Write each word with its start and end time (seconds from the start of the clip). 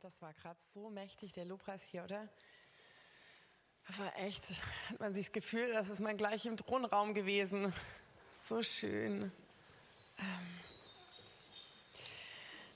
Das 0.00 0.22
war 0.22 0.32
gerade 0.34 0.60
so 0.72 0.90
mächtig, 0.90 1.32
der 1.32 1.44
Lobpreis 1.44 1.82
hier, 1.82 2.04
oder? 2.04 2.28
Aber 3.88 4.12
echt, 4.18 4.44
hat 4.88 5.00
man 5.00 5.12
sich 5.12 5.26
das 5.26 5.32
Gefühl, 5.32 5.72
das 5.72 5.88
ist 5.88 5.98
man 5.98 6.16
gleich 6.16 6.46
im 6.46 6.56
Thronraum 6.56 7.14
gewesen. 7.14 7.74
So 8.44 8.62
schön. 8.62 9.32
Ähm 10.18 10.60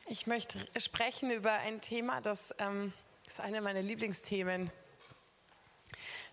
ich 0.07 0.27
möchte 0.27 0.59
sprechen 0.81 1.31
über 1.31 1.53
ein 1.53 1.81
Thema, 1.81 2.21
das 2.21 2.53
ähm, 2.59 2.93
ist 3.25 3.39
eine 3.39 3.61
meiner 3.61 3.83
Lieblingsthemen, 3.83 4.73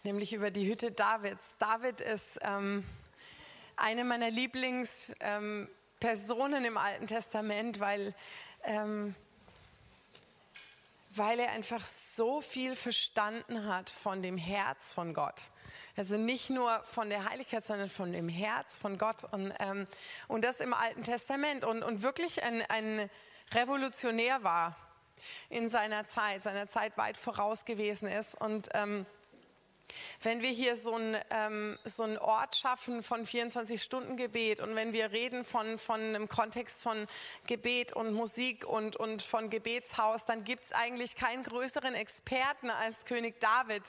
nämlich 0.04 0.34
über 0.34 0.50
die 0.50 0.68
Hütte 0.68 0.92
Davids. 0.92 1.60
David 1.60 2.02
ist 2.02 2.40
ähm, 2.42 2.84
eine 3.76 4.06
meiner 4.06 4.32
Lieblingspersonen 4.32 6.66
im 6.66 6.78
Alten 6.78 7.06
Testament, 7.06 7.80
weil 7.80 8.16
weil 11.20 11.40
er 11.40 11.52
einfach 11.52 11.84
so 11.84 12.42
viel 12.42 12.76
verstanden 12.76 13.68
hat 13.68 13.90
von 13.90 14.24
dem 14.24 14.38
Herz 14.38 14.94
von 14.94 15.14
Gott. 15.14 15.52
Also 15.96 16.18
nicht 16.18 16.50
nur 16.50 16.80
von 16.86 17.10
der 17.10 17.30
Heiligkeit, 17.30 17.66
sondern 17.66 17.90
von 17.90 18.12
dem 18.12 18.30
Herz 18.30 18.80
von 18.80 18.98
Gott. 18.98 19.26
Und, 19.26 19.54
ähm, 19.60 19.86
und 20.28 20.46
das 20.46 20.62
im 20.62 20.74
Alten 20.74 21.04
Testament. 21.04 21.66
Und, 21.66 21.84
und 21.84 22.02
wirklich 22.02 22.42
ein, 22.42 22.64
ein 22.70 23.10
Revolutionär 23.54 24.44
war 24.44 24.76
in 25.50 25.70
seiner 25.70 26.08
Zeit, 26.08 26.42
seiner 26.42 26.70
Zeit 26.70 26.98
weit 26.98 27.18
voraus 27.18 27.66
gewesen 27.66 28.08
ist. 28.08 28.40
Und 28.40 28.70
ähm, 28.74 29.06
wenn 30.22 30.42
wir 30.42 30.50
hier 30.50 30.76
so 30.76 30.94
einen, 30.94 31.18
ähm, 31.32 31.78
so 31.84 32.04
Ort 32.20 32.56
schaffen 32.56 33.04
von 33.04 33.26
24-Stunden-Gebet 33.26 34.60
und 34.62 34.76
wenn 34.76 34.94
wir 34.94 35.12
reden 35.12 35.46
von, 35.46 35.78
von 35.78 36.00
einem 36.00 36.28
Kontext 36.28 36.84
von 36.84 37.08
Gebet 37.48 37.94
und 37.94 38.14
Musik 38.14 38.66
und, 38.66 38.96
und 38.96 39.22
von 39.22 39.50
Gebetshaus, 39.50 40.26
dann 40.26 40.44
gibt 40.44 40.66
es 40.66 40.72
eigentlich 40.72 41.16
keinen 41.16 41.44
größeren 41.44 41.94
Experten 41.96 42.70
als 42.70 43.06
König 43.06 43.40
David 43.40 43.84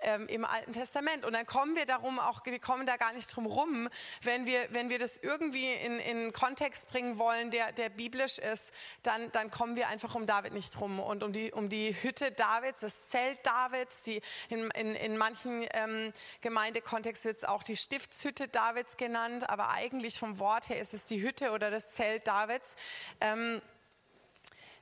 ähm, 0.00 0.26
im 0.28 0.44
Alten 0.44 0.72
Testament. 0.72 1.24
Und 1.24 1.32
dann 1.32 1.46
kommen 1.46 1.76
wir 1.76 1.86
darum 1.86 2.18
auch, 2.18 2.44
wir 2.44 2.58
kommen 2.58 2.86
da 2.86 2.96
gar 2.96 3.12
nicht 3.12 3.34
drum 3.34 3.46
rum, 3.46 3.88
wenn 4.22 4.46
wir, 4.46 4.66
wenn 4.70 4.90
wir 4.90 4.98
das 4.98 5.18
irgendwie 5.18 5.72
in, 5.72 5.98
in 5.98 6.32
Kontext 6.32 6.88
bringen 6.88 7.18
wollen, 7.18 7.50
der, 7.50 7.72
der 7.72 7.88
biblisch 7.88 8.38
ist, 8.38 8.72
dann, 9.02 9.30
dann 9.32 9.50
kommen 9.50 9.76
wir 9.76 9.88
einfach 9.88 10.14
um 10.14 10.26
David 10.26 10.52
nicht 10.52 10.78
drum 10.78 11.00
und 11.00 11.22
um 11.22 11.32
die, 11.32 11.52
um 11.52 11.68
die 11.68 11.94
Hütte 12.02 12.32
Davids, 12.32 12.80
das 12.80 13.08
Zelt 13.08 13.44
Davids, 13.44 14.02
die 14.02 14.20
in, 14.48 14.70
in, 14.70 14.94
in 14.94 15.16
manchen 15.16 15.31
manchen 15.32 15.66
ähm, 15.72 16.12
Gemeindekontext 16.42 17.24
wird 17.24 17.38
es 17.38 17.44
auch 17.44 17.62
die 17.62 17.76
Stiftshütte 17.76 18.48
Davids 18.48 18.98
genannt, 18.98 19.48
aber 19.48 19.70
eigentlich 19.70 20.18
vom 20.18 20.38
Wort 20.38 20.68
her 20.68 20.78
ist 20.78 20.92
es 20.92 21.04
die 21.04 21.22
Hütte 21.22 21.52
oder 21.52 21.70
das 21.70 21.94
Zelt 21.94 22.26
Davids. 22.26 22.76
Ähm, 23.20 23.62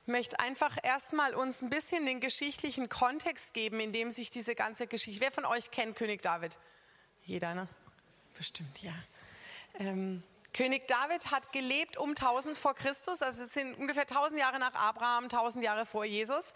ich 0.03 0.07
möchte 0.07 0.39
einfach 0.39 0.77
erstmal 0.83 1.35
uns 1.35 1.61
ein 1.61 1.69
bisschen 1.69 2.05
den 2.05 2.19
geschichtlichen 2.19 2.89
Kontext 2.89 3.53
geben, 3.53 3.79
in 3.79 3.93
dem 3.93 4.11
sich 4.11 4.29
diese 4.29 4.55
ganze 4.55 4.87
Geschichte. 4.87 5.21
Wer 5.21 5.31
von 5.31 5.45
euch 5.45 5.71
kennt 5.71 5.95
König 5.95 6.21
David? 6.21 6.57
Jeder, 7.23 7.53
ne? 7.53 7.69
Bestimmt, 8.35 8.81
ja. 8.81 8.93
Ähm, 9.79 10.21
König 10.53 10.87
David 10.87 11.31
hat 11.31 11.53
gelebt 11.53 11.97
um 11.97 12.09
1000 12.09 12.57
vor 12.57 12.75
Christus, 12.75 13.21
also 13.21 13.43
es 13.43 13.53
sind 13.53 13.77
ungefähr 13.77 14.03
1000 14.03 14.39
Jahre 14.39 14.59
nach 14.59 14.73
Abraham, 14.73 15.25
1000 15.25 15.63
Jahre 15.63 15.85
vor 15.85 16.03
Jesus. 16.03 16.53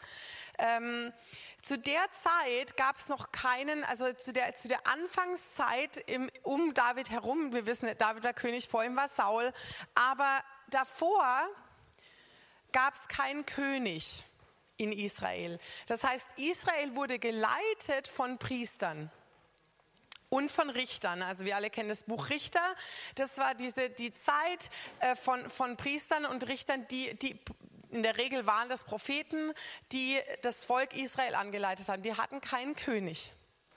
Ähm, 0.58 1.14
zu 1.62 1.78
der 1.78 2.12
Zeit 2.12 2.76
gab 2.76 2.98
es 2.98 3.08
noch 3.08 3.32
keinen, 3.32 3.84
also 3.86 4.12
zu 4.14 4.34
der, 4.34 4.54
zu 4.54 4.68
der 4.68 4.86
Anfangszeit 4.86 5.98
im, 6.08 6.30
um 6.44 6.74
David 6.74 7.10
herum, 7.10 7.54
wir 7.54 7.66
wissen, 7.66 7.90
David 7.98 8.24
war 8.24 8.34
König, 8.34 8.68
vor 8.68 8.84
ihm 8.84 8.96
war 8.96 9.08
Saul, 9.08 9.52
aber 9.96 10.44
davor 10.68 11.26
gab 12.74 12.94
es 12.96 13.08
keinen 13.08 13.46
König 13.46 14.26
in 14.78 14.92
Israel. 14.92 15.58
Das 15.88 16.04
heißt, 16.04 16.28
Israel 16.36 16.96
wurde 16.96 17.18
geleitet 17.18 18.10
von 18.10 18.38
Priestern 18.38 19.10
und 20.36 20.52
von 20.52 20.70
Richtern. 20.70 21.22
Also 21.22 21.46
wir 21.46 21.56
alle 21.56 21.70
kennen 21.70 21.88
das 21.88 22.04
Buch 22.04 22.30
Richter. 22.30 22.62
Das 23.16 23.38
war 23.38 23.56
diese, 23.56 23.90
die 23.90 24.12
Zeit 24.12 24.70
äh, 25.00 25.16
von, 25.16 25.50
von 25.50 25.78
Priestern 25.78 26.26
und 26.26 26.48
Richtern, 26.50 26.86
die, 26.90 27.18
die 27.18 27.40
in 27.92 28.04
der 28.04 28.18
Regel 28.18 28.46
waren 28.46 28.68
das 28.68 28.84
Propheten, 28.84 29.54
die 29.94 30.20
das 30.42 30.66
Volk 30.66 30.94
Israel 30.94 31.36
angeleitet 31.36 31.88
haben. 31.88 32.04
Die 32.04 32.16
hatten 32.16 32.42
keinen 32.42 32.76
König. 32.76 33.32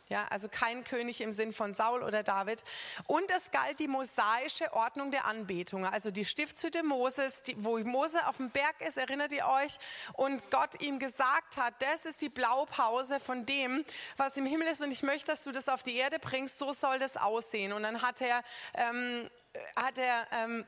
Ja, 0.09 0.27
also 0.31 0.49
kein 0.49 0.85
König 0.85 1.21
im 1.21 1.33
Sinn 1.33 1.53
von 1.53 1.75
Saul 1.75 2.03
oder 2.03 2.23
David. 2.23 2.65
Und 3.07 3.31
es 3.31 3.51
galt 3.51 3.79
die 3.79 3.89
mosaische 3.89 4.73
Ordnung 4.73 5.11
der 5.11 5.27
Anbetung, 5.27 5.85
also 5.85 6.11
die 6.11 6.25
Stiftshütte 6.25 6.83
Moses, 6.83 7.43
die, 7.43 7.63
wo 7.63 7.79
Mose 7.79 8.27
auf 8.27 8.39
dem 8.39 8.51
Berg 8.51 8.81
ist, 8.81 8.97
erinnert 8.97 9.33
ihr 9.33 9.47
euch? 9.47 9.77
Und 10.15 10.51
Gott 10.51 10.81
ihm 10.81 10.99
gesagt 10.99 11.59
hat, 11.59 11.75
das 11.81 12.07
ist 12.07 12.23
die 12.23 12.31
Blaupause 12.31 13.21
von 13.21 13.45
dem, 13.45 13.85
was 14.17 14.39
im 14.39 14.47
Himmel 14.47 14.69
ist 14.69 14.81
und 14.81 14.93
ich 14.93 15.03
möchte, 15.03 15.27
dass 15.27 15.45
du 15.45 15.53
das 15.53 15.69
auf 15.69 15.83
die 15.83 15.97
Erde 15.97 16.19
bringst, 16.19 16.57
so 16.57 16.73
soll 16.73 16.99
das 16.99 17.19
aussehen. 17.19 17.75
Und 17.75 17.83
dann 17.83 18.01
hat 18.01 18.23
er, 18.23 18.43
ähm, 18.75 19.29
hat 19.77 19.99
er, 19.99 20.27
ähm, 20.33 20.65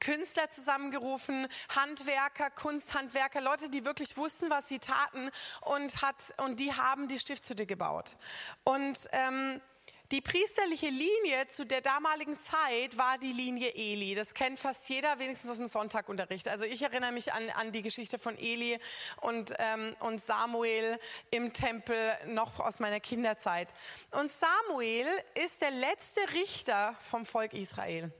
Künstler 0.00 0.50
zusammengerufen, 0.50 1.48
Handwerker, 1.74 2.50
Kunsthandwerker, 2.50 3.40
Leute, 3.40 3.70
die 3.70 3.84
wirklich 3.84 4.16
wussten, 4.16 4.50
was 4.50 4.68
sie 4.68 4.78
taten 4.78 5.30
und, 5.62 6.02
hat, 6.02 6.34
und 6.38 6.60
die 6.60 6.72
haben 6.72 7.08
die 7.08 7.18
Stiftshütte 7.18 7.66
gebaut. 7.66 8.16
Und 8.64 9.08
ähm, 9.12 9.60
die 10.12 10.20
priesterliche 10.20 10.90
Linie 10.90 11.48
zu 11.48 11.64
der 11.64 11.80
damaligen 11.80 12.38
Zeit 12.38 12.96
war 12.98 13.16
die 13.18 13.32
Linie 13.32 13.74
Eli. 13.74 14.14
Das 14.14 14.34
kennt 14.34 14.60
fast 14.60 14.88
jeder, 14.88 15.18
wenigstens 15.18 15.50
aus 15.50 15.56
dem 15.56 15.66
Sonntagunterricht. 15.66 16.46
Also 16.48 16.64
ich 16.66 16.82
erinnere 16.82 17.10
mich 17.10 17.32
an, 17.32 17.50
an 17.50 17.72
die 17.72 17.82
Geschichte 17.82 18.18
von 18.18 18.38
Eli 18.38 18.78
und, 19.22 19.54
ähm, 19.58 19.96
und 20.00 20.20
Samuel 20.20 20.98
im 21.30 21.52
Tempel 21.52 22.12
noch 22.26 22.60
aus 22.60 22.80
meiner 22.80 23.00
Kinderzeit. 23.00 23.68
Und 24.10 24.30
Samuel 24.30 25.06
ist 25.42 25.62
der 25.62 25.70
letzte 25.70 26.20
Richter 26.34 26.94
vom 27.00 27.24
Volk 27.24 27.54
Israel. 27.54 28.12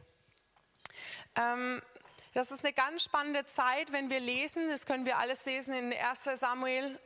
Ähm, 1.37 1.83
das 2.33 2.51
ist 2.51 2.65
eine 2.65 2.73
ganz 2.73 3.05
spannende 3.05 3.47
Zeit, 3.47 3.93
wenn 3.93 4.11
wir 4.11 4.21
lesen, 4.21 4.69
das 4.69 4.87
können 4.87 5.07
wir 5.07 5.19
alles 5.19 5.45
lesen 5.45 5.75
in 5.75 5.93
1 5.93 6.41
Samuel. 6.41 6.99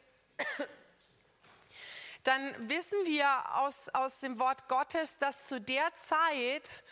Dann 2.25 2.69
wissen 2.69 2.99
wir 3.05 3.29
aus, 3.57 3.89
aus 3.91 4.21
dem 4.21 4.39
Wort 4.39 4.69
Gottes, 4.69 5.19
dass 5.19 5.47
zu 5.47 5.61
der 5.61 5.95
Zeit 5.95 6.85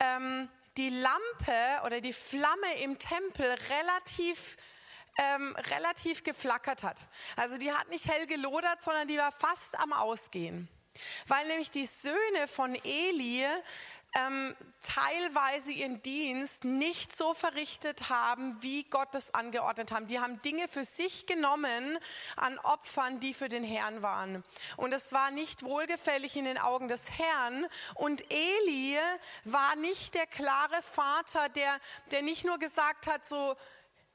ähm, 0.00 0.48
die 0.76 0.90
Lampe 0.90 1.86
oder 1.86 2.00
die 2.00 2.12
Flamme 2.12 2.74
im 2.82 2.98
Tempel 2.98 3.54
relativ 3.68 4.56
ähm, 5.18 5.54
relativ 5.56 6.24
geflackert 6.24 6.82
hat. 6.82 7.06
Also 7.36 7.58
die 7.58 7.72
hat 7.72 7.88
nicht 7.90 8.06
hell 8.06 8.26
gelodert, 8.26 8.82
sondern 8.82 9.08
die 9.08 9.18
war 9.18 9.32
fast 9.32 9.78
am 9.78 9.92
Ausgehen. 9.92 10.68
Weil 11.26 11.46
nämlich 11.46 11.70
die 11.70 11.86
Söhne 11.86 12.48
von 12.48 12.74
Eli 12.74 13.46
ähm, 14.14 14.54
teilweise 14.82 15.72
ihren 15.72 16.02
Dienst 16.02 16.64
nicht 16.64 17.16
so 17.16 17.34
verrichtet 17.34 18.10
haben, 18.10 18.56
wie 18.60 18.84
Gott 18.84 19.14
es 19.14 19.32
angeordnet 19.34 19.92
haben. 19.92 20.06
Die 20.06 20.20
haben 20.20 20.42
Dinge 20.42 20.68
für 20.68 20.84
sich 20.84 21.26
genommen 21.26 21.98
an 22.36 22.58
Opfern, 22.58 23.20
die 23.20 23.32
für 23.32 23.48
den 23.48 23.64
Herrn 23.64 24.02
waren. 24.02 24.44
Und 24.76 24.92
es 24.92 25.12
war 25.12 25.30
nicht 25.30 25.62
wohlgefällig 25.62 26.36
in 26.36 26.44
den 26.44 26.58
Augen 26.58 26.88
des 26.88 27.10
Herrn. 27.18 27.66
Und 27.94 28.24
Eli 28.30 28.98
war 29.44 29.76
nicht 29.76 30.14
der 30.14 30.26
klare 30.26 30.82
Vater, 30.82 31.48
der, 31.48 31.78
der 32.10 32.22
nicht 32.22 32.44
nur 32.44 32.58
gesagt 32.58 33.06
hat, 33.06 33.24
so, 33.24 33.56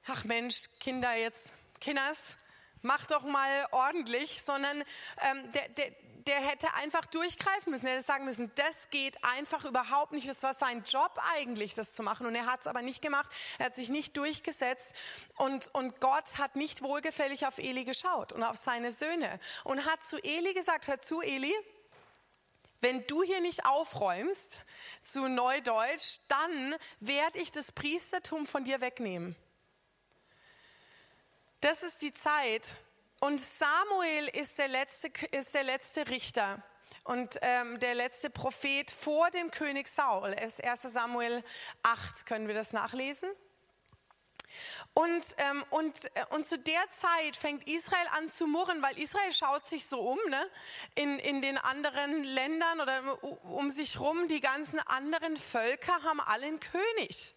ach 0.05 0.23
Mensch, 0.25 0.65
Kinder 0.79 1.15
jetzt, 1.15 1.53
Kinders, 1.79 2.37
mach 2.81 3.05
doch 3.07 3.23
mal 3.23 3.67
ordentlich, 3.71 4.41
sondern 4.43 4.83
ähm, 5.21 5.51
der, 5.53 5.69
der, 5.69 5.91
der 6.27 6.39
hätte 6.41 6.73
einfach 6.75 7.05
durchgreifen 7.05 7.71
müssen. 7.71 7.87
Er 7.87 7.93
hätte 7.93 8.05
sagen 8.05 8.25
müssen, 8.25 8.51
das 8.55 8.89
geht 8.89 9.23
einfach 9.23 9.65
überhaupt 9.65 10.11
nicht. 10.11 10.27
Das 10.27 10.43
war 10.43 10.53
sein 10.53 10.83
Job 10.83 11.17
eigentlich, 11.33 11.73
das 11.73 11.93
zu 11.93 12.03
machen. 12.03 12.25
Und 12.25 12.35
er 12.35 12.45
hat 12.45 12.61
es 12.61 12.67
aber 12.67 12.81
nicht 12.81 13.01
gemacht. 13.01 13.31
Er 13.57 13.67
hat 13.67 13.75
sich 13.75 13.89
nicht 13.89 14.17
durchgesetzt. 14.17 14.93
Und, 15.37 15.73
und 15.73 15.99
Gott 16.01 16.37
hat 16.37 16.55
nicht 16.55 16.83
wohlgefällig 16.83 17.47
auf 17.47 17.57
Eli 17.57 17.85
geschaut 17.85 18.33
und 18.33 18.43
auf 18.43 18.57
seine 18.57 18.91
Söhne. 18.91 19.39
Und 19.63 19.85
hat 19.85 20.03
zu 20.03 20.17
Eli 20.17 20.53
gesagt, 20.53 20.87
hör 20.87 21.01
zu, 21.01 21.21
Eli, 21.21 21.55
wenn 22.81 23.07
du 23.07 23.23
hier 23.23 23.41
nicht 23.41 23.65
aufräumst, 23.65 24.65
zu 25.01 25.27
Neudeutsch, 25.27 26.19
dann 26.27 26.75
werde 26.99 27.39
ich 27.39 27.51
das 27.51 27.71
Priestertum 27.71 28.45
von 28.45 28.65
dir 28.65 28.81
wegnehmen. 28.81 29.35
Das 31.61 31.81
ist 31.81 32.01
die 32.03 32.13
Zeit, 32.13 32.75
und 33.19 33.41
Samuel 33.41 34.27
ist 34.33 34.57
der 34.59 34.67
letzte, 34.67 35.09
ist 35.31 35.53
der 35.53 35.63
letzte 35.63 36.07
Richter 36.07 36.61
und 37.03 37.39
ähm, 37.41 37.79
der 37.79 37.95
letzte 37.95 38.29
Prophet 38.29 38.91
vor 38.91 39.31
dem 39.31 39.49
König 39.49 39.87
Saul. 39.87 40.35
Es 40.37 40.59
ist 40.59 40.63
1 40.63 40.81
Samuel 40.93 41.43
8, 41.83 42.25
können 42.25 42.47
wir 42.47 42.55
das 42.55 42.73
nachlesen? 42.73 43.29
Und, 44.93 45.35
ähm, 45.37 45.63
und, 45.69 46.05
äh, 46.15 46.25
und 46.29 46.47
zu 46.47 46.57
der 46.57 46.89
Zeit 46.89 47.35
fängt 47.35 47.67
Israel 47.67 48.07
an 48.17 48.29
zu 48.29 48.47
murren, 48.47 48.81
weil 48.81 48.97
Israel 48.97 49.31
schaut 49.31 49.65
sich 49.65 49.85
so 49.85 49.99
um 49.99 50.19
ne? 50.29 50.49
in, 50.95 51.19
in 51.19 51.41
den 51.41 51.57
anderen 51.57 52.23
Ländern 52.23 52.81
oder 52.81 53.23
um 53.43 53.69
sich 53.69 53.99
rum. 53.99 54.27
Die 54.27 54.39
ganzen 54.39 54.79
anderen 54.79 55.37
Völker 55.37 56.03
haben 56.03 56.21
alle 56.21 56.45
einen 56.45 56.59
König. 56.59 57.35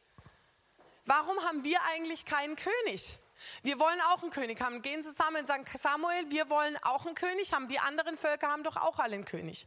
Warum 1.07 1.39
haben 1.45 1.65
wir 1.65 1.81
eigentlich 1.93 2.25
keinen 2.25 2.57
König? 2.57 3.20
Wir 3.63 3.79
wollen 3.79 4.01
auch 4.13 4.23
einen 4.23 4.31
König 4.31 4.61
haben. 4.61 4.83
Gehen 4.83 5.03
zusammen 5.03 5.39
und 5.39 5.47
sagen, 5.47 5.65
Samuel, 5.79 6.31
wir 6.31 6.51
wollen 6.51 6.77
auch 6.83 7.07
einen 7.07 7.15
König 7.15 7.53
haben. 7.53 7.69
Die 7.69 7.79
anderen 7.79 8.17
Völker 8.17 8.49
haben 8.49 8.65
doch 8.65 8.77
auch 8.77 8.99
alle 8.99 9.15
einen 9.15 9.25
König. 9.25 9.67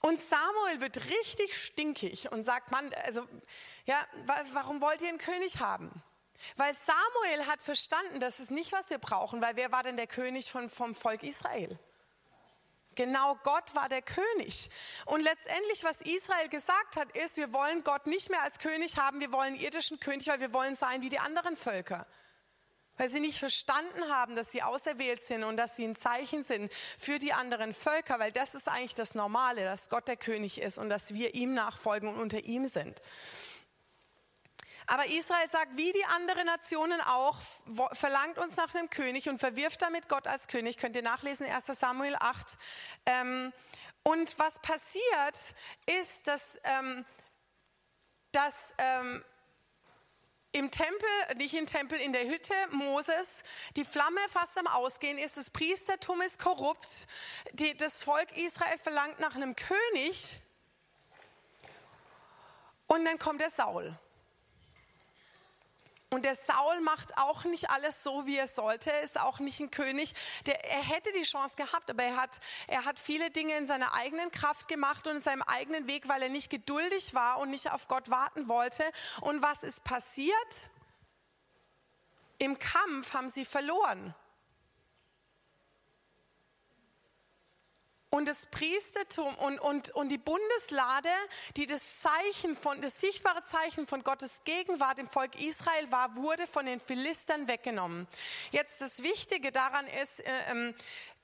Und 0.00 0.20
Samuel 0.20 0.82
wird 0.82 1.06
richtig 1.06 1.56
stinkig 1.56 2.30
und 2.30 2.44
sagt, 2.44 2.70
Mann, 2.70 2.92
also, 3.06 3.26
ja, 3.86 3.96
warum 4.52 4.82
wollt 4.82 5.00
ihr 5.00 5.08
einen 5.08 5.18
König 5.18 5.60
haben? 5.60 5.90
Weil 6.56 6.74
Samuel 6.74 7.46
hat 7.46 7.62
verstanden, 7.62 8.20
das 8.20 8.38
ist 8.38 8.50
nicht, 8.50 8.72
was 8.72 8.90
wir 8.90 8.98
brauchen, 8.98 9.40
weil 9.40 9.56
wer 9.56 9.72
war 9.72 9.82
denn 9.82 9.96
der 9.96 10.06
König 10.06 10.50
von, 10.50 10.68
vom 10.68 10.94
Volk 10.94 11.22
Israel? 11.22 11.78
Genau 12.94 13.36
Gott 13.42 13.74
war 13.74 13.88
der 13.88 14.02
König. 14.02 14.68
Und 15.06 15.20
letztendlich, 15.22 15.82
was 15.84 16.00
Israel 16.02 16.48
gesagt 16.48 16.96
hat, 16.96 17.10
ist, 17.16 17.36
wir 17.36 17.52
wollen 17.52 17.82
Gott 17.82 18.06
nicht 18.06 18.30
mehr 18.30 18.42
als 18.42 18.58
König 18.58 18.98
haben, 18.98 19.20
wir 19.20 19.32
wollen 19.32 19.56
irdischen 19.56 20.00
König, 20.00 20.28
weil 20.28 20.40
wir 20.40 20.52
wollen 20.52 20.76
sein 20.76 21.02
wie 21.02 21.08
die 21.08 21.18
anderen 21.18 21.56
Völker. 21.56 22.06
Weil 22.96 23.08
sie 23.08 23.20
nicht 23.20 23.38
verstanden 23.38 24.08
haben, 24.08 24.36
dass 24.36 24.52
sie 24.52 24.62
auserwählt 24.62 25.22
sind 25.22 25.42
und 25.42 25.56
dass 25.56 25.76
sie 25.76 25.84
ein 25.84 25.96
Zeichen 25.96 26.44
sind 26.44 26.72
für 26.72 27.18
die 27.18 27.32
anderen 27.32 27.74
Völker, 27.74 28.18
weil 28.20 28.30
das 28.30 28.54
ist 28.54 28.68
eigentlich 28.68 28.94
das 28.94 29.14
Normale, 29.14 29.64
dass 29.64 29.88
Gott 29.88 30.06
der 30.06 30.16
König 30.16 30.60
ist 30.60 30.78
und 30.78 30.88
dass 30.88 31.12
wir 31.12 31.34
ihm 31.34 31.54
nachfolgen 31.54 32.08
und 32.08 32.20
unter 32.20 32.44
ihm 32.44 32.66
sind. 32.66 33.00
Aber 34.86 35.06
Israel 35.06 35.48
sagt, 35.48 35.76
wie 35.76 35.92
die 35.92 36.04
anderen 36.04 36.46
Nationen 36.46 37.00
auch, 37.00 37.38
verlangt 37.92 38.38
uns 38.38 38.56
nach 38.56 38.74
einem 38.74 38.90
König 38.90 39.28
und 39.28 39.38
verwirft 39.38 39.80
damit 39.82 40.08
Gott 40.08 40.26
als 40.26 40.46
König. 40.46 40.76
Könnt 40.76 40.94
ihr 40.94 41.02
nachlesen, 41.02 41.46
1 41.46 41.66
Samuel 41.66 42.16
8. 42.16 42.58
Ähm, 43.06 43.52
und 44.02 44.38
was 44.38 44.58
passiert, 44.60 45.54
ist, 46.00 46.26
dass, 46.26 46.60
ähm, 46.64 47.06
dass 48.32 48.74
ähm, 48.76 49.24
im 50.54 50.70
Tempel, 50.70 51.08
nicht 51.36 51.54
im 51.54 51.66
Tempel, 51.66 51.98
in 51.98 52.12
der 52.12 52.24
Hütte 52.26 52.54
Moses, 52.70 53.42
die 53.76 53.84
Flamme 53.84 54.20
fast 54.30 54.56
am 54.56 54.68
Ausgehen 54.68 55.18
ist, 55.18 55.36
das 55.36 55.50
Priestertum 55.50 56.22
ist 56.22 56.38
korrupt, 56.38 57.06
die, 57.52 57.76
das 57.76 58.02
Volk 58.02 58.36
Israel 58.36 58.78
verlangt 58.78 59.18
nach 59.18 59.34
einem 59.34 59.56
König 59.56 60.38
und 62.86 63.04
dann 63.04 63.18
kommt 63.18 63.40
der 63.40 63.50
Saul. 63.50 63.98
Und 66.14 66.24
der 66.24 66.36
Saul 66.36 66.80
macht 66.80 67.18
auch 67.18 67.42
nicht 67.42 67.70
alles 67.70 68.04
so, 68.04 68.24
wie 68.24 68.38
er 68.38 68.46
sollte, 68.46 68.88
ist 69.02 69.18
auch 69.18 69.40
nicht 69.40 69.58
ein 69.58 69.72
König. 69.72 70.14
Der, 70.46 70.64
er 70.64 70.80
hätte 70.80 71.10
die 71.10 71.22
Chance 71.22 71.56
gehabt, 71.56 71.90
aber 71.90 72.04
er 72.04 72.16
hat, 72.16 72.38
er 72.68 72.84
hat 72.84 73.00
viele 73.00 73.32
Dinge 73.32 73.56
in 73.56 73.66
seiner 73.66 73.94
eigenen 73.94 74.30
Kraft 74.30 74.68
gemacht 74.68 75.08
und 75.08 75.16
in 75.16 75.22
seinem 75.22 75.42
eigenen 75.42 75.88
Weg, 75.88 76.08
weil 76.08 76.22
er 76.22 76.28
nicht 76.28 76.50
geduldig 76.50 77.14
war 77.14 77.40
und 77.40 77.50
nicht 77.50 77.72
auf 77.72 77.88
Gott 77.88 78.10
warten 78.10 78.48
wollte. 78.48 78.84
Und 79.22 79.42
was 79.42 79.64
ist 79.64 79.82
passiert? 79.82 80.70
Im 82.38 82.60
Kampf 82.60 83.12
haben 83.12 83.28
sie 83.28 83.44
verloren. 83.44 84.14
Und 88.14 88.28
das 88.28 88.46
Priestertum 88.46 89.34
und, 89.38 89.58
und, 89.58 89.90
und 89.90 90.08
die 90.08 90.18
Bundeslade, 90.18 91.08
die 91.56 91.66
das 91.66 91.98
Zeichen 91.98 92.56
von, 92.56 92.80
das 92.80 93.00
sichtbare 93.00 93.42
Zeichen 93.42 93.88
von 93.88 94.04
Gottes 94.04 94.42
Gegenwart 94.44 95.00
im 95.00 95.08
Volk 95.08 95.34
Israel 95.34 95.90
war, 95.90 96.14
wurde 96.14 96.46
von 96.46 96.64
den 96.64 96.78
Philistern 96.78 97.48
weggenommen. 97.48 98.06
Jetzt 98.52 98.80
das 98.80 99.02
Wichtige 99.02 99.50
daran 99.50 99.88
ist, 100.00 100.20
äh, 100.20 100.30
ähm, 100.48 100.74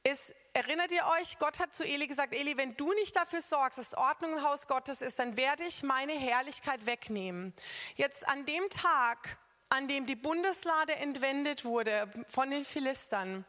ist, 0.02 0.34
erinnert 0.52 0.90
ihr 0.90 1.06
euch, 1.20 1.38
Gott 1.38 1.60
hat 1.60 1.76
zu 1.76 1.84
Eli 1.84 2.08
gesagt, 2.08 2.34
Eli, 2.34 2.56
wenn 2.56 2.76
du 2.76 2.92
nicht 2.94 3.14
dafür 3.14 3.40
sorgst, 3.40 3.78
dass 3.78 3.94
Ordnung 3.94 4.38
im 4.38 4.42
Haus 4.42 4.66
Gottes 4.66 5.00
ist, 5.00 5.20
dann 5.20 5.36
werde 5.36 5.62
ich 5.62 5.84
meine 5.84 6.14
Herrlichkeit 6.14 6.86
wegnehmen. 6.86 7.54
Jetzt 7.94 8.26
an 8.26 8.46
dem 8.46 8.68
Tag, 8.68 9.38
an 9.68 9.86
dem 9.86 10.06
die 10.06 10.16
Bundeslade 10.16 10.96
entwendet 10.96 11.64
wurde 11.64 12.10
von 12.28 12.50
den 12.50 12.64
Philistern, 12.64 13.44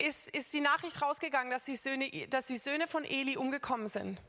ist, 0.00 0.28
ist 0.30 0.52
die 0.52 0.60
Nachricht 0.60 1.00
rausgegangen, 1.00 1.50
dass 1.50 1.64
die, 1.64 1.76
Söhne, 1.76 2.10
dass 2.28 2.46
die 2.46 2.56
Söhne 2.56 2.86
von 2.86 3.04
Eli 3.04 3.36
umgekommen 3.36 3.88
sind. 3.88 4.20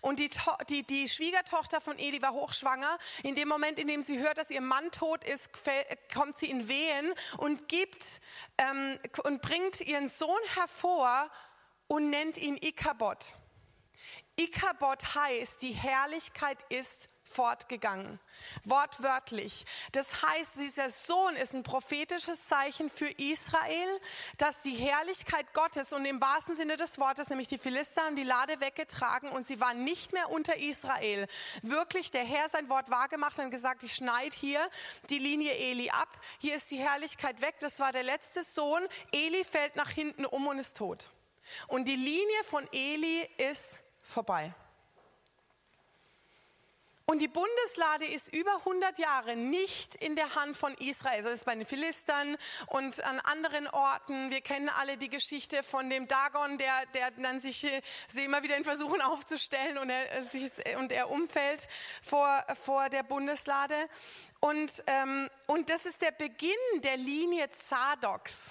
Und 0.00 0.18
die, 0.18 0.30
die, 0.68 0.84
die, 0.84 1.08
Schwiegertochter 1.08 1.80
von 1.80 1.98
Eli 1.98 2.22
war 2.22 2.32
hochschwanger. 2.32 2.98
In 3.22 3.34
dem 3.34 3.48
Moment, 3.48 3.78
in 3.78 3.88
dem 3.88 4.00
sie 4.00 4.18
hört, 4.18 4.38
dass 4.38 4.50
ihr 4.50 4.60
Mann 4.60 4.90
tot 4.90 5.24
ist, 5.24 5.50
kommt 6.14 6.38
sie 6.38 6.50
in 6.50 6.68
Wehen 6.68 7.12
und 7.38 7.68
gibt 7.68 8.20
ähm, 8.58 8.98
und 9.24 9.42
bringt 9.42 9.80
ihren 9.80 10.08
Sohn 10.08 10.40
hervor 10.54 11.30
und 11.88 12.10
nennt 12.10 12.38
ihn 12.38 12.56
Ikabod. 12.60 13.34
Ikabod 14.38 15.14
heißt, 15.14 15.62
die 15.62 15.72
Herrlichkeit 15.72 16.58
ist 16.68 17.08
fortgegangen. 17.36 18.18
Wortwörtlich. 18.64 19.66
Das 19.92 20.22
heißt, 20.22 20.56
dieser 20.56 20.88
Sohn 20.88 21.36
ist 21.36 21.54
ein 21.54 21.62
prophetisches 21.62 22.46
Zeichen 22.46 22.88
für 22.88 23.10
Israel, 23.10 24.00
dass 24.38 24.62
die 24.62 24.74
Herrlichkeit 24.74 25.52
Gottes 25.52 25.92
und 25.92 26.06
im 26.06 26.18
wahrsten 26.20 26.56
Sinne 26.56 26.78
des 26.78 26.98
Wortes, 26.98 27.28
nämlich 27.28 27.48
die 27.48 27.58
Philister 27.58 28.02
haben 28.02 28.16
die 28.16 28.24
Lade 28.24 28.60
weggetragen 28.60 29.30
und 29.30 29.46
sie 29.46 29.60
waren 29.60 29.84
nicht 29.84 30.14
mehr 30.14 30.30
unter 30.30 30.56
Israel. 30.56 31.26
Wirklich 31.60 32.10
der 32.10 32.24
Herr 32.24 32.48
sein 32.48 32.70
Wort 32.70 32.90
wahrgemacht 32.90 33.38
und 33.38 33.50
gesagt, 33.50 33.82
ich 33.82 33.94
schneide 33.94 34.34
hier 34.34 34.66
die 35.10 35.18
Linie 35.18 35.52
Eli 35.52 35.90
ab. 35.90 36.08
Hier 36.38 36.56
ist 36.56 36.70
die 36.70 36.78
Herrlichkeit 36.78 37.42
weg. 37.42 37.56
Das 37.60 37.80
war 37.80 37.92
der 37.92 38.02
letzte 38.02 38.42
Sohn. 38.42 38.82
Eli 39.12 39.44
fällt 39.44 39.76
nach 39.76 39.90
hinten 39.90 40.24
um 40.24 40.46
und 40.46 40.58
ist 40.58 40.78
tot. 40.78 41.10
Und 41.68 41.86
die 41.86 41.96
Linie 41.96 42.44
von 42.44 42.66
Eli 42.72 43.28
ist 43.36 43.82
vorbei. 44.02 44.54
Und 47.08 47.22
die 47.22 47.28
Bundeslade 47.28 48.04
ist 48.04 48.34
über 48.34 48.52
100 48.56 48.98
Jahre 48.98 49.36
nicht 49.36 49.94
in 49.94 50.16
der 50.16 50.34
Hand 50.34 50.56
von 50.56 50.74
Israel. 50.74 51.22
Das 51.22 51.34
ist 51.34 51.44
bei 51.44 51.54
den 51.54 51.64
Philistern 51.64 52.36
und 52.66 53.00
an 53.04 53.20
anderen 53.20 53.68
Orten. 53.68 54.32
Wir 54.32 54.40
kennen 54.40 54.68
alle 54.68 54.96
die 54.96 55.08
Geschichte 55.08 55.62
von 55.62 55.88
dem 55.88 56.08
Dagon, 56.08 56.58
der, 56.58 56.72
der 56.94 57.12
dann 57.12 57.38
sich 57.38 57.64
sie 58.08 58.24
immer 58.24 58.42
wieder 58.42 58.56
in 58.56 58.64
Versuchen 58.64 59.00
aufzustellen 59.02 59.78
und 59.78 59.88
er, 59.88 60.22
sich, 60.24 60.50
und 60.78 60.90
er 60.90 61.08
umfällt 61.08 61.68
vor, 62.02 62.44
vor 62.60 62.88
der 62.88 63.04
Bundeslade. 63.04 63.76
Und, 64.40 64.82
ähm, 64.88 65.30
und 65.46 65.70
das 65.70 65.86
ist 65.86 66.02
der 66.02 66.10
Beginn 66.10 66.50
der 66.78 66.96
Linie 66.96 67.48
Zadoks. 67.52 68.50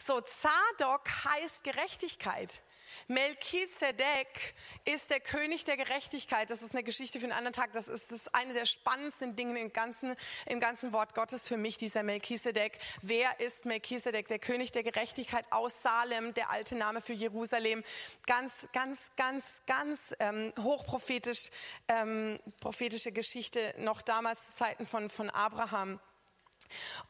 So, 0.00 0.20
Zadok 0.20 1.08
heißt 1.26 1.62
Gerechtigkeit. 1.62 2.60
Melchizedek 3.08 4.54
ist 4.84 5.10
der 5.10 5.20
König 5.20 5.64
der 5.64 5.76
Gerechtigkeit. 5.76 6.50
Das 6.50 6.62
ist 6.62 6.72
eine 6.72 6.82
Geschichte 6.82 7.18
für 7.18 7.24
einen 7.24 7.32
anderen 7.32 7.52
Tag. 7.52 7.72
Das 7.72 7.88
ist, 7.88 8.10
das 8.10 8.32
eine 8.34 8.52
der 8.52 8.66
spannendsten 8.66 9.36
Dinge 9.36 9.60
im 9.60 9.72
ganzen, 9.72 10.14
im 10.46 10.60
ganzen 10.60 10.92
Wort 10.92 11.14
Gottes 11.14 11.46
für 11.48 11.56
mich, 11.56 11.76
dieser 11.76 12.02
Melchizedek. 12.02 12.78
Wer 13.02 13.40
ist 13.40 13.64
Melchizedek? 13.64 14.28
Der 14.28 14.38
König 14.38 14.72
der 14.72 14.82
Gerechtigkeit 14.82 15.44
aus 15.50 15.82
Salem, 15.82 16.34
der 16.34 16.50
alte 16.50 16.76
Name 16.76 17.00
für 17.00 17.12
Jerusalem. 17.12 17.82
Ganz, 18.26 18.68
ganz, 18.72 19.12
ganz, 19.16 19.62
ganz 19.66 20.14
ähm, 20.18 20.52
hochprophetisch, 20.58 21.50
ähm, 21.88 22.38
prophetische 22.60 23.12
Geschichte, 23.12 23.74
noch 23.78 24.02
damals 24.02 24.54
Zeiten 24.54 24.86
von, 24.86 25.10
von 25.10 25.30
Abraham. 25.30 26.00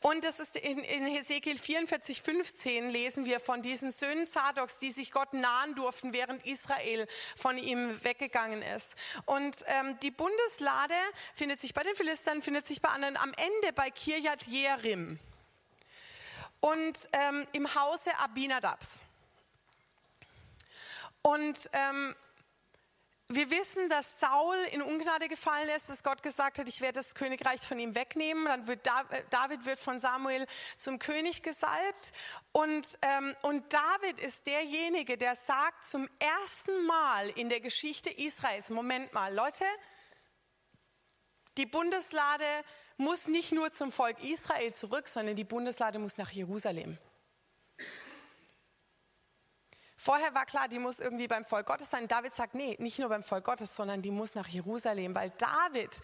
Und 0.01 0.25
das 0.25 0.41
ist 0.41 0.57
in, 0.57 0.79
in 0.79 1.07
Hesekiel 1.07 1.59
44, 1.59 2.23
15 2.23 2.91
lesen 2.91 3.25
wir 3.25 3.41
von 3.41 3.63
diesen 3.63 3.93
Söhnen 3.93 4.27
Zadoks, 4.27 4.79
die 4.79 4.91
sich 4.91 5.13
Gott 5.13 5.33
nahen 5.33 5.75
durften, 5.75 6.13
während 6.13 6.45
Israel 6.47 7.07
von 7.37 7.57
ihm 7.59 7.99
weggegangen 8.05 8.63
ist. 8.63 8.95
Und 9.27 9.65
ähm, 9.67 9.99
die 10.01 10.11
Bundeslade 10.11 10.95
findet 11.35 11.61
sich 11.61 11.75
bei 11.75 11.83
den 11.83 11.95
Philistern, 11.95 12.43
findet 12.43 12.67
sich 12.67 12.81
bei 12.81 12.91
anderen 12.91 13.17
am 13.17 13.33
Ende 13.35 13.73
bei 13.75 13.91
Kirjat 13.91 14.47
Jearim 14.47 15.19
und 16.61 17.09
ähm, 17.13 17.47
im 17.53 17.75
Hause 17.75 18.17
Abinadabs. 18.19 19.03
Und 21.23 21.71
ähm, 21.73 22.15
wir 23.28 23.50
wissen, 23.50 23.88
dass 23.88 24.21
Saul 24.21 24.57
in 24.73 24.83
Ungnade 24.83 25.28
gefallen 25.28 25.71
ist, 25.71 25.88
dass 25.88 26.02
Gott 26.02 26.23
gesagt 26.23 26.59
hat, 26.59 26.69
ich 26.69 26.83
werde 26.83 27.00
das 27.00 27.14
Königreich 27.14 27.61
von 27.62 27.78
ihm 27.78 27.95
wegnehmen. 27.95 28.45
Dann 28.45 28.66
wird 28.66 28.87
David 29.31 29.64
wird 29.64 29.78
von 29.78 29.99
Samuel 29.99 30.45
zum 30.76 30.99
König 30.99 31.43
gesalbt. 31.43 32.12
Und, 32.52 32.99
ähm, 33.00 33.35
und 33.40 33.73
David 33.73 34.21
ist 34.21 34.47
derjenige, 34.47 35.16
der 35.16 35.37
sagt 35.37 35.87
zum 35.87 36.07
ersten 36.19 36.85
Mal 36.87 37.31
in 37.31 37.49
der 37.49 37.61
Geschichte 37.61 38.11
Israels, 38.11 38.69
Moment 38.69 39.12
mal, 39.14 39.35
Leute, 39.35 39.64
die 41.57 41.66
Bundeslade 41.66 42.45
muss 42.99 43.26
nicht 43.26 43.52
nur 43.52 43.73
zum 43.73 43.90
Volk 43.90 44.23
Israel 44.23 44.75
zurück, 44.75 45.09
sondern 45.09 45.35
die 45.35 45.45
Bundeslade 45.45 45.99
muss 45.99 46.19
nach 46.19 46.31
Jerusalem. 46.31 46.99
Vorher 50.05 50.35
war 50.35 50.45
klar, 50.45 50.69
die 50.69 50.79
muss 50.79 51.01
irgendwie 51.01 51.27
beim 51.27 51.47
Volk 51.47 51.65
Gottes 51.65 51.89
sein. 51.89 52.07
David 52.09 52.35
sagt, 52.35 52.55
nee, 52.55 52.77
nicht 52.79 52.99
nur 52.99 53.09
beim 53.09 53.23
Volk 53.23 53.45
Gottes, 53.45 53.75
sondern 53.75 54.03
die 54.03 54.11
muss 54.11 54.35
nach 54.35 54.49
Jerusalem, 54.49 55.15
weil 55.15 55.31
David 55.39 55.99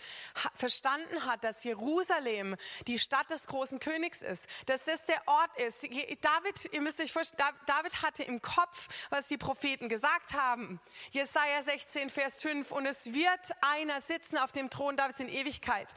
verstanden 0.54 1.26
hat, 1.26 1.45
dass 1.45 1.64
Jerusalem 1.64 2.57
die 2.87 2.99
Stadt 2.99 3.30
des 3.30 3.47
großen 3.47 3.78
Königs 3.78 4.23
ist, 4.23 4.49
dass 4.64 4.87
das 4.87 5.04
der 5.04 5.21
Ort 5.26 5.50
ist. 5.59 5.83
David, 5.83 6.73
ihr 6.73 6.80
müsst 6.80 6.99
euch 7.02 7.12
vorstellen, 7.12 7.52
David 7.66 8.00
hatte 8.00 8.23
im 8.23 8.40
Kopf, 8.40 8.88
was 9.11 9.26
die 9.26 9.37
Propheten 9.37 9.90
gesagt 9.90 10.33
haben. 10.33 10.80
Jesaja 11.11 11.62
16, 11.62 12.09
Vers 12.09 12.40
5, 12.40 12.73
und 12.73 12.87
es 12.87 13.12
wird 13.12 13.52
einer 13.61 14.00
sitzen 14.00 14.38
auf 14.38 14.52
dem 14.52 14.71
Thron 14.71 14.97
Davids 14.97 15.21
in 15.21 15.28
Ewigkeit. 15.28 15.95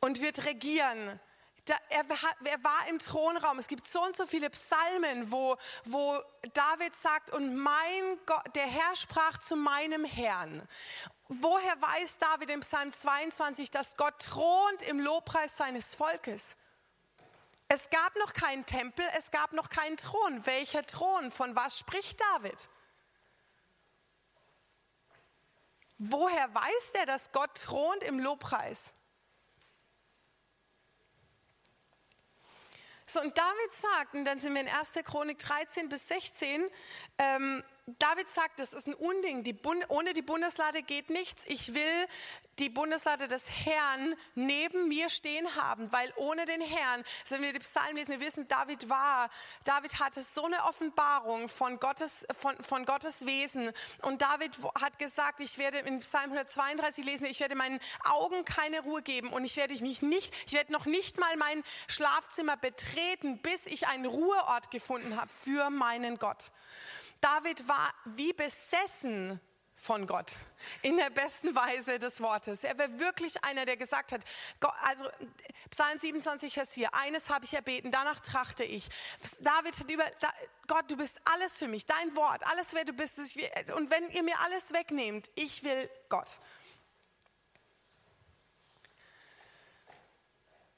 und 0.00 0.20
wird 0.20 0.44
regieren. 0.46 1.20
Da, 1.64 1.74
er, 1.90 2.04
er, 2.44 2.64
war 2.64 2.88
im 2.88 2.98
Thronraum. 2.98 3.58
Es 3.58 3.68
gibt 3.68 3.86
so 3.86 4.02
und 4.02 4.16
so 4.16 4.26
viele 4.26 4.50
Psalmen, 4.50 5.30
wo, 5.30 5.56
wo 5.84 6.20
David 6.54 6.96
sagt, 6.96 7.30
und 7.30 7.56
mein 7.56 8.18
Gott, 8.26 8.42
der 8.56 8.66
Herr 8.66 8.96
sprach 8.96 9.38
zu 9.38 9.54
meinem 9.54 10.04
Herrn. 10.04 10.66
Woher 11.28 11.80
weiß 11.80 12.18
David 12.18 12.50
im 12.50 12.60
Psalm 12.60 12.92
22, 12.92 13.70
dass 13.70 13.96
Gott 13.96 14.18
thront 14.18 14.82
im 14.82 14.98
Lobpreis 14.98 15.56
seines 15.56 15.94
Volkes? 15.94 16.56
Es 17.68 17.88
gab 17.90 18.16
noch 18.16 18.32
keinen 18.32 18.66
Tempel, 18.66 19.06
es 19.16 19.30
gab 19.30 19.52
noch 19.52 19.68
keinen 19.68 19.96
Thron. 19.96 20.44
Welcher 20.44 20.84
Thron? 20.84 21.30
Von 21.30 21.54
was 21.54 21.78
spricht 21.78 22.20
David? 22.20 22.68
Woher 25.96 26.52
weiß 26.52 26.90
er, 26.94 27.06
dass 27.06 27.30
Gott 27.30 27.54
thront 27.54 28.02
im 28.02 28.18
Lobpreis? 28.18 28.94
So, 33.12 33.20
und 33.20 33.36
David 33.36 33.72
sagt, 33.72 34.14
und 34.14 34.24
dann 34.24 34.40
sind 34.40 34.54
wir 34.54 34.62
in 34.62 34.68
1. 34.68 34.94
Chronik 35.04 35.38
13 35.38 35.90
bis 35.90 36.08
16, 36.08 36.64
ähm, 37.18 37.62
David 37.86 38.30
sagt, 38.30 38.60
das 38.60 38.72
ist 38.72 38.86
ein 38.86 38.94
Unding, 38.94 39.42
die 39.42 39.58
ohne 39.88 40.12
die 40.12 40.22
Bundeslade 40.22 40.84
geht 40.84 41.10
nichts. 41.10 41.42
Ich 41.46 41.74
will 41.74 42.06
die 42.60 42.68
Bundeslade 42.68 43.26
des 43.26 43.50
Herrn 43.50 44.14
neben 44.36 44.86
mir 44.86 45.08
stehen 45.08 45.52
haben, 45.56 45.90
weil 45.90 46.12
ohne 46.14 46.44
den 46.44 46.60
Herrn, 46.60 47.02
wenn 47.28 47.42
wir 47.42 47.52
die 47.52 47.58
Psalmen 47.58 47.96
lesen, 47.96 48.12
wir 48.12 48.20
wissen, 48.20 48.46
David 48.46 48.88
war, 48.88 49.30
David 49.64 49.98
hatte 49.98 50.20
so 50.20 50.44
eine 50.44 50.62
Offenbarung 50.64 51.48
von 51.48 51.80
Gottes, 51.80 52.24
von, 52.38 52.54
von 52.62 52.84
Gottes 52.84 53.26
Wesen. 53.26 53.72
Und 54.02 54.22
David 54.22 54.56
hat 54.80 55.00
gesagt, 55.00 55.40
ich 55.40 55.58
werde 55.58 55.78
in 55.78 55.98
Psalm 55.98 56.30
132 56.30 57.04
lesen, 57.04 57.26
ich 57.26 57.40
werde 57.40 57.56
meinen 57.56 57.80
Augen 58.04 58.44
keine 58.44 58.82
Ruhe 58.82 59.02
geben 59.02 59.32
und 59.32 59.44
ich 59.44 59.56
werde 59.56 59.74
mich 59.82 60.02
nicht, 60.02 60.32
ich 60.46 60.52
werde 60.52 60.70
noch 60.70 60.86
nicht 60.86 61.18
mal 61.18 61.36
mein 61.36 61.64
Schlafzimmer 61.88 62.56
betreten, 62.56 63.38
bis 63.38 63.66
ich 63.66 63.88
einen 63.88 64.06
Ruheort 64.06 64.70
gefunden 64.70 65.16
habe 65.20 65.30
für 65.36 65.68
meinen 65.70 66.20
Gott. 66.20 66.52
David 67.22 67.68
war 67.68 67.94
wie 68.04 68.32
besessen 68.32 69.40
von 69.76 70.06
Gott 70.06 70.32
in 70.82 70.96
der 70.96 71.10
besten 71.10 71.54
Weise 71.54 71.98
des 71.98 72.20
Wortes. 72.20 72.64
Er 72.64 72.76
war 72.78 72.98
wirklich 72.98 73.42
einer, 73.44 73.64
der 73.64 73.76
gesagt 73.76 74.12
hat, 74.12 74.22
also 74.82 75.08
Psalm 75.70 75.98
27, 75.98 76.54
Vers 76.54 76.74
4, 76.74 76.92
eines 76.94 77.30
habe 77.30 77.44
ich 77.44 77.54
erbeten, 77.54 77.90
danach 77.90 78.20
trachte 78.20 78.64
ich. 78.64 78.88
David 79.40 79.78
hat 79.78 79.90
über, 79.90 80.04
Gott, 80.66 80.90
du 80.90 80.96
bist 80.96 81.20
alles 81.24 81.58
für 81.58 81.68
mich, 81.68 81.86
dein 81.86 82.14
Wort, 82.16 82.44
alles 82.46 82.74
wer 82.74 82.84
du 82.84 82.92
bist. 82.92 83.18
Und 83.74 83.90
wenn 83.90 84.10
ihr 84.10 84.22
mir 84.22 84.38
alles 84.40 84.72
wegnehmt, 84.72 85.30
ich 85.36 85.64
will 85.64 85.90
Gott. 86.08 86.40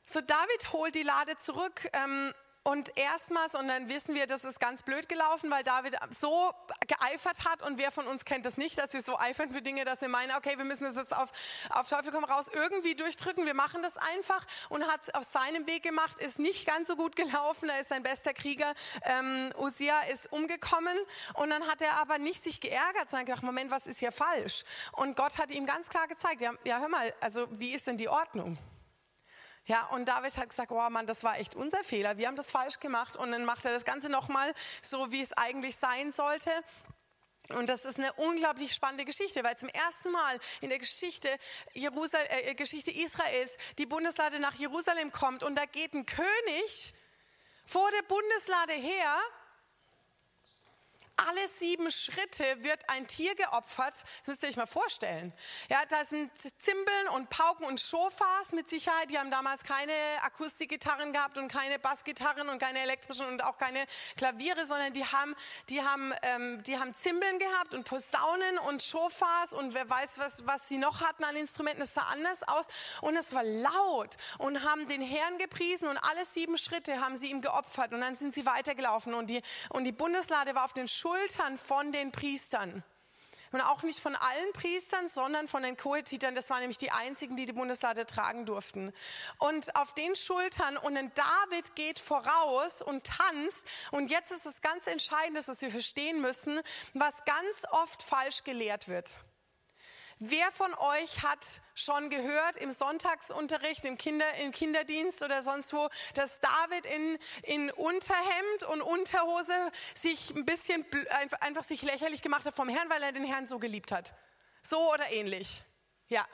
So 0.06 0.20
David 0.20 0.72
holt 0.72 0.94
die 0.94 1.02
Lade 1.02 1.38
zurück. 1.38 1.88
Ähm, 1.94 2.34
und 2.64 2.96
erstmals, 2.96 3.54
und 3.54 3.68
dann 3.68 3.90
wissen 3.90 4.14
wir, 4.14 4.26
das 4.26 4.42
ist 4.42 4.58
ganz 4.58 4.82
blöd 4.82 5.06
gelaufen, 5.08 5.50
weil 5.50 5.62
David 5.62 5.96
so 6.18 6.50
geeifert 6.86 7.44
hat 7.44 7.62
und 7.62 7.76
wer 7.76 7.92
von 7.92 8.06
uns 8.06 8.24
kennt 8.24 8.46
das 8.46 8.56
nicht, 8.56 8.78
dass 8.78 8.94
wir 8.94 9.02
so 9.02 9.18
eifern 9.18 9.52
für 9.52 9.60
Dinge, 9.60 9.84
dass 9.84 10.00
wir 10.00 10.08
meinen, 10.08 10.32
okay, 10.34 10.56
wir 10.56 10.64
müssen 10.64 10.84
das 10.84 10.96
jetzt 10.96 11.14
auf, 11.14 11.30
auf 11.68 11.88
Teufel 11.88 12.10
komm 12.10 12.24
raus 12.24 12.50
irgendwie 12.50 12.94
durchdrücken. 12.94 13.44
Wir 13.44 13.52
machen 13.52 13.82
das 13.82 13.98
einfach 13.98 14.46
und 14.70 14.82
hat 14.86 15.02
es 15.02 15.14
auf 15.14 15.24
seinem 15.24 15.66
Weg 15.66 15.82
gemacht, 15.82 16.18
ist 16.18 16.38
nicht 16.38 16.66
ganz 16.66 16.88
so 16.88 16.96
gut 16.96 17.16
gelaufen. 17.16 17.68
Er 17.68 17.80
ist 17.80 17.90
sein 17.90 18.02
bester 18.02 18.32
Krieger. 18.32 18.72
Ähm, 19.02 19.52
Usia 19.58 20.00
ist 20.12 20.32
umgekommen 20.32 20.96
und 21.34 21.50
dann 21.50 21.66
hat 21.66 21.82
er 21.82 22.00
aber 22.00 22.16
nicht 22.16 22.42
sich 22.42 22.62
geärgert, 22.62 23.10
sondern 23.10 23.26
gedacht, 23.26 23.42
Moment, 23.42 23.70
was 23.70 23.86
ist 23.86 23.98
hier 23.98 24.12
falsch? 24.12 24.64
Und 24.92 25.16
Gott 25.16 25.36
hat 25.38 25.50
ihm 25.50 25.66
ganz 25.66 25.90
klar 25.90 26.08
gezeigt, 26.08 26.40
ja, 26.40 26.52
ja 26.64 26.78
hör 26.78 26.88
mal, 26.88 27.12
also 27.20 27.46
wie 27.50 27.74
ist 27.74 27.86
denn 27.86 27.98
die 27.98 28.08
Ordnung? 28.08 28.58
Ja, 29.66 29.86
und 29.86 30.06
David 30.06 30.36
hat 30.36 30.50
gesagt, 30.50 30.70
oh 30.72 30.90
Mann, 30.90 31.06
das 31.06 31.24
war 31.24 31.38
echt 31.38 31.54
unser 31.54 31.82
Fehler. 31.84 32.18
Wir 32.18 32.28
haben 32.28 32.36
das 32.36 32.50
falsch 32.50 32.80
gemacht. 32.80 33.16
Und 33.16 33.32
dann 33.32 33.44
macht 33.44 33.64
er 33.64 33.72
das 33.72 33.84
Ganze 33.84 34.10
nochmal 34.10 34.52
so, 34.82 35.10
wie 35.10 35.22
es 35.22 35.32
eigentlich 35.32 35.76
sein 35.76 36.12
sollte. 36.12 36.50
Und 37.50 37.68
das 37.68 37.84
ist 37.84 37.98
eine 37.98 38.12
unglaublich 38.14 38.72
spannende 38.72 39.04
Geschichte, 39.04 39.44
weil 39.44 39.56
zum 39.56 39.68
ersten 39.68 40.10
Mal 40.10 40.38
in 40.62 40.70
der 40.70 40.78
Geschichte, 40.78 41.28
Jerusal 41.74 42.26
äh, 42.30 42.54
Geschichte 42.54 42.90
Israels 42.90 43.56
die 43.76 43.84
Bundeslade 43.84 44.38
nach 44.38 44.54
Jerusalem 44.54 45.12
kommt 45.12 45.42
und 45.42 45.54
da 45.54 45.66
geht 45.66 45.92
ein 45.92 46.06
König 46.06 46.94
vor 47.66 47.90
der 47.90 48.02
Bundeslade 48.02 48.72
her 48.72 49.14
alle 51.16 51.48
sieben 51.48 51.90
Schritte 51.90 52.44
wird 52.58 52.88
ein 52.90 53.06
Tier 53.06 53.34
geopfert. 53.34 53.94
Das 53.94 54.26
müsst 54.26 54.42
ihr 54.42 54.48
euch 54.48 54.56
mal 54.56 54.66
vorstellen. 54.66 55.32
Ja, 55.68 55.78
da 55.88 56.04
sind 56.04 56.30
Zimbeln 56.36 57.08
und 57.14 57.30
Pauken 57.30 57.66
und 57.66 57.80
Schofars 57.80 58.52
mit 58.52 58.68
Sicherheit. 58.68 59.10
Die 59.10 59.18
haben 59.18 59.30
damals 59.30 59.62
keine 59.62 59.92
Akustikgitarren 60.22 61.12
gehabt 61.12 61.38
und 61.38 61.48
keine 61.48 61.78
Bassgitarren 61.78 62.48
und 62.48 62.58
keine 62.58 62.80
elektrischen 62.80 63.26
und 63.26 63.44
auch 63.44 63.58
keine 63.58 63.84
Klaviere, 64.16 64.66
sondern 64.66 64.92
die 64.92 65.04
haben, 65.04 65.34
die 65.68 65.82
haben, 65.82 66.12
ähm, 66.22 66.62
die 66.64 66.78
haben 66.78 66.94
Zimbeln 66.94 67.38
gehabt 67.38 67.74
und 67.74 67.84
Posaunen 67.84 68.58
und 68.58 68.82
Schofars 68.82 69.52
und 69.52 69.74
wer 69.74 69.88
weiß, 69.88 70.18
was, 70.18 70.46
was 70.46 70.68
sie 70.68 70.78
noch 70.78 71.00
hatten 71.00 71.24
an 71.24 71.36
Instrumenten. 71.36 71.82
Es 71.82 71.94
sah 71.94 72.06
anders 72.12 72.42
aus 72.42 72.66
und 73.02 73.16
es 73.16 73.34
war 73.34 73.44
laut 73.44 74.16
und 74.38 74.62
haben 74.64 74.88
den 74.88 75.02
Herrn 75.02 75.38
gepriesen 75.38 75.88
und 75.88 75.98
alle 75.98 76.24
sieben 76.24 76.58
Schritte 76.58 77.00
haben 77.00 77.16
sie 77.16 77.30
ihm 77.30 77.40
geopfert 77.40 77.92
und 77.92 78.00
dann 78.00 78.16
sind 78.16 78.34
sie 78.34 78.46
weitergelaufen 78.46 79.14
und 79.14 79.28
die, 79.28 79.42
und 79.70 79.84
die 79.84 79.92
Bundeslade 79.92 80.54
war 80.54 80.64
auf 80.64 80.72
den 80.72 80.88
Schultern 81.04 81.58
von 81.58 81.92
den 81.92 82.12
Priestern. 82.12 82.82
Und 83.52 83.60
auch 83.60 83.82
nicht 83.82 84.00
von 84.00 84.16
allen 84.16 84.52
Priestern, 84.54 85.10
sondern 85.10 85.48
von 85.48 85.62
den 85.62 85.76
Kohetitern. 85.76 86.34
Das 86.34 86.48
waren 86.48 86.60
nämlich 86.60 86.78
die 86.78 86.90
einzigen, 86.92 87.36
die 87.36 87.44
die 87.44 87.52
Bundeslade 87.52 88.06
tragen 88.06 88.46
durften. 88.46 88.90
Und 89.38 89.76
auf 89.76 89.92
den 89.92 90.16
Schultern 90.16 90.78
und 90.78 90.96
ein 90.96 91.12
David 91.14 91.76
geht 91.76 91.98
voraus 91.98 92.80
und 92.80 93.04
tanzt. 93.04 93.68
Und 93.90 94.10
jetzt 94.10 94.32
ist 94.32 94.46
was 94.46 94.62
ganz 94.62 94.86
Entscheidendes, 94.86 95.46
was 95.46 95.60
wir 95.60 95.70
verstehen 95.70 96.22
müssen, 96.22 96.58
was 96.94 97.22
ganz 97.26 97.66
oft 97.70 98.02
falsch 98.02 98.42
gelehrt 98.42 98.88
wird. 98.88 99.20
Wer 100.18 100.50
von 100.52 100.72
euch 100.74 101.22
hat 101.22 101.44
schon 101.74 102.08
gehört 102.08 102.56
im 102.56 102.70
Sonntagsunterricht, 102.70 103.84
im, 103.84 103.98
Kinder, 103.98 104.32
im 104.34 104.52
Kinderdienst 104.52 105.22
oder 105.22 105.42
sonst 105.42 105.72
wo, 105.72 105.88
dass 106.14 106.40
David 106.40 106.86
in, 106.86 107.18
in 107.42 107.70
Unterhemd 107.72 108.62
und 108.70 108.82
Unterhose 108.82 109.72
sich 109.94 110.30
ein 110.34 110.44
bisschen 110.44 110.86
einfach 111.40 111.64
sich 111.64 111.82
lächerlich 111.82 112.22
gemacht 112.22 112.46
hat 112.46 112.54
vom 112.54 112.68
Herrn, 112.68 112.88
weil 112.90 113.02
er 113.02 113.12
den 113.12 113.24
Herrn 113.24 113.46
so 113.46 113.58
geliebt 113.58 113.90
hat? 113.90 114.14
So 114.62 114.92
oder 114.92 115.10
ähnlich? 115.10 115.62
Ja. 116.08 116.24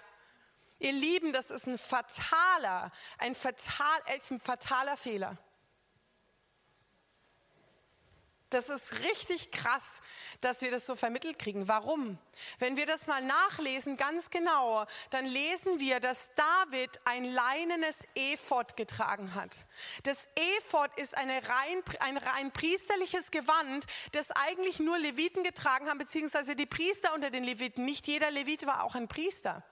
Ihr 0.78 0.92
Lieben, 0.92 1.32
das 1.32 1.50
ist 1.50 1.66
ein 1.66 1.76
fataler, 1.76 2.90
ein, 3.18 3.34
fatal, 3.34 4.02
ein 4.06 4.40
fataler 4.40 4.96
Fehler. 4.96 5.36
Das 8.50 8.68
ist 8.68 9.04
richtig 9.04 9.52
krass, 9.52 10.00
dass 10.40 10.60
wir 10.60 10.72
das 10.72 10.84
so 10.84 10.96
vermittelt 10.96 11.38
kriegen. 11.38 11.68
Warum? 11.68 12.18
Wenn 12.58 12.76
wir 12.76 12.84
das 12.84 13.06
mal 13.06 13.22
nachlesen, 13.22 13.96
ganz 13.96 14.30
genau, 14.30 14.86
dann 15.10 15.24
lesen 15.24 15.78
wir, 15.78 16.00
dass 16.00 16.30
David 16.34 16.90
ein 17.04 17.24
leinenes 17.24 18.08
Ephod 18.16 18.76
getragen 18.76 19.36
hat. 19.36 19.66
Das 20.02 20.28
Ephod 20.34 20.90
ist 20.96 21.16
rein, 21.16 21.82
ein 22.00 22.16
rein 22.16 22.50
priesterliches 22.50 23.30
Gewand, 23.30 23.86
das 24.12 24.32
eigentlich 24.32 24.80
nur 24.80 24.98
Leviten 24.98 25.44
getragen 25.44 25.88
haben, 25.88 25.98
beziehungsweise 25.98 26.56
die 26.56 26.66
Priester 26.66 27.14
unter 27.14 27.30
den 27.30 27.44
Leviten. 27.44 27.84
Nicht 27.84 28.08
jeder 28.08 28.32
Levit 28.32 28.66
war 28.66 28.82
auch 28.82 28.96
ein 28.96 29.06
Priester. 29.06 29.62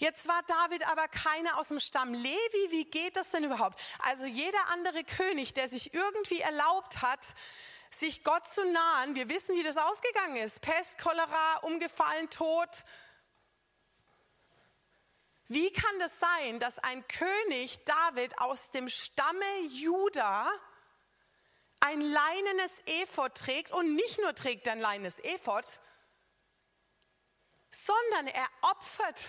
Jetzt 0.00 0.26
war 0.28 0.42
David 0.44 0.88
aber 0.88 1.08
keiner 1.08 1.58
aus 1.58 1.68
dem 1.68 1.78
Stamm 1.78 2.14
Levi. 2.14 2.70
Wie 2.70 2.86
geht 2.86 3.16
das 3.16 3.28
denn 3.32 3.44
überhaupt? 3.44 3.78
Also 3.98 4.24
jeder 4.24 4.68
andere 4.68 5.04
König, 5.04 5.52
der 5.52 5.68
sich 5.68 5.92
irgendwie 5.92 6.40
erlaubt 6.40 7.02
hat, 7.02 7.20
sich 7.90 8.24
Gott 8.24 8.48
zu 8.48 8.64
nahen, 8.64 9.14
wir 9.14 9.28
wissen, 9.28 9.54
wie 9.56 9.62
das 9.62 9.76
ausgegangen 9.76 10.36
ist. 10.36 10.62
Pest, 10.62 10.96
Cholera, 10.96 11.58
umgefallen, 11.58 12.30
Tod. 12.30 12.70
Wie 15.48 15.70
kann 15.70 15.98
das 15.98 16.18
sein, 16.18 16.58
dass 16.60 16.78
ein 16.78 17.06
König 17.06 17.84
David 17.84 18.40
aus 18.40 18.70
dem 18.70 18.88
Stamme 18.88 19.60
Juda 19.68 20.50
ein 21.80 22.00
leinenes 22.00 22.80
Ephod 22.86 23.34
trägt 23.34 23.70
und 23.70 23.94
nicht 23.96 24.18
nur 24.18 24.34
trägt 24.34 24.66
ein 24.66 24.80
leinenes 24.80 25.18
Ephod, 25.18 25.66
sondern 27.68 28.28
er 28.28 28.48
opfert 28.62 29.20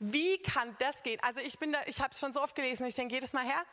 wie 0.00 0.38
kann 0.42 0.74
das 0.78 1.02
gehen? 1.02 1.20
Also 1.22 1.40
ich 1.40 1.58
bin 1.58 1.72
da, 1.72 1.80
ich 1.86 2.00
habe 2.00 2.10
es 2.10 2.18
schon 2.18 2.32
so 2.32 2.42
oft 2.42 2.56
gelesen, 2.56 2.86
ich 2.86 2.94
denke 2.94 3.14
jedes 3.14 3.32
Mal 3.32 3.44
her, 3.44 3.64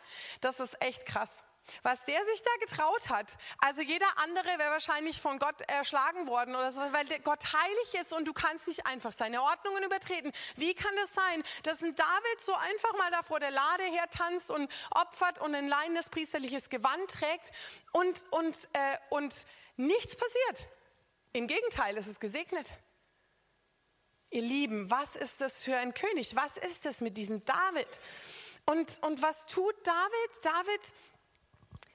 das 0.42 0.60
ist 0.60 0.80
echt 0.82 1.06
krass. 1.06 1.42
Was 1.84 2.04
der 2.06 2.26
sich 2.26 2.42
da 2.42 2.52
getraut 2.62 3.10
hat. 3.10 3.38
Also 3.60 3.82
jeder 3.82 4.08
andere 4.24 4.48
wäre 4.58 4.72
wahrscheinlich 4.72 5.22
von 5.22 5.38
Gott 5.40 5.62
erschlagen 5.68 6.28
worden 6.28 6.56
oder 6.56 6.72
so, 6.72 6.82
weil 6.82 7.06
Gott 7.22 7.44
heilig 7.54 8.02
ist 8.02 8.14
und 8.14 8.26
du 8.26 8.34
kannst 8.34 8.68
nicht 8.68 8.86
einfach 8.86 9.12
seine 9.12 9.42
Ordnungen 9.42 9.84
übertreten. 9.84 10.32
Wie 10.56 10.74
kann 10.74 10.96
das 10.96 11.14
sein, 11.14 11.44
dass 11.64 11.82
ein 11.84 11.94
David 11.96 12.42
so 12.42 12.54
einfach 12.54 12.94
mal 12.98 13.12
da 13.12 13.22
vor 13.22 13.40
der 13.40 13.52
Lade 13.52 13.84
hertanzt 13.84 14.50
und 14.50 14.72
opfert 14.92 15.40
und 15.40 15.56
ein 15.56 15.68
leinenes 15.68 16.10
priesterliches 16.10 16.70
Gewand 16.70 17.10
trägt 17.10 17.52
und, 17.92 18.26
und, 18.32 18.70
äh, 18.74 18.98
und 19.10 19.36
nichts 19.76 20.16
passiert? 20.16 20.68
Im 21.34 21.48
Gegenteil, 21.48 21.98
es 21.98 22.08
ist 22.08 22.20
gesegnet. 22.20 22.74
Ihr 24.30 24.42
Lieben, 24.42 24.92
was 24.92 25.16
ist 25.16 25.42
das 25.42 25.64
für 25.64 25.78
ein 25.78 25.94
König? 25.94 26.36
Was 26.36 26.58
ist 26.58 26.86
das 26.86 27.02
mit 27.02 27.16
diesem 27.18 27.44
David? 27.46 28.00
Und, 28.66 29.02
und 29.04 29.22
was 29.22 29.46
tut 29.46 29.76
David? 29.84 30.44
David 30.44 30.82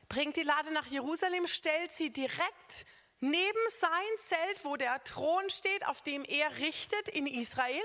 bringt 0.09 0.37
die 0.37 0.43
Lade 0.43 0.73
nach 0.73 0.87
Jerusalem, 0.87 1.47
stellt 1.47 1.91
sie 1.91 2.11
direkt 2.11 2.87
neben 3.21 3.59
sein 3.79 4.19
Zelt, 4.19 4.65
wo 4.65 4.77
der 4.77 5.03
Thron 5.05 5.49
steht, 5.51 5.87
auf 5.87 6.03
dem 6.03 6.25
er 6.25 6.59
richtet 6.59 7.09
in 7.11 7.27
Israel. 7.27 7.83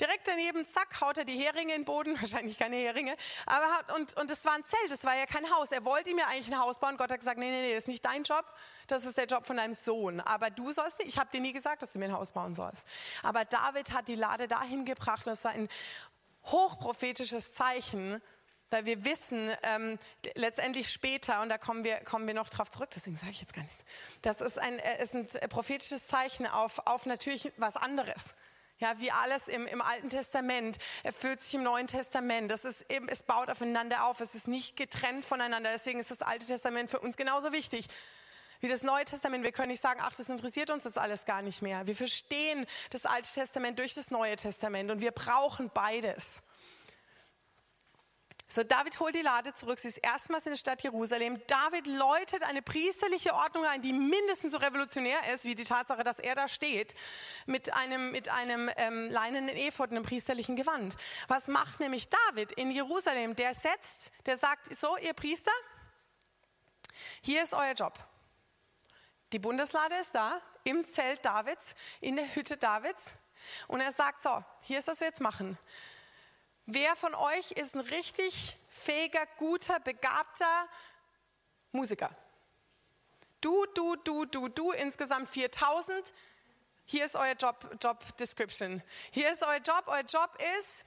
Direkt 0.00 0.26
daneben, 0.26 0.66
zack, 0.66 1.00
haut 1.02 1.18
er 1.18 1.24
die 1.24 1.36
Heringe 1.36 1.74
in 1.74 1.82
den 1.82 1.84
Boden, 1.84 2.14
wahrscheinlich 2.20 2.58
keine 2.58 2.76
Heringe, 2.76 3.14
aber 3.46 3.66
hat, 3.66 3.92
und, 3.92 4.16
und 4.16 4.30
es 4.30 4.44
war 4.44 4.54
ein 4.54 4.64
Zelt, 4.64 4.90
es 4.90 5.04
war 5.04 5.16
ja 5.16 5.26
kein 5.26 5.48
Haus. 5.50 5.72
Er 5.72 5.84
wollte 5.84 6.10
ihm 6.10 6.18
ja 6.18 6.26
eigentlich 6.26 6.52
ein 6.52 6.58
Haus 6.58 6.78
bauen. 6.78 6.96
Gott 6.96 7.12
hat 7.12 7.18
gesagt, 7.18 7.38
nee, 7.38 7.50
nee, 7.50 7.60
nee, 7.60 7.74
das 7.74 7.84
ist 7.84 7.88
nicht 7.88 8.04
dein 8.04 8.22
Job, 8.22 8.44
das 8.86 9.04
ist 9.04 9.18
der 9.18 9.26
Job 9.26 9.46
von 9.46 9.58
deinem 9.58 9.74
Sohn. 9.74 10.20
Aber 10.20 10.50
du 10.50 10.72
sollst 10.72 10.98
nicht, 10.98 11.08
ich 11.08 11.18
habe 11.18 11.30
dir 11.30 11.40
nie 11.40 11.52
gesagt, 11.52 11.82
dass 11.82 11.92
du 11.92 11.98
mir 11.98 12.06
ein 12.06 12.12
Haus 12.12 12.32
bauen 12.32 12.54
sollst. 12.54 12.86
Aber 13.22 13.44
David 13.44 13.92
hat 13.92 14.08
die 14.08 14.14
Lade 14.14 14.48
dahin 14.48 14.84
gebracht 14.84 15.26
und 15.26 15.34
es 15.34 15.44
war 15.44 15.52
ein 15.52 15.68
hochprophetisches 16.46 17.54
Zeichen, 17.54 18.22
weil 18.70 18.86
wir 18.86 19.04
wissen, 19.04 19.50
ähm, 19.64 19.98
letztendlich 20.34 20.90
später, 20.90 21.42
und 21.42 21.48
da 21.48 21.58
kommen 21.58 21.84
wir, 21.84 21.96
kommen 22.04 22.26
wir 22.26 22.34
noch 22.34 22.48
drauf 22.48 22.70
zurück, 22.70 22.90
deswegen 22.94 23.16
sage 23.16 23.32
ich 23.32 23.40
jetzt 23.40 23.52
gar 23.52 23.62
nichts, 23.62 23.84
das 24.22 24.40
ist 24.40 24.58
ein, 24.58 24.78
äh, 24.78 25.02
ist 25.02 25.14
ein 25.14 25.48
prophetisches 25.48 26.06
Zeichen 26.06 26.46
auf, 26.46 26.86
auf 26.86 27.04
natürlich 27.06 27.52
was 27.56 27.76
anderes. 27.76 28.34
Ja, 28.80 28.98
wie 28.98 29.10
alles 29.10 29.48
im, 29.48 29.66
im 29.66 29.82
Alten 29.82 30.08
Testament 30.08 30.78
erfüllt 31.02 31.42
sich 31.42 31.54
im 31.54 31.62
Neuen 31.62 31.86
Testament. 31.86 32.50
Das 32.50 32.64
ist 32.64 32.90
eben, 32.90 33.08
es 33.08 33.22
baut 33.22 33.50
aufeinander 33.50 34.06
auf. 34.06 34.20
Es 34.20 34.34
ist 34.34 34.48
nicht 34.48 34.74
getrennt 34.76 35.26
voneinander. 35.26 35.70
Deswegen 35.70 36.00
ist 36.00 36.10
das 36.10 36.22
Alte 36.22 36.46
Testament 36.46 36.90
für 36.90 36.98
uns 36.98 37.18
genauso 37.18 37.52
wichtig 37.52 37.86
wie 38.60 38.68
das 38.68 38.82
Neue 38.82 39.04
Testament. 39.04 39.44
Wir 39.44 39.52
können 39.52 39.68
nicht 39.68 39.82
sagen, 39.82 40.00
ach, 40.02 40.14
das 40.16 40.28
interessiert 40.28 40.70
uns 40.70 40.84
jetzt 40.84 40.98
alles 40.98 41.26
gar 41.26 41.42
nicht 41.42 41.60
mehr. 41.60 41.86
Wir 41.86 41.96
verstehen 41.96 42.66
das 42.90 43.04
Alte 43.04 43.28
Testament 43.32 43.78
durch 43.78 43.94
das 43.94 44.10
Neue 44.10 44.36
Testament 44.36 44.90
und 44.90 45.00
wir 45.00 45.12
brauchen 45.12 45.70
beides. 45.72 46.42
So, 48.52 48.64
David 48.64 48.98
holt 48.98 49.14
die 49.14 49.22
Lade 49.22 49.54
zurück. 49.54 49.78
Sie 49.78 49.86
ist 49.86 49.98
erstmals 49.98 50.44
in 50.44 50.50
der 50.50 50.58
Stadt 50.58 50.82
Jerusalem. 50.82 51.40
David 51.46 51.86
läutet 51.86 52.42
eine 52.42 52.62
priesterliche 52.62 53.32
Ordnung 53.32 53.64
ein, 53.64 53.80
die 53.80 53.92
mindestens 53.92 54.50
so 54.52 54.58
revolutionär 54.58 55.18
ist, 55.32 55.44
wie 55.44 55.54
die 55.54 55.62
Tatsache, 55.62 56.02
dass 56.02 56.18
er 56.18 56.34
da 56.34 56.48
steht, 56.48 56.96
mit 57.46 57.72
einem, 57.72 58.10
mit 58.10 58.28
einem 58.28 58.68
ähm, 58.76 59.08
leinenen 59.08 59.56
Ephod, 59.56 59.92
einem 59.92 60.02
priesterlichen 60.02 60.56
Gewand. 60.56 60.96
Was 61.28 61.46
macht 61.46 61.78
nämlich 61.78 62.08
David 62.08 62.50
in 62.50 62.72
Jerusalem? 62.72 63.36
Der 63.36 63.54
setzt, 63.54 64.10
der 64.26 64.36
sagt, 64.36 64.74
so, 64.74 64.96
ihr 64.96 65.14
Priester, 65.14 65.52
hier 67.22 67.44
ist 67.44 67.54
euer 67.54 67.74
Job. 67.74 68.00
Die 69.32 69.38
Bundeslade 69.38 69.94
ist 69.94 70.12
da, 70.12 70.42
im 70.64 70.84
Zelt 70.88 71.24
Davids, 71.24 71.76
in 72.00 72.16
der 72.16 72.34
Hütte 72.34 72.56
Davids. 72.56 73.12
Und 73.68 73.80
er 73.80 73.92
sagt, 73.92 74.24
so, 74.24 74.42
hier 74.62 74.80
ist, 74.80 74.88
was 74.88 74.98
wir 74.98 75.06
jetzt 75.06 75.20
machen. 75.20 75.56
Wer 76.72 76.94
von 76.94 77.16
euch 77.16 77.50
ist 77.52 77.74
ein 77.74 77.80
richtig 77.80 78.56
fähiger, 78.68 79.26
guter, 79.38 79.80
begabter 79.80 80.68
Musiker? 81.72 82.10
Du, 83.40 83.66
du, 83.74 83.96
du, 83.96 84.24
du, 84.26 84.48
du, 84.48 84.70
insgesamt 84.70 85.28
4000. 85.30 86.12
Hier 86.84 87.06
ist 87.06 87.16
euer 87.16 87.34
Job, 87.34 87.76
Job 87.82 88.16
Description. 88.18 88.82
Hier 89.10 89.32
ist 89.32 89.42
euer 89.42 89.58
Job. 89.58 89.82
Euer 89.86 90.04
Job 90.04 90.30
ist, 90.60 90.84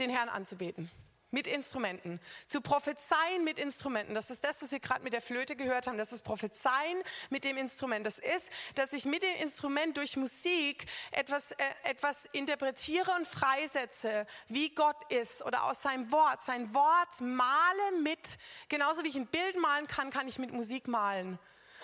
den 0.00 0.10
Herrn 0.10 0.28
anzubeten 0.28 0.90
mit 1.30 1.46
Instrumenten. 1.46 2.20
Zu 2.46 2.60
prophezeien 2.60 3.44
mit 3.44 3.58
Instrumenten. 3.58 4.14
Das 4.14 4.30
ist 4.30 4.44
das, 4.44 4.62
was 4.62 4.72
wir 4.72 4.80
gerade 4.80 5.02
mit 5.02 5.12
der 5.12 5.22
Flöte 5.22 5.56
gehört 5.56 5.86
haben. 5.86 5.98
Das 5.98 6.12
ist 6.12 6.24
Prophezeien 6.24 7.02
mit 7.30 7.44
dem 7.44 7.56
Instrument. 7.56 8.06
Das 8.06 8.18
ist, 8.18 8.50
dass 8.74 8.92
ich 8.92 9.04
mit 9.04 9.22
dem 9.22 9.34
Instrument 9.40 9.96
durch 9.96 10.16
Musik 10.16 10.86
etwas, 11.12 11.52
äh, 11.52 11.64
etwas 11.84 12.26
interpretiere 12.32 13.12
und 13.12 13.26
freisetze, 13.26 14.26
wie 14.48 14.74
Gott 14.74 14.96
ist 15.10 15.42
oder 15.44 15.64
aus 15.64 15.82
seinem 15.82 16.10
Wort. 16.10 16.42
Sein 16.42 16.74
Wort 16.74 17.20
male 17.20 18.00
mit, 18.02 18.20
genauso 18.68 19.04
wie 19.04 19.08
ich 19.08 19.16
ein 19.16 19.26
Bild 19.26 19.58
malen 19.58 19.86
kann, 19.86 20.10
kann 20.10 20.28
ich 20.28 20.38
mit 20.38 20.52
Musik 20.52 20.88
malen 20.88 21.38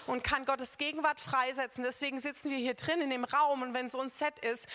und 0.07 0.25
kann 0.25 0.45
Gottes 0.45 0.79
Gegenwart 0.79 1.21
freisetzen. 1.21 1.85
Deswegen 1.85 2.21
sitzen 2.21 2.51
wir 2.51 2.59
hier 2.59 2.75
drin 2.75 3.01
in 3.01 3.11
dem 3.11 3.25
Raum 3.25 3.63
und 3.63 3.75
wenn 3.75 3.89
so 3.89 4.01
ein 4.01 4.11
Set 4.11 4.39
ist, 4.41 4.67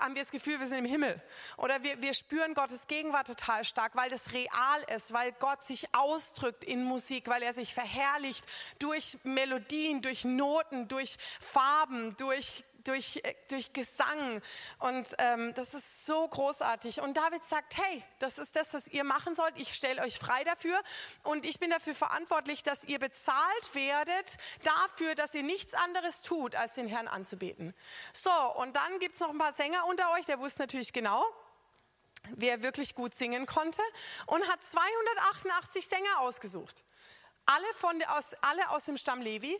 haben 0.00 0.14
wir 0.14 0.22
das 0.22 0.30
Gefühl, 0.30 0.60
wir 0.60 0.66
sind 0.66 0.78
im 0.78 0.84
Himmel. 0.84 1.20
Oder 1.56 1.82
wir, 1.82 2.00
wir 2.02 2.14
spüren 2.14 2.54
Gottes 2.54 2.86
Gegenwart 2.86 3.26
total 3.26 3.64
stark, 3.64 3.96
weil 3.96 4.10
das 4.10 4.32
real 4.32 4.82
ist, 4.94 5.12
weil 5.12 5.32
Gott 5.32 5.62
sich 5.62 5.94
ausdrückt 5.94 6.64
in 6.64 6.84
Musik, 6.84 7.28
weil 7.28 7.42
er 7.42 7.54
sich 7.54 7.74
verherrlicht 7.74 8.44
durch 8.78 9.18
Melodien, 9.24 10.02
durch 10.02 10.24
Noten, 10.24 10.88
durch 10.88 11.16
Farben, 11.40 12.16
durch 12.16 12.64
durch, 12.88 13.20
äh, 13.22 13.34
durch 13.48 13.72
Gesang. 13.72 14.40
Und 14.78 15.14
ähm, 15.18 15.54
das 15.54 15.74
ist 15.74 16.06
so 16.06 16.26
großartig. 16.28 17.00
Und 17.00 17.16
David 17.16 17.44
sagt, 17.44 17.76
hey, 17.76 18.02
das 18.18 18.38
ist 18.38 18.56
das, 18.56 18.74
was 18.74 18.88
ihr 18.88 19.04
machen 19.04 19.34
sollt. 19.34 19.54
Ich 19.56 19.74
stelle 19.74 20.02
euch 20.02 20.18
frei 20.18 20.44
dafür. 20.44 20.80
Und 21.22 21.44
ich 21.44 21.58
bin 21.58 21.70
dafür 21.70 21.94
verantwortlich, 21.94 22.62
dass 22.62 22.84
ihr 22.84 22.98
bezahlt 22.98 23.74
werdet 23.74 24.36
dafür, 24.62 25.14
dass 25.14 25.34
ihr 25.34 25.42
nichts 25.42 25.74
anderes 25.74 26.22
tut, 26.22 26.54
als 26.54 26.74
den 26.74 26.88
Herrn 26.88 27.08
anzubeten. 27.08 27.74
So, 28.12 28.30
und 28.56 28.76
dann 28.76 28.98
gibt 28.98 29.14
es 29.14 29.20
noch 29.20 29.30
ein 29.30 29.38
paar 29.38 29.52
Sänger 29.52 29.86
unter 29.86 30.10
euch, 30.12 30.26
der 30.26 30.38
wusste 30.38 30.60
natürlich 30.60 30.92
genau, 30.92 31.24
wer 32.30 32.62
wirklich 32.62 32.94
gut 32.94 33.16
singen 33.16 33.46
konnte 33.46 33.82
und 34.26 34.46
hat 34.48 34.64
288 34.64 35.86
Sänger 35.86 36.20
ausgesucht. 36.20 36.84
Alle, 37.46 37.74
von, 37.74 38.02
aus, 38.04 38.34
alle 38.40 38.70
aus 38.70 38.86
dem 38.86 38.96
Stamm 38.96 39.22
Levi, 39.22 39.56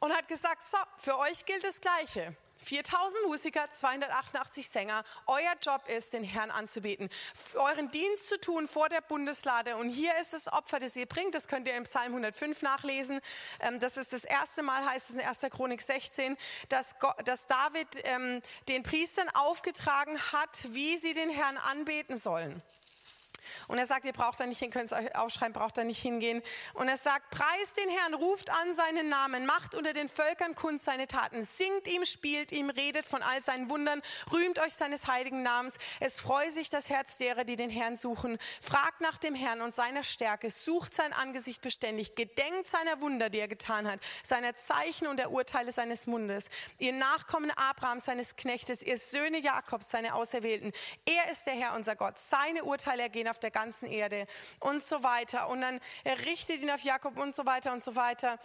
und 0.00 0.12
hat 0.12 0.28
gesagt, 0.28 0.66
so, 0.66 0.78
für 0.98 1.18
euch 1.18 1.44
gilt 1.44 1.64
das 1.64 1.80
Gleiche. 1.80 2.36
4000 2.58 3.26
Musiker, 3.26 3.70
288 3.70 4.68
Sänger. 4.68 5.04
Euer 5.26 5.54
Job 5.62 5.88
ist, 5.88 6.12
den 6.12 6.24
Herrn 6.24 6.50
anzubeten, 6.50 7.08
euren 7.54 7.90
Dienst 7.90 8.28
zu 8.28 8.40
tun 8.40 8.66
vor 8.66 8.88
der 8.88 9.02
Bundeslade. 9.02 9.76
Und 9.76 9.88
hier 9.88 10.16
ist 10.20 10.32
das 10.32 10.52
Opfer, 10.52 10.80
das 10.80 10.96
ihr 10.96 11.06
bringt. 11.06 11.34
Das 11.34 11.48
könnt 11.48 11.68
ihr 11.68 11.76
im 11.76 11.84
Psalm 11.84 12.12
105 12.12 12.62
nachlesen. 12.62 13.20
Ähm, 13.60 13.78
das 13.78 13.96
ist 13.96 14.12
das 14.12 14.24
erste 14.24 14.62
Mal, 14.62 14.84
heißt 14.84 15.10
es 15.10 15.16
in 15.16 15.22
1. 15.22 15.40
Chronik 15.50 15.82
16, 15.82 16.36
dass, 16.68 16.98
Gott, 16.98 17.16
dass 17.28 17.46
David 17.46 17.88
ähm, 18.04 18.40
den 18.68 18.82
Priestern 18.82 19.28
aufgetragen 19.30 20.18
hat, 20.32 20.64
wie 20.70 20.96
sie 20.96 21.14
den 21.14 21.30
Herrn 21.30 21.58
anbeten 21.58 22.16
sollen. 22.16 22.62
Und 23.68 23.78
er 23.78 23.86
sagt, 23.86 24.04
ihr 24.04 24.12
braucht 24.12 24.40
da 24.40 24.46
nicht 24.46 24.58
hin, 24.58 24.70
könnt 24.70 24.86
es 24.86 24.92
euch 24.92 25.14
aufschreiben, 25.14 25.52
braucht 25.52 25.76
da 25.78 25.84
nicht 25.84 26.00
hingehen. 26.00 26.42
Und 26.74 26.88
er 26.88 26.96
sagt, 26.96 27.30
preist 27.30 27.76
den 27.76 27.90
Herrn, 27.90 28.14
ruft 28.14 28.50
an 28.50 28.74
seinen 28.74 29.08
Namen, 29.08 29.46
macht 29.46 29.74
unter 29.74 29.92
den 29.92 30.08
Völkern 30.08 30.54
kund 30.54 30.80
seine 30.80 31.06
Taten, 31.06 31.42
singt 31.42 31.86
ihm, 31.88 32.04
spielt 32.04 32.52
ihm, 32.52 32.70
redet 32.70 33.06
von 33.06 33.22
all 33.22 33.40
seinen 33.42 33.70
Wundern, 33.70 34.02
rühmt 34.32 34.58
euch 34.58 34.74
seines 34.74 35.06
heiligen 35.06 35.42
Namens. 35.42 35.76
Es 36.00 36.20
freue 36.20 36.50
sich 36.50 36.70
das 36.70 36.90
Herz 36.90 37.18
derer, 37.18 37.44
die 37.44 37.56
den 37.56 37.70
Herrn 37.70 37.96
suchen. 37.96 38.38
Fragt 38.60 39.00
nach 39.00 39.18
dem 39.18 39.34
Herrn 39.34 39.60
und 39.62 39.74
seiner 39.74 40.02
Stärke, 40.02 40.50
sucht 40.50 40.94
sein 40.94 41.12
Angesicht 41.12 41.62
beständig, 41.62 42.14
gedenkt 42.14 42.66
seiner 42.66 43.00
Wunder, 43.00 43.30
die 43.30 43.38
er 43.38 43.48
getan 43.48 43.90
hat, 43.90 44.00
seiner 44.22 44.56
Zeichen 44.56 45.06
und 45.06 45.18
der 45.18 45.30
Urteile 45.30 45.72
seines 45.72 46.06
Mundes. 46.06 46.48
Ihr 46.78 46.92
Nachkommen 46.92 47.50
Abraham, 47.52 48.00
seines 48.00 48.36
Knechtes, 48.36 48.82
ihr 48.82 48.98
Söhne 48.98 49.38
Jakobs, 49.38 49.90
seine 49.90 50.14
Auserwählten. 50.14 50.72
Er 51.04 51.30
ist 51.30 51.46
der 51.46 51.54
Herr, 51.54 51.74
unser 51.74 51.96
Gott. 51.96 52.18
Seine 52.18 52.64
Urteile 52.64 53.02
ergehen 53.02 53.28
auf 53.28 53.35
auf 53.36 53.40
der 53.40 53.50
ganzen 53.50 53.86
Erde 53.86 54.26
und 54.60 54.82
so 54.82 55.02
weiter. 55.02 55.48
Und 55.48 55.60
dann 55.60 55.78
richtet 56.24 56.62
ihn 56.62 56.70
auf 56.70 56.80
Jakob 56.80 57.18
und 57.18 57.36
so 57.36 57.44
weiter 57.44 57.72
und 57.72 57.84
so 57.84 57.94
weiter 57.94 58.38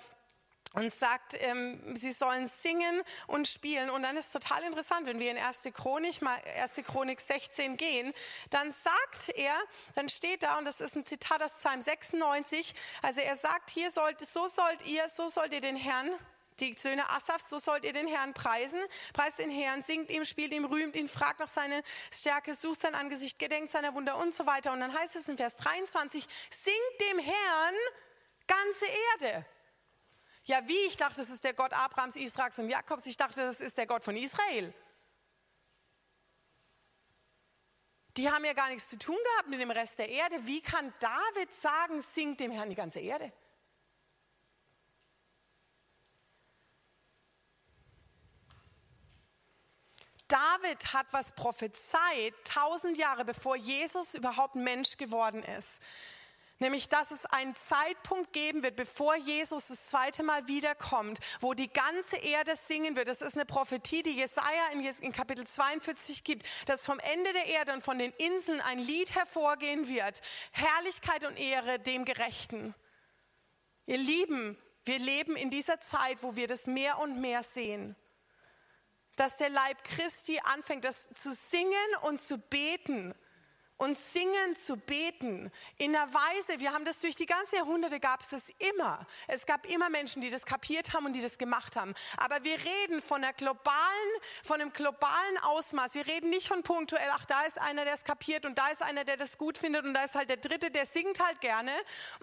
und 0.74 0.92
sagt, 0.92 1.36
ähm, 1.40 1.96
sie 1.96 2.12
sollen 2.12 2.48
singen 2.48 3.02
und 3.28 3.48
spielen. 3.48 3.90
Und 3.90 4.04
dann 4.04 4.16
ist 4.16 4.32
total 4.32 4.64
interessant, 4.64 5.06
wenn 5.06 5.20
wir 5.20 5.32
in 5.32 5.38
1. 5.38 5.70
Chronik, 5.74 6.22
mal 6.22 6.38
1. 6.58 6.86
Chronik 6.86 7.20
16 7.20 7.76
gehen, 7.76 8.14
dann 8.50 8.72
sagt 8.72 9.30
er, 9.36 9.54
dann 9.96 10.08
steht 10.08 10.44
da, 10.44 10.58
und 10.58 10.66
das 10.66 10.80
ist 10.80 10.96
ein 10.96 11.06
Zitat 11.06 11.44
aus 11.44 11.54
Psalm 11.54 11.82
96, 11.82 12.74
also 13.02 13.20
er 13.20 13.36
sagt, 13.36 13.70
hier 13.72 13.92
sollt, 13.92 14.22
so 14.22 14.48
sollt 14.48 14.86
ihr, 14.86 15.10
so 15.10 15.28
sollt 15.30 15.54
ihr 15.54 15.62
den 15.62 15.76
Herrn 15.76 16.10
die 16.62 16.74
Söhne 16.78 17.10
Asafs, 17.10 17.50
so 17.50 17.58
sollt 17.58 17.84
ihr 17.84 17.94
den 17.94 18.08
Herrn 18.08 18.34
preisen. 18.34 18.82
Preist 19.14 19.40
den 19.40 19.50
Herrn, 19.50 19.82
singt 19.82 20.10
ihm, 20.12 20.26
spielt 20.26 20.54
ihm, 20.54 20.66
rühmt 20.66 20.96
ihn, 20.96 21.10
fragt 21.10 21.40
nach 21.40 21.48
seiner 21.48 21.82
Stärke, 22.14 22.56
sucht 22.56 22.82
sein 22.82 22.96
Angesicht, 22.96 23.40
gedenkt 23.40 23.72
seiner 23.72 23.94
Wunder 23.94 24.18
und 24.18 24.34
so 24.34 24.46
weiter. 24.46 24.72
Und 24.72 24.80
dann 24.80 24.94
heißt 24.94 25.16
es 25.16 25.28
in 25.28 25.38
Vers 25.38 25.58
23, 25.58 26.26
singt 26.50 27.02
dem 27.12 27.20
Herrn 27.20 27.76
ganze 28.48 28.86
Erde. 28.86 29.46
Ja, 30.44 30.68
wie? 30.68 30.86
Ich 30.88 30.98
dachte, 30.98 31.18
das 31.18 31.30
ist 31.30 31.44
der 31.44 31.54
Gott 31.54 31.74
Abrahams, 31.74 32.16
Israels 32.16 32.58
und 32.60 32.70
Jakobs. 32.70 33.06
Ich 33.06 33.18
dachte, 33.18 33.42
das 33.42 33.62
ist 33.62 33.78
der 33.78 33.86
Gott 33.86 34.04
von 34.04 34.16
Israel. 34.16 34.74
Die 38.18 38.30
haben 38.30 38.44
ja 38.44 38.54
gar 38.54 38.70
nichts 38.70 38.90
zu 38.90 38.98
tun 38.98 39.18
gehabt 39.24 39.50
mit 39.50 39.62
dem 39.62 39.72
Rest 39.72 40.00
der 40.00 40.10
Erde. 40.10 40.46
Wie 40.46 40.62
kann 40.62 40.94
David 41.00 41.52
sagen, 41.52 42.02
singt 42.02 42.40
dem 42.40 42.52
Herrn 42.52 42.70
die 42.70 42.76
ganze 42.76 43.00
Erde? 43.00 43.32
David 50.32 50.94
hat 50.94 51.08
was 51.12 51.34
prophezeit, 51.34 52.34
tausend 52.46 52.98
Jahre 52.98 53.26
bevor 53.26 53.58
Jesus 53.58 54.14
überhaupt 54.14 54.56
Mensch 54.56 54.96
geworden 54.98 55.44
ist. 55.44 55.82
Nämlich, 56.60 56.88
dass 56.90 57.10
es 57.10 57.26
einen 57.26 57.56
Zeitpunkt 57.56 58.34
geben 58.34 58.62
wird, 58.62 58.76
bevor 58.76 59.16
Jesus 59.16 59.70
das 59.70 59.88
zweite 59.88 60.22
Mal 60.22 60.48
wiederkommt, 60.48 61.18
wo 61.40 61.56
die 61.56 61.74
ganze 61.74 62.18
Erde 62.18 62.56
singen 62.56 62.96
wird. 62.96 63.08
Das 63.08 63.24
ist 63.24 63.36
eine 63.36 63.46
Prophetie, 63.46 64.04
die 64.04 64.16
Jesaja 64.16 64.68
in 65.02 65.12
Kapitel 65.12 65.48
42 65.48 66.24
gibt, 66.24 66.48
dass 66.70 66.86
vom 66.86 67.00
Ende 67.00 67.34
der 67.34 67.48
Erde 67.48 67.74
und 67.74 67.84
von 67.84 67.98
den 67.98 68.12
Inseln 68.12 68.62
ein 68.62 68.78
Lied 68.78 69.16
hervorgehen 69.16 69.88
wird. 69.88 70.22
Herrlichkeit 70.52 71.26
und 71.26 71.36
Ehre 71.36 71.80
dem 71.80 72.06
Gerechten. 72.06 72.76
Ihr 73.88 73.98
Lieben, 73.98 74.56
wir 74.86 75.00
leben 75.00 75.36
in 75.36 75.50
dieser 75.50 75.82
Zeit, 75.82 76.22
wo 76.22 76.36
wir 76.36 76.46
das 76.46 76.68
mehr 76.68 77.00
und 77.00 77.20
mehr 77.20 77.42
sehen. 77.42 77.96
Dass 79.22 79.38
der 79.38 79.52
Leib 79.52 79.84
Christi 79.84 80.42
anfängt, 80.52 80.84
das 80.84 81.08
zu 81.14 81.32
singen 81.32 81.76
und 82.02 82.20
zu 82.20 82.40
beten 82.40 83.14
und 83.82 83.98
singen 83.98 84.56
zu 84.56 84.78
beten 84.78 85.52
in 85.80 85.96
einer 85.96 86.14
Weise, 86.14 86.60
wir 86.60 86.72
haben 86.72 86.86
das 86.86 87.00
durch 87.00 87.16
die 87.16 87.26
ganzen 87.26 87.56
Jahrhunderte 87.56 88.00
gab 88.00 88.22
es 88.22 88.30
das 88.30 88.52
immer. 88.76 89.08
Es 89.28 89.48
gab 89.48 89.66
immer 89.66 89.90
Menschen, 89.90 90.22
die 90.22 90.30
das 90.30 90.46
kapiert 90.46 90.94
haben 90.94 91.08
und 91.08 91.14
die 91.14 91.22
das 91.22 91.40
gemacht 91.40 91.76
haben. 91.76 91.96
Aber 92.18 92.44
wir 92.44 92.60
reden 92.60 93.02
von 93.02 93.24
einer 93.24 93.34
globalen, 93.34 94.12
von 94.44 94.62
einem 94.62 94.72
globalen 94.72 95.38
Ausmaß. 95.40 95.96
Wir 95.96 96.06
reden 96.06 96.30
nicht 96.30 96.48
von 96.48 96.62
punktuell, 96.62 97.10
ach, 97.12 97.26
da 97.26 97.42
ist 97.42 97.60
einer, 97.60 97.84
der 97.84 97.96
es 97.96 98.04
kapiert 98.04 98.46
und 98.46 98.56
da 98.60 98.68
ist 98.68 98.84
einer, 98.84 99.04
der 99.04 99.18
das 99.18 99.40
gut 99.40 99.58
findet 99.58 99.84
und 99.84 99.96
da 99.96 100.04
ist 100.04 100.14
halt 100.14 100.30
der 100.30 100.38
Dritte, 100.38 100.70
der 100.70 100.86
singt 100.86 101.20
halt 101.20 101.42
gerne 101.42 101.72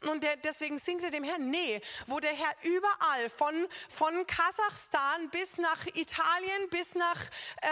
und 0.09 0.23
der, 0.23 0.37
deswegen 0.37 0.79
singt 0.79 1.03
er 1.03 1.11
dem 1.11 1.25
Herrn. 1.25 1.51
Nee, 1.51 1.81
wo 2.07 2.21
der 2.21 2.35
Herr 2.35 2.55
überall, 2.63 3.31
von, 3.31 3.67
von 3.89 4.25
Kasachstan 4.29 5.29
bis 5.31 5.59
nach 5.59 5.87
Italien, 5.95 6.71
bis 6.71 6.95
nach 6.95 7.21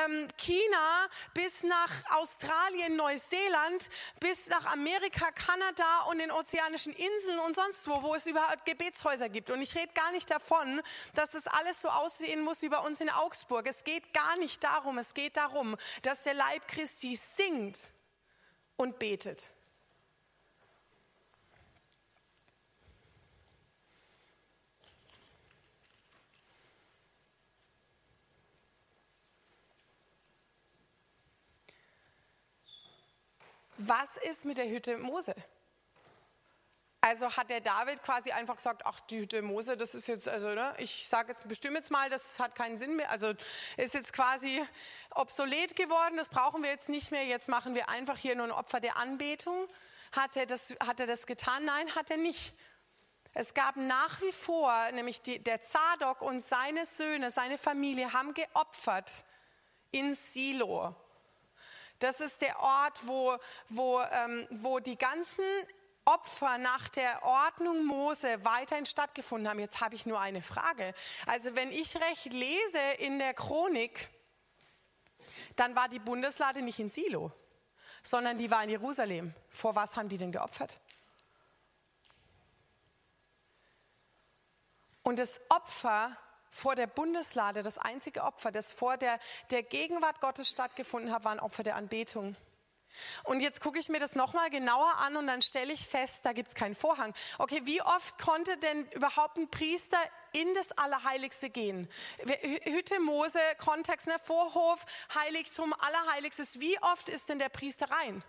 ähm, 0.07 0.27
China, 0.39 1.07
bis 1.35 1.63
nach 1.63 2.17
Australien, 2.17 2.97
Neuseeland, 2.97 3.76
England 3.77 3.89
bis 4.21 4.49
nach 4.49 4.67
Amerika, 4.73 5.31
Kanada 5.33 6.03
und 6.11 6.19
den 6.19 6.31
ozeanischen 6.31 6.93
Inseln 6.93 7.39
und 7.41 7.55
sonst 7.55 7.87
wo, 7.89 8.03
wo 8.03 8.15
es 8.15 8.27
überhaupt 8.27 8.65
Gebetshäuser 8.65 9.29
gibt. 9.29 9.51
Und 9.51 9.63
ich 9.63 9.75
rede 9.75 9.93
gar 9.95 10.11
nicht 10.13 10.31
davon, 10.31 10.81
dass 11.15 11.35
es 11.35 11.47
alles 11.47 11.83
so 11.83 11.89
aussehen 11.89 12.43
muss 12.43 12.63
wie 12.63 12.69
bei 12.69 12.79
uns 12.79 13.01
in 13.01 13.11
Augsburg. 13.11 13.67
Es 13.67 13.85
geht 13.85 14.13
gar 14.13 14.37
nicht 14.39 14.63
darum. 14.65 14.99
Es 14.99 15.15
geht 15.15 15.37
darum, 15.37 15.77
dass 16.03 16.23
der 16.23 16.35
Leib 16.35 16.67
Christi 16.69 17.17
singt 17.17 17.79
und 18.77 18.99
betet. 18.99 19.51
Was 33.79 34.17
ist 34.17 34.45
mit 34.45 34.59
der 34.59 34.69
Hütte 34.69 34.99
Mose? 34.99 35.35
Also 37.01 37.37
hat 37.37 37.51
der 37.51 37.61
David 37.61 38.03
quasi 38.03 38.33
einfach 38.33 38.57
gesagt, 38.57 38.85
ach, 38.85 38.99
die 39.01 39.21
Hütte 39.21 39.41
Mose, 39.41 39.77
das 39.77 39.95
ist 39.95 40.09
jetzt, 40.09 40.29
also 40.29 40.55
ne, 40.55 40.75
ich 40.79 41.07
sage 41.09 41.33
jetzt, 41.33 41.47
bestimme 41.47 41.79
jetzt 41.79 41.93
mal, 41.93 42.11
das 42.11 42.41
hat 42.41 42.57
keinen 42.57 42.79
Sinn 42.79 42.97
mehr. 42.97 43.11
Also 43.11 43.33
ist 43.77 43.95
jetzt 43.95 44.13
quasi 44.13 44.61
obsolet 45.11 45.77
geworden, 45.77 46.17
das 46.17 46.29
brauchen 46.29 46.65
wir 46.65 46.71
jetzt 46.71 46.89
nicht 46.89 47.13
mehr. 47.13 47.25
Jetzt 47.25 47.49
machen 47.49 47.77
wir 47.77 47.89
einfach 47.89 48.19
hier 48.19 48.35
nur 48.35 48.47
ein 48.47 48.53
Opfer 48.53 48.81
der 48.81 48.97
Anbetung. 48.97 49.69
Hat 50.13 50.37
er 50.37 50.47
das, 50.47 50.75
hat 50.85 50.99
er 50.99 51.07
das 51.07 51.27
getan? 51.27 51.65
Nein, 51.65 51.95
hat 51.95 52.11
er 52.11 52.17
nicht. 52.17 52.55
Es 53.35 53.55
gab 53.55 53.77
nach 53.77 54.21
wie 54.23 54.33
vor, 54.33 54.75
nämlich 54.93 55.21
die, 55.23 55.39
der 55.39 55.61
Zadok 55.61 56.23
und 56.23 56.41
seine 56.41 56.87
Söhne, 56.87 57.31
seine 57.31 57.59
Familie 57.59 58.15
haben 58.15 58.35
geopfert 58.35 59.25
in 59.93 60.15
Silo. 60.15 60.97
Das 61.99 62.21
ist 62.21 62.43
der 62.43 62.59
Ort, 62.61 63.07
wo, 63.07 63.37
wo, 63.69 64.01
ähm, 64.01 64.47
wo 64.51 64.79
die 64.81 64.97
ganzen 64.97 65.45
Opfer 66.05 66.59
nach 66.59 66.89
der 66.89 67.25
Ordnung 67.25 67.85
Mose 67.85 68.45
weiterhin 68.45 68.87
stattgefunden 68.87 69.49
haben. 69.49 69.59
Jetzt 69.59 69.81
habe 69.81 69.95
ich 69.95 70.07
nur 70.07 70.21
eine 70.21 70.41
Frage. 70.41 70.95
Also 71.27 71.55
wenn 71.57 71.73
ich 71.73 71.97
recht 71.97 72.33
lese 72.33 72.79
in 72.99 73.19
der 73.19 73.35
Chronik, 73.35 74.09
dann 75.57 75.75
war 75.75 75.89
die 75.89 75.99
Bundeslade 75.99 76.63
nicht 76.63 76.79
in 76.79 76.91
Silo, 76.91 77.33
sondern 78.03 78.39
die 78.39 78.51
war 78.51 78.63
in 78.63 78.71
Jerusalem. 78.71 79.35
Vor 79.51 79.75
was 79.75 79.97
haben 79.97 80.09
die 80.09 80.19
denn 80.19 80.33
geopfert? 80.33 80.79
Und 85.03 85.19
das 85.19 85.41
Opfer 85.51 86.17
vor 86.57 86.75
der 86.75 86.87
Bundeslade, 86.87 87.63
das 87.63 87.79
einzige 87.79 88.23
Opfer, 88.25 88.51
das 88.51 88.73
vor 88.73 88.97
der, 88.97 89.19
der 89.51 89.63
Gegenwart 89.63 90.21
Gottes 90.21 90.49
stattgefunden 90.49 91.13
hat, 91.13 91.25
war 91.25 91.33
ein 91.33 91.41
Opfer 91.41 91.63
der 91.63 91.77
Anbetung. 91.77 92.37
Und 93.25 93.41
jetzt 93.41 93.61
gucke 93.61 93.79
ich 93.79 93.89
mir 93.89 94.01
das 94.01 94.15
nochmal 94.15 94.51
genauer 94.51 94.97
an 94.99 95.17
und 95.17 95.27
dann 95.27 95.43
stelle 95.43 95.73
ich 95.73 95.87
fest, 95.87 96.25
da 96.25 96.33
gibt 96.33 96.49
es 96.49 96.55
keinen 96.55 96.75
Vorhang. 96.75 97.13
Okay, 97.39 97.61
wie 97.65 97.83
oft 97.83 98.19
konnte 98.19 98.57
denn 98.57 98.87
überhaupt 98.93 99.37
ein 99.37 99.51
Priester 99.51 99.99
in 100.33 100.53
das 100.55 100.73
Allerheiligste 100.79 101.51
gehen? 101.51 101.89
Hütte 102.65 103.01
Mose, 103.01 103.41
Kontext, 103.59 104.07
ne? 104.07 104.17
Vorhof, 104.25 104.85
Heiligtum, 105.15 105.75
Allerheiligstes. 105.75 106.61
Wie 106.61 106.81
oft 106.83 107.09
ist 107.09 107.29
denn 107.29 107.39
der 107.39 107.49
Priester 107.49 107.91
rein? 107.91 108.23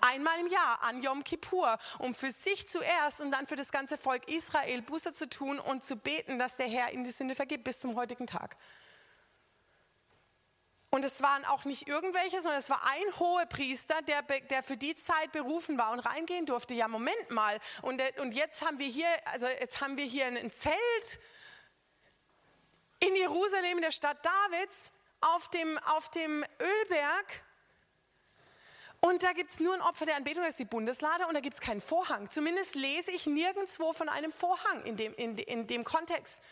Einmal 0.00 0.38
im 0.40 0.46
Jahr 0.48 0.82
an 0.82 1.02
Yom 1.02 1.24
Kippur, 1.24 1.78
um 1.98 2.14
für 2.14 2.30
sich 2.30 2.68
zuerst 2.68 3.20
und 3.20 3.30
dann 3.30 3.46
für 3.46 3.56
das 3.56 3.72
ganze 3.72 3.98
Volk 3.98 4.28
Israel 4.28 4.82
Buße 4.82 5.12
zu 5.12 5.28
tun 5.28 5.58
und 5.58 5.84
zu 5.84 5.96
beten, 5.96 6.38
dass 6.38 6.56
der 6.56 6.68
Herr 6.68 6.92
ihnen 6.92 7.04
die 7.04 7.10
Sünde 7.10 7.34
vergibt 7.34 7.64
bis 7.64 7.80
zum 7.80 7.96
heutigen 7.96 8.26
Tag. 8.26 8.56
Und 10.90 11.04
es 11.04 11.22
waren 11.22 11.44
auch 11.44 11.64
nicht 11.64 11.88
irgendwelche, 11.88 12.40
sondern 12.40 12.58
es 12.58 12.70
war 12.70 12.82
ein 12.86 13.18
Hohepriester, 13.18 14.00
der, 14.02 14.22
der 14.22 14.62
für 14.62 14.76
die 14.76 14.94
Zeit 14.94 15.32
berufen 15.32 15.76
war 15.76 15.90
und 15.90 16.00
reingehen 16.00 16.46
durfte. 16.46 16.74
Ja, 16.74 16.88
Moment 16.88 17.30
mal. 17.30 17.58
Und, 17.82 18.02
und 18.18 18.32
jetzt 18.32 18.62
haben 18.64 18.78
wir 18.78 18.86
hier, 18.86 19.08
also 19.26 19.46
jetzt 19.46 19.80
haben 19.80 19.96
wir 19.96 20.04
hier 20.04 20.26
ein 20.26 20.50
Zelt 20.50 21.20
in 23.00 23.14
Jerusalem, 23.14 23.76
in 23.76 23.82
der 23.82 23.90
Stadt 23.90 24.24
Davids, 24.24 24.90
auf 25.20 25.48
dem, 25.50 25.76
auf 25.78 26.10
dem 26.10 26.44
Ölberg. 26.60 27.42
Und 29.08 29.22
da 29.22 29.32
gibt 29.34 29.52
es 29.52 29.60
nur 29.60 29.72
ein 29.72 29.80
Opfer 29.82 30.04
der 30.04 30.16
Anbetung, 30.16 30.42
das 30.42 30.54
ist 30.54 30.58
die 30.58 30.64
Bundeslade, 30.64 31.28
und 31.28 31.34
da 31.34 31.40
gibt 31.40 31.54
es 31.54 31.60
keinen 31.60 31.80
Vorhang. 31.80 32.28
Zumindest 32.28 32.74
lese 32.74 33.12
ich 33.12 33.26
nirgendwo 33.26 33.92
von 33.92 34.08
einem 34.08 34.32
Vorhang 34.32 34.82
in 34.82 34.96
dem, 34.96 35.14
in, 35.14 35.38
in 35.38 35.68
dem 35.68 35.84
Kontext. 35.84 36.42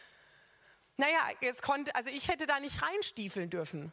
Naja, 0.96 1.18
es 1.40 1.62
konnte, 1.62 1.92
also 1.96 2.10
ich 2.10 2.28
hätte 2.28 2.46
da 2.46 2.60
nicht 2.60 2.80
reinstiefeln 2.80 3.50
dürfen. 3.50 3.92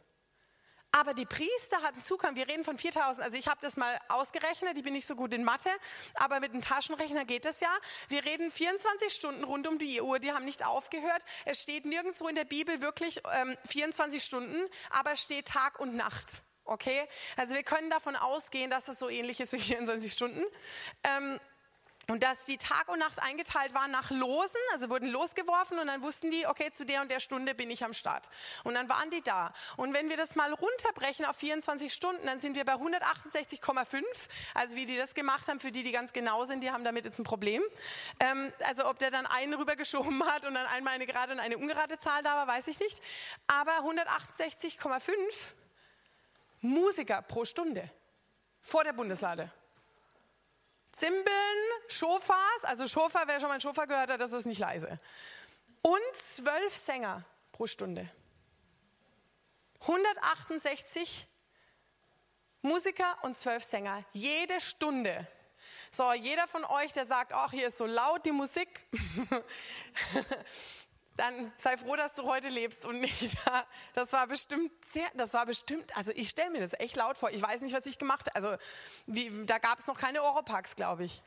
Aber 0.92 1.12
die 1.12 1.26
Priester 1.26 1.82
hatten 1.82 2.04
Zugang. 2.04 2.36
Wir 2.36 2.46
reden 2.46 2.64
von 2.64 2.78
4000. 2.78 3.24
Also 3.24 3.36
ich 3.36 3.48
habe 3.48 3.58
das 3.62 3.76
mal 3.76 3.98
ausgerechnet. 4.08 4.78
Ich 4.78 4.84
bin 4.84 4.92
nicht 4.92 5.08
so 5.08 5.16
gut 5.16 5.34
in 5.34 5.42
Mathe, 5.42 5.70
aber 6.14 6.38
mit 6.38 6.52
einem 6.52 6.62
Taschenrechner 6.62 7.24
geht 7.24 7.44
das 7.44 7.58
ja. 7.58 7.74
Wir 8.10 8.24
reden 8.24 8.52
24 8.52 9.12
Stunden 9.12 9.42
rund 9.42 9.66
um 9.66 9.80
die 9.80 10.00
Uhr. 10.00 10.20
Die 10.20 10.30
haben 10.30 10.44
nicht 10.44 10.64
aufgehört. 10.64 11.24
Es 11.46 11.62
steht 11.62 11.84
nirgendwo 11.84 12.28
in 12.28 12.36
der 12.36 12.44
Bibel 12.44 12.80
wirklich 12.80 13.22
ähm, 13.32 13.56
24 13.64 14.22
Stunden, 14.22 14.68
aber 14.90 15.12
es 15.12 15.22
steht 15.22 15.48
Tag 15.48 15.80
und 15.80 15.96
Nacht. 15.96 16.42
Okay? 16.64 17.06
Also 17.36 17.54
wir 17.54 17.62
können 17.62 17.90
davon 17.90 18.16
ausgehen, 18.16 18.70
dass 18.70 18.88
es 18.88 18.98
so 18.98 19.08
ähnlich 19.08 19.40
ist 19.40 19.52
wie 19.52 19.58
24 19.60 20.12
Stunden. 20.12 20.44
Ähm, 21.04 21.40
und 22.08 22.24
dass 22.24 22.44
die 22.46 22.58
Tag 22.58 22.88
und 22.88 22.98
Nacht 22.98 23.22
eingeteilt 23.22 23.74
waren 23.74 23.92
nach 23.92 24.10
Losen, 24.10 24.60
also 24.72 24.90
wurden 24.90 25.08
losgeworfen 25.08 25.78
und 25.78 25.86
dann 25.86 26.02
wussten 26.02 26.32
die, 26.32 26.46
okay, 26.48 26.72
zu 26.72 26.84
der 26.84 27.00
und 27.00 27.10
der 27.10 27.20
Stunde 27.20 27.54
bin 27.54 27.70
ich 27.70 27.84
am 27.84 27.94
Start. 27.94 28.28
Und 28.64 28.74
dann 28.74 28.88
waren 28.88 29.08
die 29.10 29.22
da. 29.22 29.52
Und 29.76 29.94
wenn 29.94 30.08
wir 30.08 30.16
das 30.16 30.34
mal 30.34 30.52
runterbrechen 30.52 31.24
auf 31.24 31.36
24 31.36 31.92
Stunden, 31.92 32.26
dann 32.26 32.40
sind 32.40 32.56
wir 32.56 32.64
bei 32.64 32.74
168,5. 32.74 34.02
Also 34.54 34.74
wie 34.74 34.84
die 34.84 34.96
das 34.96 35.14
gemacht 35.14 35.46
haben, 35.46 35.60
für 35.60 35.70
die, 35.70 35.84
die 35.84 35.92
ganz 35.92 36.12
genau 36.12 36.44
sind, 36.44 36.64
die 36.64 36.72
haben 36.72 36.82
damit 36.82 37.04
jetzt 37.04 37.20
ein 37.20 37.24
Problem. 37.24 37.62
Ähm, 38.18 38.52
also 38.66 38.86
ob 38.88 38.98
der 38.98 39.12
dann 39.12 39.26
einen 39.26 39.54
rübergeschoben 39.54 40.24
hat 40.32 40.44
und 40.44 40.54
dann 40.54 40.66
einmal 40.66 40.94
eine 40.94 41.06
gerade 41.06 41.32
und 41.32 41.40
eine 41.40 41.56
ungerade 41.56 42.00
Zahl 42.00 42.24
da 42.24 42.34
war, 42.34 42.48
weiß 42.48 42.66
ich 42.66 42.80
nicht. 42.80 43.00
Aber 43.46 43.72
168,5 43.88 45.08
Musiker 46.62 47.20
pro 47.22 47.44
Stunde 47.44 47.88
vor 48.60 48.84
der 48.84 48.92
Bundeslade. 48.92 49.50
Zimbeln, 50.94 51.24
Schofars, 51.88 52.64
also 52.64 52.86
Schofar, 52.86 53.26
wer 53.26 53.40
schon 53.40 53.48
mal 53.48 53.54
einen 53.54 53.60
Schofar 53.60 53.86
gehört 53.86 54.10
hat, 54.10 54.20
das 54.20 54.32
ist 54.32 54.46
nicht 54.46 54.58
leise. 54.58 54.98
Und 55.82 56.14
zwölf 56.14 56.76
Sänger 56.76 57.24
pro 57.50 57.66
Stunde. 57.66 58.08
168 59.80 61.26
Musiker 62.62 63.18
und 63.22 63.36
zwölf 63.36 63.64
Sänger, 63.64 64.04
jede 64.12 64.60
Stunde. 64.60 65.26
So, 65.90 66.12
jeder 66.12 66.46
von 66.46 66.64
euch, 66.64 66.92
der 66.92 67.06
sagt, 67.06 67.32
ach, 67.32 67.50
hier 67.50 67.68
ist 67.68 67.78
so 67.78 67.86
laut 67.86 68.24
die 68.24 68.32
Musik, 68.32 68.86
dann 71.16 71.52
sei 71.58 71.76
froh, 71.76 71.96
dass 71.96 72.14
du 72.14 72.24
heute 72.24 72.48
lebst 72.48 72.84
und 72.84 73.00
nicht 73.00 73.36
da. 73.46 73.64
Das 73.94 74.12
war 74.12 74.26
bestimmt 74.26 74.72
sehr, 74.84 75.08
das 75.14 75.34
war 75.34 75.46
bestimmt, 75.46 75.94
also 75.96 76.12
ich 76.14 76.28
stelle 76.28 76.50
mir 76.50 76.60
das 76.60 76.72
echt 76.74 76.96
laut 76.96 77.18
vor. 77.18 77.30
Ich 77.30 77.42
weiß 77.42 77.60
nicht, 77.60 77.74
was 77.74 77.86
ich 77.86 77.98
gemacht 77.98 78.28
habe. 78.28 78.36
Also 78.36 78.62
wie, 79.06 79.44
da 79.46 79.58
gab 79.58 79.78
es 79.78 79.86
noch 79.86 79.98
keine 79.98 80.22
Oropax, 80.22 80.76
glaube 80.76 81.04
ich. 81.04 81.22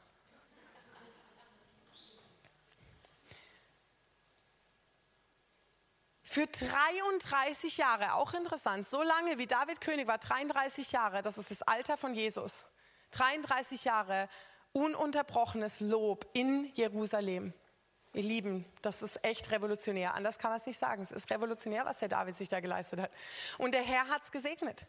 Für 6.24 6.48
33 6.48 7.78
Jahre, 7.78 8.14
auch 8.16 8.34
interessant, 8.34 8.90
so 8.90 9.02
lange 9.02 9.38
wie 9.38 9.48
David 9.48 9.80
König 9.80 10.06
war, 10.06 10.18
33 10.18 10.92
Jahre, 10.92 11.22
das 11.22 11.38
ist 11.38 11.50
das 11.50 11.62
Alter 11.62 11.96
von 11.96 12.14
Jesus. 12.14 12.66
33 13.12 13.86
Jahre 13.86 14.28
ununterbrochenes 14.74 15.80
Lob 15.80 16.26
in 16.34 16.74
Jerusalem. 16.74 17.54
Ihr 18.16 18.24
Lieben, 18.24 18.64
das 18.82 19.02
ist 19.02 19.26
echt 19.26 19.52
revolutionär. 19.52 20.14
Anders 20.14 20.40
kann 20.40 20.50
man 20.50 20.58
es 20.58 20.66
nicht 20.66 20.80
sagen. 20.80 21.02
Es 21.04 21.12
ist 21.12 21.30
revolutionär, 21.30 21.84
was 21.84 21.98
der 21.98 22.08
David 22.08 22.34
sich 22.34 22.48
da 22.48 22.62
geleistet 22.62 23.02
hat. 23.02 23.12
Und 23.58 23.74
der 23.74 23.82
Herr 23.82 24.08
hat 24.08 24.24
es 24.24 24.32
gesegnet. 24.32 24.88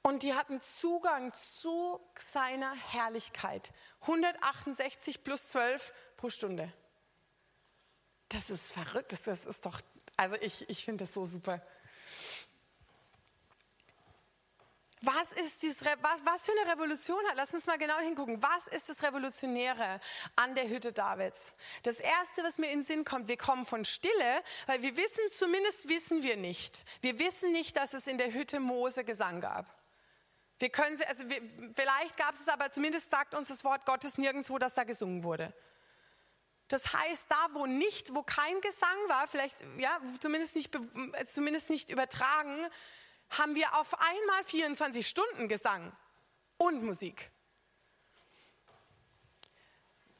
Und 0.00 0.22
die 0.22 0.32
hatten 0.32 0.62
Zugang 0.62 1.34
zu 1.34 2.00
seiner 2.18 2.72
Herrlichkeit. 2.72 3.70
168 4.00 5.22
plus 5.22 5.48
12 5.48 5.92
pro 6.16 6.30
Stunde. 6.30 6.72
Das 8.30 8.48
ist 8.48 8.72
verrückt. 8.72 9.12
Das, 9.12 9.26
ist 9.26 9.66
doch, 9.66 9.78
also 10.16 10.36
ich, 10.36 10.70
ich 10.70 10.86
finde 10.86 11.04
das 11.04 11.12
so 11.12 11.26
super. 11.26 11.60
Was 15.02 15.32
ist 15.32 15.62
dieses, 15.62 15.82
was, 15.82 16.20
was 16.24 16.44
für 16.44 16.52
eine 16.52 16.72
Revolution 16.72 17.18
hat? 17.28 17.36
Lass 17.36 17.54
uns 17.54 17.66
mal 17.66 17.78
genau 17.78 17.98
hingucken. 18.00 18.42
Was 18.42 18.66
ist 18.66 18.90
das 18.90 19.02
Revolutionäre 19.02 19.98
an 20.36 20.54
der 20.54 20.68
Hütte 20.68 20.92
Davids? 20.92 21.54
Das 21.84 22.00
erste, 22.00 22.44
was 22.44 22.58
mir 22.58 22.70
in 22.70 22.80
den 22.80 22.84
Sinn 22.84 23.04
kommt, 23.04 23.28
wir 23.28 23.38
kommen 23.38 23.64
von 23.64 23.86
Stille, 23.86 24.42
weil 24.66 24.82
wir 24.82 24.96
wissen, 24.98 25.22
zumindest 25.30 25.88
wissen 25.88 26.22
wir 26.22 26.36
nicht. 26.36 26.84
Wir 27.00 27.18
wissen 27.18 27.50
nicht, 27.52 27.76
dass 27.76 27.94
es 27.94 28.06
in 28.06 28.18
der 28.18 28.34
Hütte 28.34 28.60
Mose 28.60 29.04
Gesang 29.04 29.40
gab. 29.40 29.74
Wir 30.58 30.68
können, 30.68 30.98
sie, 30.98 31.06
also 31.06 31.28
wir, 31.30 31.40
vielleicht 31.74 32.18
gab 32.18 32.34
es 32.34 32.40
es, 32.40 32.48
aber 32.48 32.70
zumindest 32.70 33.10
sagt 33.10 33.34
uns 33.34 33.48
das 33.48 33.64
Wort 33.64 33.86
Gottes 33.86 34.18
nirgendwo, 34.18 34.58
dass 34.58 34.74
da 34.74 34.84
gesungen 34.84 35.24
wurde. 35.24 35.54
Das 36.68 36.92
heißt, 36.92 37.30
da 37.30 37.48
wo 37.54 37.64
nicht, 37.66 38.14
wo 38.14 38.22
kein 38.22 38.60
Gesang 38.60 38.98
war, 39.08 39.26
vielleicht 39.26 39.64
ja, 39.78 39.98
zumindest 40.20 40.54
nicht, 40.54 40.70
zumindest 41.26 41.70
nicht 41.70 41.88
übertragen, 41.88 42.68
haben 43.30 43.54
wir 43.54 43.78
auf 43.78 43.94
einmal 43.94 44.44
24 44.44 45.06
Stunden 45.06 45.48
Gesang 45.48 45.92
und 46.58 46.82
Musik. 46.82 47.30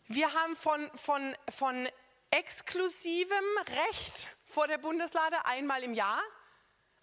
Wir 0.07 0.33
haben 0.33 0.57
von, 0.57 0.90
von, 0.94 1.37
von 1.49 1.88
exklusivem 2.31 3.44
Recht 3.88 4.29
vor 4.46 4.66
der 4.66 4.79
Bundeslade 4.79 5.44
einmal 5.44 5.83
im 5.83 5.92
Jahr 5.94 6.23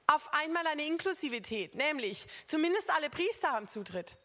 auf 0.07 0.33
einmal 0.33 0.65
eine 0.67 0.85
Inklusivität, 0.85 1.75
nämlich 1.75 2.25
zumindest 2.47 2.89
alle 2.91 3.09
Priester 3.09 3.51
haben 3.51 3.67
Zutritt. 3.67 4.17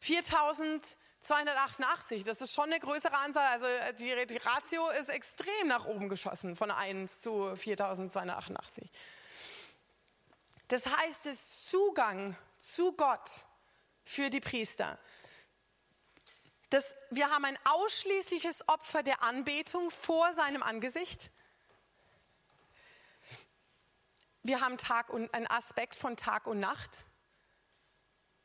4288, 0.00 2.24
das 2.24 2.42
ist 2.42 2.52
schon 2.52 2.64
eine 2.64 2.80
größere 2.80 3.16
Anzahl, 3.16 3.46
also 3.46 3.66
die, 3.98 4.26
die 4.26 4.36
Ratio 4.36 4.90
ist 4.90 5.08
extrem 5.08 5.68
nach 5.68 5.86
oben 5.86 6.08
geschossen 6.08 6.56
von 6.56 6.70
1 6.70 7.20
zu 7.20 7.56
4288. 7.56 8.90
Das 10.72 10.86
heißt, 10.86 11.26
es 11.26 11.68
Zugang 11.68 12.34
zu 12.56 12.94
Gott 12.94 13.44
für 14.06 14.30
die 14.30 14.40
Priester. 14.40 14.98
Das, 16.70 16.96
wir 17.10 17.28
haben 17.28 17.44
ein 17.44 17.58
ausschließliches 17.64 18.66
Opfer 18.70 19.02
der 19.02 19.22
Anbetung 19.22 19.90
vor 19.90 20.32
seinem 20.32 20.62
Angesicht. 20.62 21.30
Wir 24.42 24.62
haben 24.62 24.78
Tag 24.78 25.10
und, 25.10 25.34
einen 25.34 25.46
Aspekt 25.46 25.94
von 25.94 26.16
Tag 26.16 26.46
und 26.46 26.60
Nacht. 26.60 27.04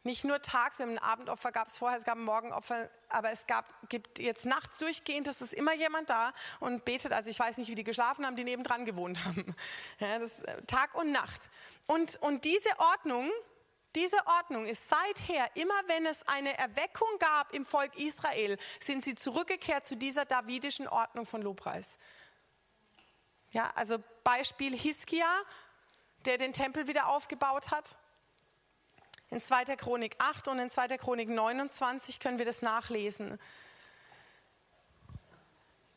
Nicht 0.08 0.24
nur 0.24 0.42
tags, 0.42 0.80
ein 0.80 1.00
Abendopfer 1.00 1.52
gab 1.52 1.68
es 1.68 1.78
vorher, 1.78 1.98
es 1.98 2.06
gab 2.06 2.18
Morgenopfer, 2.18 2.90
aber 3.10 3.30
es 3.32 3.46
gab, 3.46 3.66
gibt 3.90 4.20
jetzt 4.20 4.46
nachts 4.46 4.78
durchgehend, 4.78 5.28
es 5.28 5.42
ist 5.42 5.54
immer 5.54 5.74
jemand 5.74 6.10
da 6.10 6.32
und 6.62 6.86
betet. 6.86 7.12
Also 7.12 7.30
ich 7.30 7.38
weiß 7.38 7.58
nicht, 7.58 7.70
wie 7.70 7.76
die 7.76 7.84
geschlafen 7.84 8.26
haben, 8.26 8.38
die 8.38 8.46
nebendran 8.46 8.86
gewohnt 8.86 9.26
haben. 9.26 9.54
Ja, 10.00 10.18
das, 10.18 10.44
äh, 10.44 10.62
Tag 10.64 10.96
und 10.96 11.12
Nacht. 11.12 11.50
Und, 11.88 12.16
und 12.22 12.46
diese 12.46 12.70
Ordnung, 12.78 13.30
diese 13.96 14.16
Ordnung 14.28 14.66
ist 14.66 14.88
seither, 14.88 15.54
immer 15.56 15.74
wenn 15.88 16.06
es 16.06 16.26
eine 16.26 16.58
Erweckung 16.58 17.10
gab 17.20 17.54
im 17.54 17.66
Volk 17.66 17.94
Israel, 18.00 18.58
sind 18.80 19.04
sie 19.04 19.14
zurückgekehrt 19.14 19.86
zu 19.86 19.98
dieser 19.98 20.24
davidischen 20.24 20.88
Ordnung 20.88 21.26
von 21.26 21.42
Lobpreis. 21.42 21.98
Ja, 23.52 23.74
also 23.76 24.02
Beispiel 24.24 24.74
Hiskia, 24.74 25.28
der 26.26 26.38
den 26.38 26.54
Tempel 26.54 26.88
wieder 26.88 27.08
aufgebaut 27.08 27.72
hat. 27.72 27.98
In 29.30 29.42
2. 29.42 29.76
Chronik 29.76 30.16
8 30.20 30.48
und 30.48 30.60
in 30.60 30.70
2. 30.70 30.98
Chronik 30.98 31.28
29 31.28 32.20
können 32.20 32.38
wir 32.38 32.46
das 32.46 32.62
nachlesen. 32.62 33.38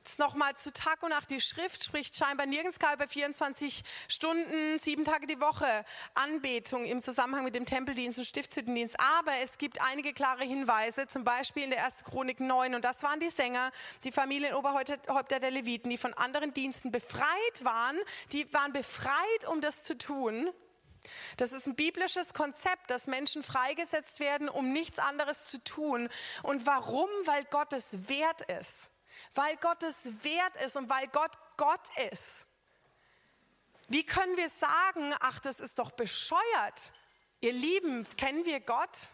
Jetzt 0.03 0.19
nochmal 0.19 0.57
zu 0.57 0.73
Tag 0.73 1.05
und 1.05 1.11
Nacht. 1.11 1.31
Die 1.31 1.41
Schrift 1.41 1.85
spricht 1.85 2.17
scheinbar 2.17 2.47
nirgends 2.47 2.79
bei 2.81 3.07
24 3.07 3.85
Stunden, 4.09 4.81
sieben 4.81 5.05
Tage 5.05 5.29
die 5.29 5.41
Woche 5.41 5.85
Anbetung 6.15 6.85
im 6.85 7.01
Zusammenhang 7.01 7.45
mit 7.45 7.55
dem 7.55 7.67
Tempeldienst 7.67 8.19
und 8.19 8.25
Stiftshüttendienst. 8.25 8.97
Aber 9.21 9.31
es 9.45 9.59
gibt 9.59 9.81
einige 9.81 10.13
klare 10.13 10.43
Hinweise, 10.43 11.07
zum 11.07 11.23
Beispiel 11.23 11.63
in 11.63 11.71
der 11.71 11.85
1. 11.85 12.03
Chronik 12.03 12.41
9. 12.41 12.75
Und 12.75 12.85
das 12.85 13.05
waren 13.05 13.21
die 13.21 13.29
Sänger, 13.29 13.71
die 14.03 14.11
Familienoberhäupter 14.11 15.39
der 15.39 15.53
Leviten, 15.53 15.91
die 15.91 15.99
von 15.99 16.13
anderen 16.15 16.53
Diensten 16.53 16.91
befreit 16.91 17.29
waren. 17.63 17.97
Die 18.33 18.53
waren 18.53 18.73
befreit, 18.73 19.47
um 19.49 19.61
das 19.61 19.85
zu 19.85 19.97
tun. 19.97 20.51
Das 21.37 21.53
ist 21.53 21.67
ein 21.67 21.75
biblisches 21.75 22.35
Konzept, 22.35 22.91
dass 22.91 23.07
Menschen 23.07 23.43
freigesetzt 23.43 24.21
werden, 24.21 24.49
um 24.49 24.73
nichts 24.73 24.99
anderes 24.99 25.47
zu 25.47 25.63
tun. 25.63 26.09
Und 26.43 26.67
warum? 26.67 27.09
Weil 27.25 27.45
Gott 27.45 27.73
es 27.73 28.09
wert 28.09 28.43
ist. 28.43 28.91
Weil 29.35 29.57
Gott 29.57 29.83
es 29.83 30.25
wert 30.25 30.57
ist 30.65 30.77
und 30.77 30.89
weil 30.89 31.09
Gott 31.09 31.33
Gott 31.57 31.89
ist. 32.11 32.47
Wie 33.89 34.05
können 34.05 34.37
wir 34.37 34.49
sagen, 34.49 35.15
ach, 35.21 35.41
das 35.41 35.61
ist 35.61 35.79
doch 35.79 35.91
bescheuert? 35.91 36.93
Ihr 37.41 37.53
Lieben, 37.53 38.07
kennen 38.17 38.45
wir 38.45 38.61
Gott? 38.61 39.11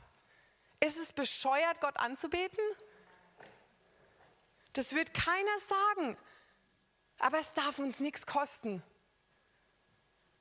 Ist 0.80 0.98
es 0.98 1.12
bescheuert, 1.12 1.80
Gott 1.80 1.96
anzubeten? 1.96 2.62
Das 4.74 4.94
wird 4.94 5.14
keiner 5.14 5.58
sagen. 5.60 6.16
Aber 7.18 7.38
es 7.38 7.54
darf 7.54 7.78
uns 7.78 8.00
nichts 8.00 8.26
kosten. 8.26 8.82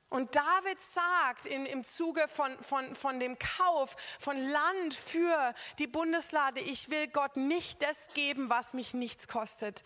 Und 0.08 0.36
David 0.36 0.80
sagt 0.80 1.46
in, 1.46 1.66
im 1.66 1.84
Zuge 1.84 2.28
von, 2.28 2.56
von, 2.62 2.94
von 2.94 3.18
dem 3.18 3.38
Kauf 3.38 3.96
von 4.20 4.38
Land 4.38 4.94
für 4.94 5.52
die 5.80 5.88
Bundeslade, 5.88 6.60
ich 6.60 6.90
will 6.90 7.08
Gott 7.08 7.36
nicht 7.36 7.82
das 7.82 8.08
geben, 8.14 8.48
was 8.48 8.72
mich 8.72 8.94
nichts 8.94 9.26
kostet. 9.26 9.82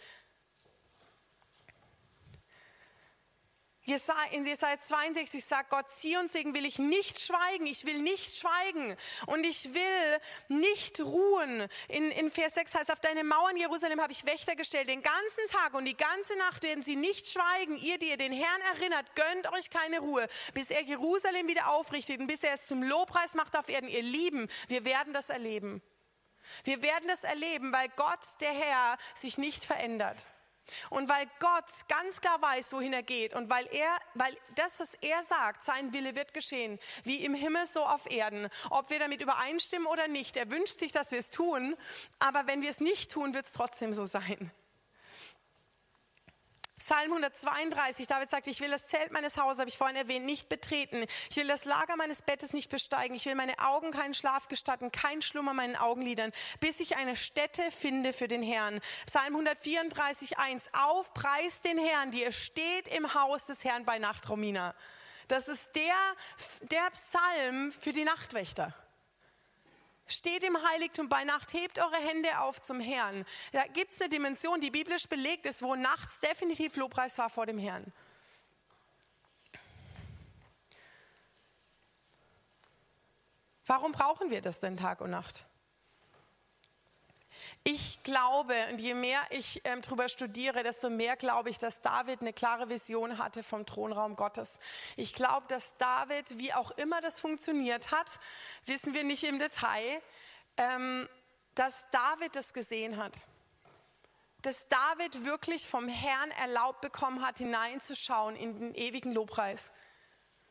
In 4.31 4.47
Jesaja 4.47 4.79
62 4.79 5.45
sagt 5.45 5.71
Gott, 5.71 5.91
Zions 5.91 6.35
wegen 6.35 6.55
will 6.55 6.65
ich 6.65 6.79
nicht 6.79 7.21
schweigen, 7.21 7.67
ich 7.67 7.85
will 7.85 7.99
nicht 7.99 8.39
schweigen 8.39 8.97
und 9.27 9.45
ich 9.45 9.75
will 9.75 10.21
nicht 10.49 11.01
ruhen. 11.01 11.67
In, 11.89 12.11
in 12.13 12.31
Vers 12.31 12.55
6 12.55 12.75
heißt, 12.75 12.93
auf 12.93 13.01
deine 13.01 13.25
Mauern 13.25 13.57
Jerusalem 13.57 14.01
habe 14.01 14.13
ich 14.13 14.25
Wächter 14.27 14.57
gestellt, 14.57 14.89
den 14.89 15.03
ganzen 15.03 15.47
Tag 15.49 15.75
und 15.75 15.85
die 15.85 15.97
ganze 15.97 16.37
Nacht 16.39 16.63
werden 16.63 16.83
sie 16.83 16.97
nicht 16.97 17.29
schweigen. 17.29 17.77
Ihr, 17.77 17.99
die 17.99 18.11
ihr 18.11 18.17
den 18.17 18.33
Herrn 18.33 18.61
erinnert, 18.75 19.07
gönnt 19.17 19.53
euch 19.53 19.71
keine 19.71 20.01
Ruhe, 20.01 20.27
bis 20.55 20.71
er 20.71 20.83
Jerusalem 20.83 21.49
wieder 21.49 21.69
aufrichtet 21.71 22.21
und 22.21 22.27
bis 22.27 22.43
er 22.43 22.55
es 22.55 22.67
zum 22.67 22.83
Lobpreis 22.83 23.35
macht 23.35 23.57
auf 23.57 23.69
Erden. 23.69 23.89
Ihr 23.89 24.03
Lieben, 24.03 24.49
wir 24.69 24.85
werden 24.85 25.13
das 25.13 25.31
erleben. 25.31 25.83
Wir 26.65 26.83
werden 26.83 27.09
das 27.09 27.25
erleben, 27.25 27.73
weil 27.73 27.89
Gott, 27.97 28.27
der 28.41 28.53
Herr, 28.53 28.99
sich 29.15 29.39
nicht 29.39 29.65
verändert. 29.65 30.27
Und 30.91 31.09
weil 31.09 31.27
Gott 31.39 31.65
ganz 31.89 32.21
klar 32.21 32.41
weiß, 32.41 32.73
wohin 32.73 32.93
er 32.93 33.03
geht 33.03 33.35
und 33.35 33.51
weil 33.51 33.67
er, 33.73 33.97
weil 34.15 34.37
das, 34.55 34.81
was 34.81 34.95
er 34.95 35.23
sagt, 35.25 35.63
sein 35.63 35.93
Wille 35.93 36.17
wird 36.17 36.35
geschehen, 36.35 36.79
wie 37.05 37.25
im 37.25 37.35
Himmel 37.35 37.67
so 37.67 37.85
auf 37.85 38.11
Erden, 38.11 38.49
ob 38.71 38.91
wir 38.91 38.99
damit 38.99 39.23
übereinstimmen 39.23 39.87
oder 39.87 40.09
nicht. 40.09 40.37
Er 40.37 40.51
wünscht 40.51 40.79
sich, 40.79 40.93
dass 40.93 41.11
wir 41.11 41.19
es 41.19 41.31
tun, 41.31 41.77
aber 42.19 42.47
wenn 42.47 42.63
wir 42.63 42.71
es 42.71 42.81
nicht 42.81 43.11
tun, 43.11 43.35
wird 43.35 43.47
es 43.47 43.53
trotzdem 43.53 43.93
so 43.93 44.05
sein. 44.05 44.51
Psalm 46.81 47.13
132, 47.13 48.07
David 48.07 48.31
sagt, 48.31 48.47
ich 48.47 48.61
will 48.61 48.71
das 48.71 48.87
Zelt 48.87 49.13
meines 49.13 49.37
Hauses, 49.37 49.61
habe 49.61 49.69
ich 49.69 49.77
vorhin 49.77 49.97
erwähnt, 49.97 50.25
nicht 50.25 50.49
betreten. 50.49 51.05
Ich 51.29 51.37
will 51.37 51.47
das 51.47 51.67
Lager 51.67 51.95
meines 51.97 52.23
Bettes 52.23 52.55
nicht 52.55 52.71
besteigen. 52.71 53.15
Ich 53.15 53.27
will 53.27 53.35
meine 53.35 53.59
Augen 53.59 53.91
keinen 53.91 54.15
Schlaf 54.15 54.49
gestatten, 54.49 54.91
kein 54.91 55.21
Schlummer 55.21 55.53
meinen 55.53 55.77
Augenlidern, 55.77 56.33
bis 56.59 56.81
ich 56.81 56.97
eine 56.97 57.17
Stätte 57.17 57.71
finde 57.71 58.15
für 58.15 58.29
den 58.29 58.43
Herrn. 58.43 58.81
Psalm 59.05 59.37
134, 59.37 60.39
1, 60.39 60.71
auf, 60.73 61.13
preist 61.13 61.67
den 61.67 61.77
Herrn, 61.77 62.13
die 62.13 62.23
ihr 62.23 62.33
steht 62.33 62.89
im 62.89 63.13
Haus 63.13 63.45
des 63.45 63.63
Herrn 63.63 63.85
bei 63.85 63.99
Nacht, 63.99 64.31
Romina. 64.31 64.75
Das 65.29 65.49
ist 65.49 65.77
der, 65.77 65.95
der 66.63 66.91
Psalm 66.93 67.73
für 67.73 67.93
die 67.93 68.05
Nachtwächter. 68.05 68.75
Steht 70.13 70.43
im 70.45 70.57
Heiligtum 70.71 71.09
bei 71.09 71.25
Nacht, 71.25 71.53
hebt 71.53 71.79
eure 71.79 71.97
Hände 71.97 72.41
auf 72.41 72.61
zum 72.61 72.81
Herrn. 72.81 73.25
Da 73.53 73.67
gibt 73.67 73.93
es 73.93 74.01
eine 74.01 74.11
Dimension, 74.11 74.61
die 74.61 74.71
biblisch 74.71 75.09
belegt 75.09 75.47
ist, 75.47 75.63
wo 75.63 75.77
nachts 75.77 76.21
definitiv 76.21 76.77
Lobpreis 76.77 77.17
war 77.19 77.31
vor 77.31 77.47
dem 77.47 77.59
Herrn. 77.59 77.93
Warum 83.67 83.93
brauchen 83.93 84.31
wir 84.31 84.41
das 84.41 84.59
denn 84.59 84.77
Tag 84.77 85.01
und 85.01 85.11
Nacht? 85.11 85.47
Ich 87.63 88.03
glaube, 88.05 88.55
und 88.71 88.81
je 88.81 88.95
mehr 88.95 89.21
ich 89.29 89.61
ähm, 89.65 89.83
darüber 89.83 90.09
studiere, 90.09 90.63
desto 90.63 90.89
mehr 90.89 91.17
glaube 91.17 91.51
ich, 91.51 91.59
dass 91.59 91.81
David 91.81 92.23
eine 92.23 92.33
klare 92.33 92.71
Vision 92.71 93.19
hatte 93.19 93.43
vom 93.43 93.67
Thronraum 93.67 94.17
Gottes. 94.17 94.59
Ich 94.97 95.13
glaube, 95.13 95.47
dass 95.49 95.77
David, 95.77 96.39
wie 96.39 96.55
auch 96.55 96.71
immer 96.73 97.03
das 97.03 97.21
funktioniert 97.21 97.91
hat, 97.91 98.07
wissen 98.65 98.95
wir 98.95 99.05
nicht 99.05 99.25
im 99.25 99.39
Detail, 99.39 100.01
ähm, 100.57 101.07
dass 101.55 101.87
David 101.91 102.35
das 102.35 102.55
gesehen 102.55 102.97
hat. 102.97 103.27
Dass 104.41 104.69
David 104.69 105.27
wirklich 105.27 105.69
vom 105.69 105.87
Herrn 105.87 106.31
erlaubt 106.31 106.81
bekommen 106.81 107.25
hat, 107.25 107.39
hineinzuschauen 107.39 108.37
in 108.37 108.59
den 108.59 108.75
ewigen 108.75 109.13
Lobpreis. 109.13 109.71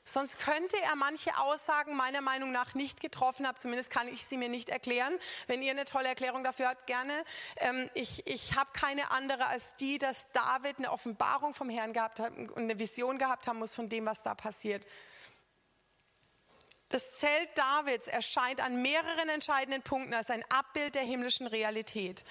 Sonst 0.04 0.40
könnte 0.40 0.78
er 0.82 0.96
manche 0.96 1.38
Aussagen 1.38 1.96
meiner 1.96 2.22
Meinung 2.22 2.52
nach 2.52 2.74
nicht 2.74 3.02
getroffen 3.02 3.48
haben. 3.48 3.58
Zumindest 3.58 3.90
kann 3.92 4.08
ich 4.08 4.26
sie 4.26 4.38
mir 4.38 4.50
nicht 4.50 4.70
erklären. 4.70 5.14
Wenn 5.48 5.62
ihr 5.62 5.72
eine 5.72 5.86
tolle 5.86 6.08
Erklärung 6.08 6.44
dafür 6.44 6.70
habt, 6.70 6.88
gerne. 6.88 7.14
Ähm, 7.58 7.90
ich 7.94 8.26
ich 8.28 8.56
habe 8.56 8.70
keine 8.74 9.12
andere 9.12 9.48
als 9.48 9.76
die, 9.76 9.98
dass 9.98 10.32
David 10.32 10.80
eine 10.80 10.92
Offenbarung 10.92 11.54
vom 11.54 11.70
Herrn 11.70 11.94
gehabt 11.94 12.20
hat 12.20 12.32
und 12.36 12.58
eine 12.58 12.80
Vision 12.80 13.18
gehabt 13.18 13.48
haben 13.48 13.60
muss 13.60 13.76
von 13.76 13.90
dem, 13.90 14.06
was 14.06 14.24
da 14.24 14.36
passiert. 14.36 14.86
Das 16.90 17.18
Zelt 17.18 17.50
Davids 17.56 18.08
erscheint 18.08 18.60
an 18.62 18.82
mehreren 18.82 19.30
entscheidenden 19.30 19.84
Punkten 19.84 20.16
als 20.16 20.32
ein 20.32 20.44
Abbild 20.50 20.96
der 20.96 21.04
himmlischen 21.04 21.46
Realität. 21.46 22.24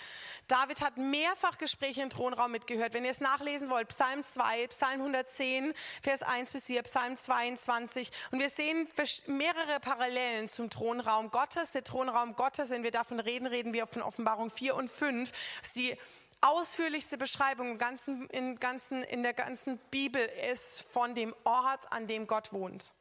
David 0.49 0.81
hat 0.81 0.97
mehrfach 0.97 1.59
Gespräche 1.59 2.03
im 2.03 2.11
Thronraum 2.11 2.51
mitgehört. 2.51 2.93
Wenn 2.93 3.05
ihr 3.05 3.13
es 3.13 3.21
nachlesen 3.21 3.71
wollt, 3.71 3.87
Psalm 3.89 4.25
2, 4.25 4.67
Psalm 4.67 5.01
110, 5.01 5.73
Vers 6.03 6.23
1 6.25 6.53
bis 6.53 6.67
4, 6.67 6.83
Psalm 6.83 7.17
22. 7.17 8.11
Und 8.33 8.41
wir 8.41 8.51
sehen 8.51 8.89
mehrere 9.27 9.79
Parallelen 9.79 10.49
zum 10.49 10.71
Thronraum 10.71 11.31
Gottes. 11.31 11.71
Der 11.71 11.85
Thronraum 11.85 12.35
Gottes, 12.35 12.71
wenn 12.71 12.83
wir 12.83 12.91
davon 12.91 13.21
reden, 13.21 13.47
reden 13.47 13.73
wir 13.73 13.87
von 13.87 14.03
Offenbarung 14.03 14.51
4 14.51 14.75
und 14.75 14.91
5. 14.91 15.31
Sie 15.63 15.97
ausführlichste 16.41 17.17
Beschreibung 17.17 17.71
im 17.71 17.79
ganzen, 17.79 18.27
in, 18.31 18.59
ganzen, 18.59 19.05
in 19.05 19.23
der 19.23 19.35
ganzen 19.35 19.79
Bibel 19.93 20.29
ist 20.51 20.83
von 20.83 21.15
dem 21.15 21.33
Ort, 21.45 21.93
an 21.93 22.09
dem 22.09 22.27
Gott 22.27 22.53
wohnt. 22.53 22.93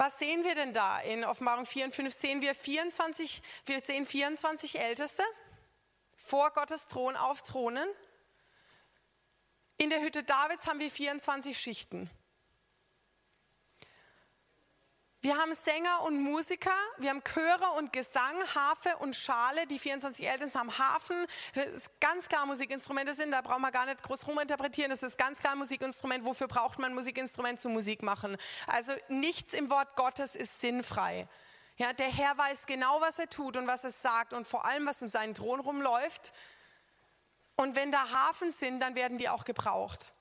Was 0.00 0.18
sehen 0.18 0.44
wir 0.44 0.54
denn 0.54 0.72
da? 0.72 0.98
In 1.00 1.26
Offenbarung 1.26 1.66
4 1.66 1.84
und 1.84 1.94
5 1.94 2.14
sehen 2.14 2.40
wir 2.40 2.54
24, 2.54 3.42
wir 3.66 3.82
sehen 3.84 4.06
24 4.06 4.80
Älteste 4.80 5.22
vor 6.16 6.52
Gottes 6.52 6.88
Thron 6.88 7.16
auf 7.16 7.42
Thronen. 7.42 7.86
In 9.76 9.90
der 9.90 10.00
Hütte 10.00 10.22
Davids 10.22 10.66
haben 10.66 10.78
wir 10.78 10.90
24 10.90 11.60
Schichten. 11.60 12.08
Wir 15.22 15.36
haben 15.36 15.54
Sänger 15.54 16.02
und 16.04 16.18
Musiker, 16.22 16.70
wir 16.96 17.10
haben 17.10 17.22
Chöre 17.22 17.72
und 17.76 17.92
Gesang, 17.92 18.42
Harfe 18.54 18.96
und 19.00 19.14
Schale. 19.14 19.66
Die 19.66 19.78
24 19.78 20.26
Ältesten 20.26 20.58
haben 20.58 20.78
Hafen. 20.78 21.26
Das 21.52 21.66
ist 21.66 22.00
ganz 22.00 22.26
klar 22.26 22.46
Musikinstrumente 22.46 23.12
sind, 23.12 23.30
da 23.32 23.42
brauchen 23.42 23.60
wir 23.60 23.70
gar 23.70 23.84
nicht 23.84 24.02
groß 24.02 24.26
ruminterpretieren. 24.26 24.90
Das 24.90 25.02
ist 25.02 25.18
ganz 25.18 25.40
klar 25.40 25.56
Musikinstrument. 25.56 26.24
Wofür 26.24 26.48
braucht 26.48 26.78
man 26.78 26.94
Musikinstrument 26.94 27.60
zum 27.60 27.74
Musik 27.74 28.02
machen? 28.02 28.38
Also 28.66 28.94
nichts 29.08 29.52
im 29.52 29.68
Wort 29.68 29.94
Gottes 29.94 30.34
ist 30.34 30.62
sinnfrei. 30.62 31.28
Ja, 31.76 31.92
der 31.92 32.10
Herr 32.10 32.38
weiß 32.38 32.64
genau, 32.64 33.02
was 33.02 33.18
er 33.18 33.28
tut 33.28 33.58
und 33.58 33.66
was 33.66 33.84
er 33.84 33.90
sagt 33.90 34.32
und 34.32 34.46
vor 34.46 34.64
allem, 34.64 34.86
was 34.86 35.02
um 35.02 35.08
seinen 35.08 35.34
Thron 35.34 35.60
rumläuft. 35.60 36.32
Und 37.56 37.76
wenn 37.76 37.92
da 37.92 38.08
Hafen 38.08 38.52
sind, 38.52 38.80
dann 38.80 38.94
werden 38.94 39.18
die 39.18 39.28
auch 39.28 39.44
gebraucht. 39.44 40.14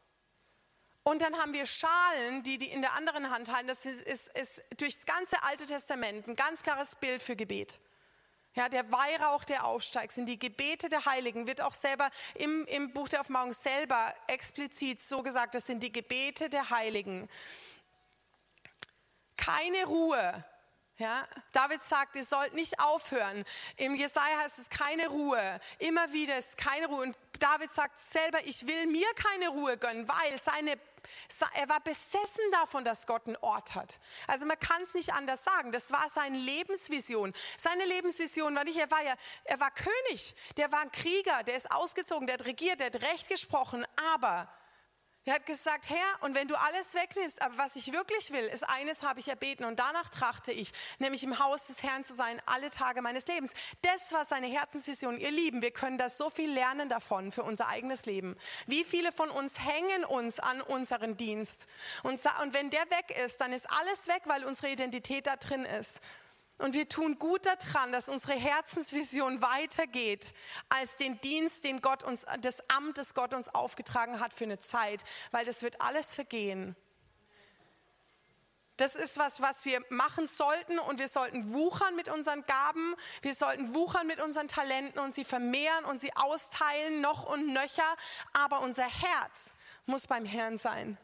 Und 1.04 1.22
dann 1.22 1.38
haben 1.38 1.54
wir 1.54 1.66
Schalen, 1.66 2.44
die 2.44 2.58
die 2.58 2.70
in 2.70 2.82
der 2.82 2.94
anderen 2.94 3.30
Hand 3.32 3.52
halten. 3.52 3.68
Das 3.68 3.86
ist, 3.86 4.02
ist, 4.02 4.30
ist 4.38 4.64
durch 4.78 4.96
das 4.96 5.06
ganze 5.06 5.42
Alte 5.44 5.66
Testament 5.66 6.28
ein 6.28 6.36
ganz 6.36 6.62
klares 6.62 6.96
Bild 6.96 7.24
für 7.24 7.36
Gebet. 7.36 7.80
Ja, 8.56 8.68
der 8.68 8.92
Weihrauch, 8.92 9.44
der 9.44 9.66
aufsteigt, 9.66 10.12
sind 10.12 10.26
die 10.26 10.40
Gebete 10.40 10.90
der 10.90 11.06
Heiligen, 11.06 11.46
wird 11.46 11.62
auch 11.62 11.74
selber 11.74 12.10
im, 12.34 12.66
im 12.66 12.92
Buch 12.92 13.08
der 13.08 13.22
Offenbarung 13.22 13.54
selber 13.54 14.14
explizit 14.28 15.02
so 15.02 15.22
gesagt, 15.22 15.54
das 15.54 15.68
sind 15.68 15.84
die 15.84 15.92
Gebete 15.92 16.50
der 16.50 16.70
Heiligen. 16.72 17.30
Keine 19.38 19.86
Ruhe. 19.86 20.46
Ja, 20.98 21.26
David 21.54 21.82
sagt, 21.82 22.18
ihr 22.18 22.26
sollt 22.26 22.54
nicht 22.54 22.78
aufhören. 22.82 23.46
Im 23.78 23.96
Jesaja 23.96 24.40
heißt 24.40 24.60
es 24.60 24.70
keine 24.70 25.08
Ruhe. 25.08 25.62
Immer 25.78 26.12
wieder 26.12 26.38
ist 26.38 26.58
keine 26.58 26.88
Ruhe. 26.88 27.04
Und 27.04 27.18
David 27.40 27.72
sagt 27.72 27.98
selber, 27.98 28.40
ich 28.44 28.68
will 28.68 28.86
mir 28.88 29.08
keine 29.14 29.48
Ruhe 29.48 29.78
gönnen, 29.78 30.10
weil 30.10 30.38
seine 30.42 30.76
er 31.54 31.70
war 31.70 31.80
besessen 31.82 32.44
davon, 32.52 32.84
dass 32.84 33.08
Gott 33.08 33.28
einen 33.28 33.38
Ort 33.38 33.76
hat. 33.76 34.00
Also 34.28 34.46
man 34.46 34.60
kann 34.60 34.82
es 34.84 34.94
nicht 34.94 35.14
anders 35.14 35.44
sagen. 35.44 35.72
Das 35.72 35.92
war 35.92 36.10
seine 36.10 36.38
Lebensvision. 36.38 37.34
Seine 37.58 37.86
Lebensvision 37.86 38.56
war 38.56 38.64
nicht, 38.64 38.78
er 38.78 38.92
war 38.92 39.04
ja, 39.04 39.16
er 39.44 39.60
war 39.60 39.72
König, 39.72 40.36
der 40.58 40.72
war 40.72 40.82
ein 40.82 40.92
Krieger, 40.92 41.44
der 41.44 41.56
ist 41.56 41.72
ausgezogen, 41.72 42.28
der 42.28 42.36
hat 42.36 42.46
regiert, 42.46 42.80
der 42.80 42.88
hat 42.88 43.02
Recht 43.02 43.28
gesprochen, 43.30 43.86
aber 44.14 44.50
er 45.26 45.36
hat 45.36 45.46
gesagt, 45.46 45.90
Herr, 45.90 46.22
und 46.22 46.34
wenn 46.34 46.48
du 46.48 46.56
alles 46.56 46.94
wegnimmst, 46.94 47.42
aber 47.42 47.58
was 47.58 47.76
ich 47.76 47.92
wirklich 47.92 48.32
will, 48.32 48.46
ist 48.46 48.64
eines 48.64 49.04
habe 49.04 49.20
ich 49.20 49.28
erbeten 49.28 49.66
und 49.66 49.80
danach 49.80 50.10
trachte 50.10 50.52
ich, 50.52 50.72
nämlich 50.98 51.24
im 51.24 51.40
Haus 51.40 51.68
des 51.68 51.84
Herrn 51.84 52.04
zu 52.04 52.16
sein, 52.16 52.42
alle 52.46 52.70
Tage 52.70 53.02
meines 53.02 53.28
Lebens. 53.28 53.54
Das 53.82 54.12
war 54.14 54.26
seine 54.26 54.48
Herzensvision. 54.48 55.20
Ihr 55.20 55.32
Lieben, 55.32 55.62
wir 55.62 55.72
können 55.72 55.98
da 55.98 56.10
so 56.10 56.30
viel 56.30 56.52
lernen 56.52 56.90
davon 56.90 57.32
für 57.32 57.44
unser 57.44 57.68
eigenes 57.68 58.06
Leben. 58.06 58.36
Wie 58.66 58.84
viele 58.84 59.12
von 59.12 59.30
uns 59.30 59.60
hängen 59.60 60.06
uns 60.06 60.40
an 60.40 60.62
unseren 60.62 61.18
Dienst? 61.18 61.68
Und, 62.04 62.22
und 62.42 62.54
wenn 62.54 62.70
der 62.70 62.90
weg 62.90 63.16
ist, 63.26 63.42
dann 63.42 63.54
ist 63.54 63.70
alles 63.70 64.08
weg, 64.08 64.24
weil 64.26 64.46
unsere 64.46 64.72
Identität 64.72 65.28
da 65.28 65.36
drin 65.36 65.66
ist. 65.66 66.00
Und 66.60 66.76
wir 66.76 66.89
tun 66.89 67.17
gut 67.17 67.45
daran, 67.45 67.93
dass 67.93 68.10
unsere 68.10 68.34
Herzensvision 68.34 69.41
weitergeht 69.41 70.34
als 70.67 70.98
den 70.98 71.19
Dienst, 71.22 71.63
den 71.63 71.82
Gott 71.82 72.04
uns, 72.04 72.26
das 72.41 72.69
Amt, 72.69 72.98
das 72.98 73.13
Gott 73.13 73.34
uns 73.34 73.48
aufgetragen 73.50 74.19
hat 74.19 74.34
für 74.34 74.43
eine 74.43 74.60
Zeit, 74.60 75.04
weil 75.32 75.45
das 75.45 75.63
wird 75.63 75.82
alles 75.82 76.13
vergehen. 76.13 76.76
Das 78.76 78.95
ist 78.95 79.17
was, 79.17 79.41
was 79.41 79.65
wir 79.65 79.84
machen 79.89 80.28
sollten 80.28 80.80
und 80.80 81.00
wir 81.00 81.10
sollten 81.10 81.54
wuchern 81.54 81.95
mit 81.95 82.08
unseren 82.08 82.45
Gaben, 82.45 82.95
wir 83.22 83.34
sollten 83.34 83.74
wuchern 83.74 84.08
mit 84.08 84.22
unseren 84.22 84.48
Talenten 84.48 85.00
und 85.00 85.13
sie 85.13 85.26
vermehren 85.26 85.84
und 85.86 86.00
sie 86.00 86.15
austeilen 86.15 87.02
noch 87.02 87.26
und 87.26 87.48
nöcher, 87.48 87.95
aber 88.32 88.62
unser 88.62 88.88
Herz 88.88 89.54
muss 89.86 90.08
beim 90.08 90.24
Herrn 90.24 90.58
sein. 90.58 90.98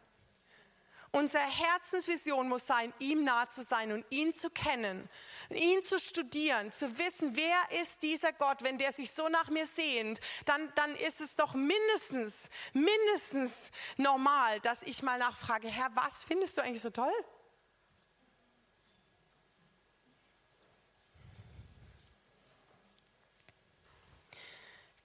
Unsere 1.11 1.43
Herzensvision 1.43 2.49
muss 2.49 2.67
sein, 2.67 2.93
ihm 2.99 3.23
nah 3.23 3.47
zu 3.47 3.61
sein 3.61 3.91
und 3.91 4.05
ihn 4.09 4.33
zu 4.33 4.49
kennen, 4.49 5.09
ihn 5.49 5.81
zu 5.81 5.97
studieren, 5.97 6.71
zu 6.71 6.97
wissen, 6.97 7.35
wer 7.35 7.81
ist 7.81 8.03
dieser 8.03 8.33
Gott. 8.33 8.63
Wenn 8.63 8.77
der 8.77 8.91
sich 8.91 9.11
so 9.11 9.29
nach 9.29 9.49
mir 9.49 9.65
sehnt, 9.65 10.19
dann, 10.45 10.71
dann 10.75 10.95
ist 10.97 11.21
es 11.21 11.35
doch 11.35 11.53
mindestens, 11.53 12.49
mindestens 12.73 13.71
normal, 13.97 14.59
dass 14.61 14.83
ich 14.83 15.03
mal 15.03 15.17
nachfrage, 15.17 15.67
Herr, 15.67 15.89
was 15.95 16.23
findest 16.23 16.57
du 16.57 16.61
eigentlich 16.61 16.81
so 16.81 16.89
toll? 16.89 17.13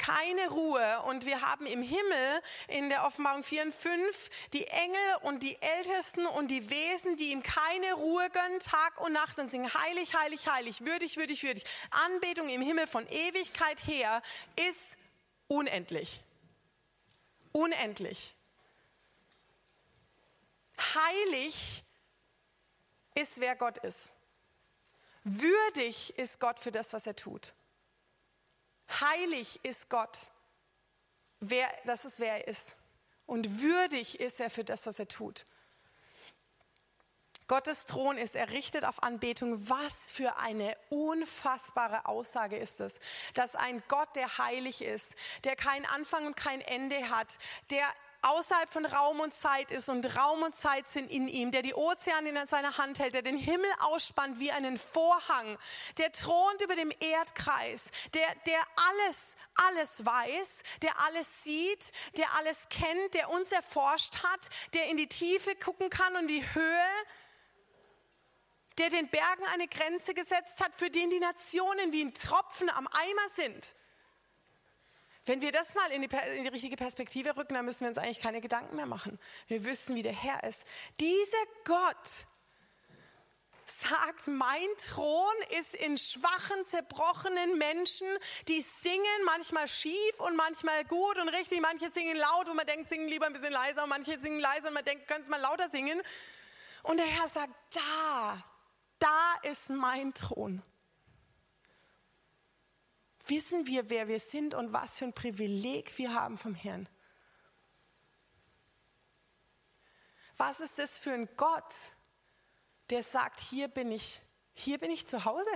Keine 0.00 0.48
Ruhe. 0.48 1.02
Und 1.02 1.26
wir 1.26 1.42
haben 1.42 1.66
im 1.66 1.82
Himmel 1.82 2.42
in 2.68 2.88
der 2.88 3.04
Offenbarung 3.04 3.42
4 3.42 3.64
und 3.64 3.74
5 3.74 4.30
die 4.52 4.66
Engel 4.66 5.16
und 5.22 5.42
die 5.42 5.60
Ältesten 5.60 6.26
und 6.26 6.48
die 6.48 6.70
Wesen, 6.70 7.16
die 7.16 7.32
ihm 7.32 7.42
keine 7.42 7.92
Ruhe 7.94 8.30
gönnen, 8.30 8.60
Tag 8.60 9.00
und 9.00 9.12
Nacht 9.12 9.38
und 9.38 9.50
singen 9.50 9.72
heilig, 9.72 10.14
heilig, 10.14 10.48
heilig, 10.48 10.84
würdig, 10.84 11.16
würdig, 11.18 11.42
würdig. 11.42 11.64
Anbetung 11.90 12.48
im 12.48 12.62
Himmel 12.62 12.86
von 12.86 13.06
Ewigkeit 13.08 13.86
her 13.86 14.22
ist 14.68 14.96
unendlich. 15.48 16.22
Unendlich. 17.52 18.34
Heilig 20.94 21.84
ist, 23.14 23.40
wer 23.40 23.54
Gott 23.54 23.76
ist. 23.78 24.14
Würdig 25.24 26.18
ist 26.18 26.40
Gott 26.40 26.58
für 26.58 26.72
das, 26.72 26.94
was 26.94 27.06
er 27.06 27.14
tut. 27.14 27.52
Heilig 29.00 29.61
ist 29.62 29.88
Gott. 29.88 30.31
Wer, 31.40 31.68
das 31.85 32.05
ist, 32.05 32.20
wer 32.20 32.38
er 32.38 32.48
ist. 32.48 32.76
Und 33.26 33.62
würdig 33.62 34.18
ist 34.18 34.40
er 34.40 34.50
für 34.50 34.64
das, 34.64 34.87
was 34.87 34.98
er 34.98 35.09
tut. 35.09 35.44
Gottes 37.50 37.87
Thron 37.87 38.16
ist 38.16 38.37
errichtet 38.37 38.85
auf 38.85 39.03
Anbetung. 39.03 39.68
Was 39.68 40.12
für 40.12 40.37
eine 40.37 40.76
unfassbare 40.88 42.07
Aussage 42.07 42.57
ist 42.57 42.81
es, 42.81 43.00
dass 43.35 43.57
ein 43.57 43.83
Gott, 43.88 44.14
der 44.14 44.38
heilig 44.38 44.83
ist, 44.83 45.14
der 45.42 45.56
keinen 45.56 45.85
Anfang 45.87 46.27
und 46.27 46.37
kein 46.37 46.60
Ende 46.60 47.10
hat, 47.10 47.38
der 47.71 47.85
außerhalb 48.23 48.68
von 48.68 48.85
Raum 48.85 49.21
und 49.21 49.35
Zeit 49.35 49.71
ist 49.71 49.88
und 49.88 50.16
Raum 50.16 50.42
und 50.42 50.54
Zeit 50.54 50.88
sind 50.88 51.10
in 51.10 51.29
ihm, 51.29 51.50
der 51.50 51.62
die 51.62 51.75
Ozeane 51.75 52.29
in 52.29 52.46
seiner 52.46 52.77
Hand 52.77 52.98
hält, 52.98 53.14
der 53.14 53.23
den 53.23 53.37
Himmel 53.37 53.71
ausspannt 53.81 54.38
wie 54.38 54.50
einen 54.50 54.79
Vorhang, 54.79 55.58
der 55.98 56.12
thront 56.12 56.60
über 56.62 56.75
dem 56.75 56.92
Erdkreis, 57.00 57.90
der, 58.14 58.27
der 58.46 58.60
alles, 58.77 59.37
alles 59.54 60.04
weiß, 60.04 60.62
der 60.83 60.98
alles 61.06 61.44
sieht, 61.44 61.92
der 62.16 62.33
alles 62.35 62.68
kennt, 62.68 63.14
der 63.14 63.31
uns 63.31 63.52
erforscht 63.52 64.23
hat, 64.23 64.48
der 64.75 64.87
in 64.87 64.96
die 64.96 65.08
Tiefe 65.08 65.54
gucken 65.56 65.90
kann 65.90 66.16
und 66.16 66.29
die 66.29 66.44
Höhe, 66.54 67.04
der 68.79 68.90
den 68.90 69.08
Bergen 69.08 69.44
eine 69.52 69.68
Grenze 69.68 70.14
gesetzt 70.14 70.62
hat, 70.62 70.73
für 70.75 70.90
den 70.90 71.10
die 71.10 71.21
Nationen 71.21 71.92
wie 71.92 72.02
ein 72.02 72.14
Tropfen 72.14 72.71
am 72.71 72.87
Eimer 72.87 73.29
sind. 73.35 73.75
Wenn 75.31 75.42
wir 75.42 75.52
das 75.52 75.76
mal 75.76 75.92
in 75.92 76.02
die, 76.02 76.08
in 76.38 76.42
die, 76.42 76.48
richtige 76.48 76.74
Perspektive 76.74 77.37
rücken, 77.37 77.54
dann 77.54 77.64
müssen 77.64 77.83
wir 77.83 77.88
uns 77.88 77.98
eigentlich 77.98 78.18
keine 78.18 78.40
Gedanken 78.40 78.74
mehr 78.74 78.87
machen. 78.87 79.16
Wir 79.46 79.64
wüssten, 79.64 79.94
wie 79.94 80.02
der 80.02 80.12
Herr 80.12 80.42
ist. 80.42 80.64
Dieser 80.98 81.37
Gott 81.64 82.26
sagt, 83.64 84.26
mein 84.26 84.66
Thron 84.88 85.33
ist 85.60 85.76
in 85.76 85.96
schwachen, 85.96 86.64
zerbrochenen 86.64 87.58
Menschen, 87.58 88.08
die 88.48 88.60
singen 88.60 89.24
manchmal 89.24 89.68
schief 89.68 90.18
und 90.18 90.35
manchmal 90.35 90.85
gut 90.87 91.16
und 91.18 91.28
richtig. 91.28 91.60
Manche 91.60 91.92
singen 91.92 92.16
laut 92.16 92.48
und 92.48 92.56
man 92.56 92.66
denkt, 92.66 92.88
singen 92.88 93.06
lieber 93.06 93.26
ein 93.26 93.33
bisschen 93.33 93.52
leiser. 93.52 93.85
Und 93.85 93.90
manche 93.90 94.18
singen 94.18 94.40
leiser 94.40 94.66
und 94.66 94.74
man 94.74 94.85
denkt, 94.85 95.06
können 95.06 95.22
es 95.22 95.31
mal 95.31 95.40
lauter 95.40 95.70
singen. 95.70 96.02
Und 96.83 96.96
der 96.96 97.06
Herr 97.06 97.28
sagt, 97.28 97.54
da, 97.72 98.44
da 98.98 99.35
ist 99.44 99.70
mein 99.70 100.12
Thron. 100.12 100.60
Wissen 103.31 103.68
wir, 103.68 103.88
wer 103.90 104.08
wir 104.08 104.18
sind 104.18 104.54
und 104.54 104.72
was 104.72 104.98
für 104.98 105.04
ein 105.04 105.12
Privileg 105.12 105.96
wir 105.98 106.12
haben 106.14 106.37
vom 106.37 106.52
Herrn? 106.52 106.88
Was 110.37 110.58
ist 110.58 110.81
das 110.81 110.98
für 110.98 111.12
ein 111.12 111.28
Gott, 111.37 111.74
der 112.90 113.04
sagt, 113.04 113.38
hier 113.38 113.68
bin 113.68 113.92
ich, 113.92 114.20
hier 114.52 114.78
bin 114.78 114.90
ich 114.90 115.06
zu 115.06 115.24
Hause. 115.24 115.50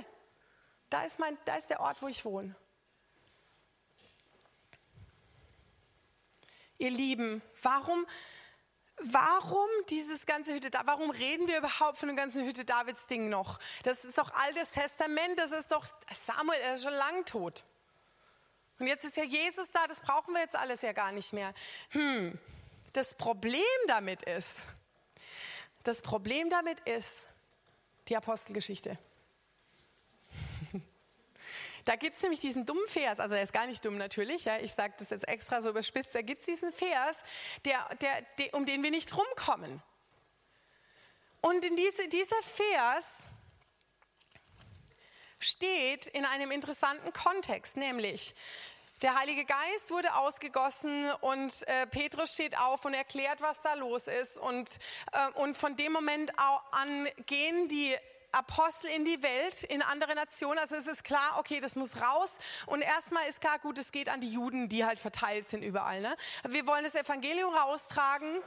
Da 0.88 1.02
ist, 1.02 1.18
mein, 1.18 1.36
da 1.46 1.56
ist 1.56 1.68
der 1.68 1.80
Ort, 1.80 2.00
wo 2.00 2.06
ich 2.06 2.24
wohne. 2.24 2.54
Ihr 6.78 6.90
Lieben, 6.90 7.42
warum, 7.60 8.06
warum 8.98 9.68
dieses 9.88 10.26
ganze 10.26 10.54
Hütte? 10.54 10.70
Warum 10.84 11.10
reden 11.10 11.48
wir 11.48 11.58
überhaupt 11.58 11.98
von 11.98 12.08
dem 12.08 12.16
ganzen 12.16 12.44
Hütte 12.44 12.64
Davids 12.64 13.06
Ding 13.06 13.28
noch? 13.28 13.58
Das 13.82 14.04
ist 14.04 14.18
doch 14.18 14.32
altes 14.34 14.72
Testament, 14.72 15.38
das 15.38 15.52
ist 15.52 15.72
doch 15.72 15.86
Samuel, 16.26 16.58
er 16.60 16.74
ist 16.74 16.82
schon 16.82 16.92
lang 16.92 17.24
tot. 17.24 17.64
Und 18.78 18.86
jetzt 18.86 19.04
ist 19.04 19.16
ja 19.16 19.24
Jesus 19.24 19.70
da, 19.70 19.86
das 19.86 20.00
brauchen 20.00 20.34
wir 20.34 20.40
jetzt 20.40 20.56
alles 20.56 20.82
ja 20.82 20.92
gar 20.92 21.12
nicht 21.12 21.32
mehr. 21.32 21.54
Hm, 21.90 22.38
das 22.92 23.14
Problem 23.14 23.62
damit 23.86 24.22
ist, 24.22 24.66
das 25.84 26.02
Problem 26.02 26.48
damit 26.50 26.80
ist 26.80 27.28
die 28.08 28.16
Apostelgeschichte. 28.16 28.98
Da 31.84 31.96
gibt 31.96 32.16
es 32.16 32.22
nämlich 32.22 32.40
diesen 32.40 32.64
dummen 32.64 32.86
Vers, 32.86 33.20
also 33.20 33.34
er 33.34 33.42
ist 33.42 33.52
gar 33.52 33.66
nicht 33.66 33.84
dumm 33.84 33.98
natürlich, 33.98 34.46
ja, 34.46 34.58
ich 34.58 34.72
sage 34.72 34.94
das 34.98 35.10
jetzt 35.10 35.28
extra 35.28 35.60
so 35.60 35.70
überspitzt, 35.70 36.14
da 36.14 36.22
gibt 36.22 36.40
es 36.40 36.46
diesen 36.46 36.72
Vers, 36.72 37.22
der, 37.64 37.88
der, 38.00 38.22
der, 38.38 38.54
um 38.54 38.64
den 38.64 38.82
wir 38.82 38.90
nicht 38.90 39.14
rumkommen. 39.16 39.82
Und 41.42 41.62
in 41.62 41.76
diese, 41.76 42.08
dieser 42.08 42.42
Vers 42.42 43.26
steht 45.38 46.06
in 46.06 46.24
einem 46.24 46.50
interessanten 46.50 47.12
Kontext, 47.12 47.76
nämlich 47.76 48.34
der 49.02 49.18
Heilige 49.18 49.44
Geist 49.44 49.90
wurde 49.90 50.14
ausgegossen 50.14 51.12
und 51.20 51.68
äh, 51.68 51.86
Petrus 51.88 52.32
steht 52.32 52.56
auf 52.56 52.86
und 52.86 52.94
erklärt, 52.94 53.42
was 53.42 53.60
da 53.60 53.74
los 53.74 54.06
ist. 54.06 54.38
Und, 54.38 54.78
äh, 55.12 55.30
und 55.40 55.58
von 55.58 55.76
dem 55.76 55.92
Moment 55.92 56.32
an 56.70 57.08
gehen 57.26 57.68
die 57.68 57.94
Apostel 58.34 58.88
in 58.88 59.04
die 59.04 59.22
Welt, 59.22 59.64
in 59.64 59.82
andere 59.82 60.14
Nationen. 60.14 60.58
Also 60.58 60.74
es 60.74 60.86
ist 60.86 61.04
klar, 61.04 61.36
okay, 61.38 61.60
das 61.60 61.76
muss 61.76 62.00
raus. 62.00 62.38
Und 62.66 62.82
erstmal 62.82 63.26
ist 63.28 63.40
klar, 63.40 63.58
gut, 63.58 63.78
es 63.78 63.92
geht 63.92 64.08
an 64.08 64.20
die 64.20 64.30
Juden, 64.30 64.68
die 64.68 64.84
halt 64.84 64.98
verteilt 64.98 65.48
sind 65.48 65.62
überall. 65.62 66.00
Ne? 66.00 66.16
Wir 66.48 66.66
wollen 66.66 66.84
das 66.84 66.94
Evangelium 66.94 67.54
raustragen. 67.54 68.42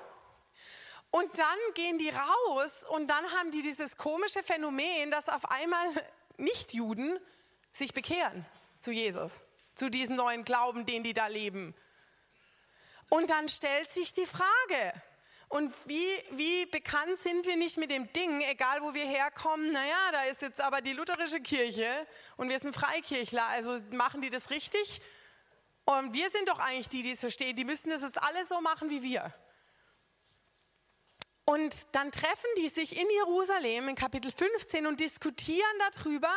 Und 1.09 1.37
dann 1.37 1.57
gehen 1.73 1.97
die 1.97 2.09
raus 2.09 2.85
und 2.89 3.07
dann 3.07 3.23
haben 3.31 3.49
die 3.51 3.61
dieses 3.61 3.95
komische 3.95 4.43
Phänomen, 4.43 5.09
dass 5.09 5.29
auf 5.29 5.49
einmal 5.49 5.85
Nicht-Juden 6.37 7.17
sich 7.71 7.93
bekehren 7.93 8.45
zu 8.81 8.91
Jesus 8.91 9.43
zu 9.77 9.89
diesem 9.89 10.15
neuen 10.15 10.43
Glauben, 10.43 10.85
den 10.85 11.03
die 11.03 11.13
da 11.13 11.27
leben. 11.27 11.75
Und 13.09 13.29
dann 13.29 13.47
stellt 13.47 13.91
sich 13.91 14.11
die 14.11 14.25
Frage, 14.25 14.93
und 15.49 15.73
wie, 15.85 16.07
wie 16.31 16.65
bekannt 16.65 17.19
sind 17.19 17.45
wir 17.45 17.55
nicht 17.55 17.77
mit 17.77 17.89
dem 17.89 18.11
Ding, 18.11 18.41
egal 18.41 18.81
wo 18.81 18.93
wir 18.93 19.05
herkommen, 19.05 19.71
naja, 19.71 19.95
da 20.11 20.23
ist 20.23 20.41
jetzt 20.41 20.59
aber 20.59 20.81
die 20.81 20.91
lutherische 20.91 21.39
Kirche 21.39 21.87
und 22.35 22.49
wir 22.49 22.59
sind 22.59 22.75
Freikirchler, 22.75 23.45
also 23.47 23.77
machen 23.91 24.21
die 24.21 24.29
das 24.29 24.49
richtig? 24.49 25.01
Und 25.85 26.13
wir 26.13 26.29
sind 26.31 26.49
doch 26.49 26.59
eigentlich 26.59 26.89
die, 26.89 27.01
die 27.01 27.11
es 27.11 27.21
verstehen, 27.21 27.55
die 27.55 27.63
müssen 27.63 27.89
das 27.89 28.01
jetzt 28.01 28.21
alle 28.21 28.45
so 28.45 28.59
machen 28.59 28.89
wie 28.89 29.03
wir. 29.03 29.33
Und 31.49 31.95
dann 31.95 32.11
treffen 32.11 32.49
die 32.57 32.67
sich 32.67 32.99
in 32.99 33.09
Jerusalem 33.09 33.87
in 33.87 33.95
Kapitel 33.95 34.33
15 34.33 34.85
und 34.85 34.99
diskutieren 34.99 35.63
darüber, 35.93 36.29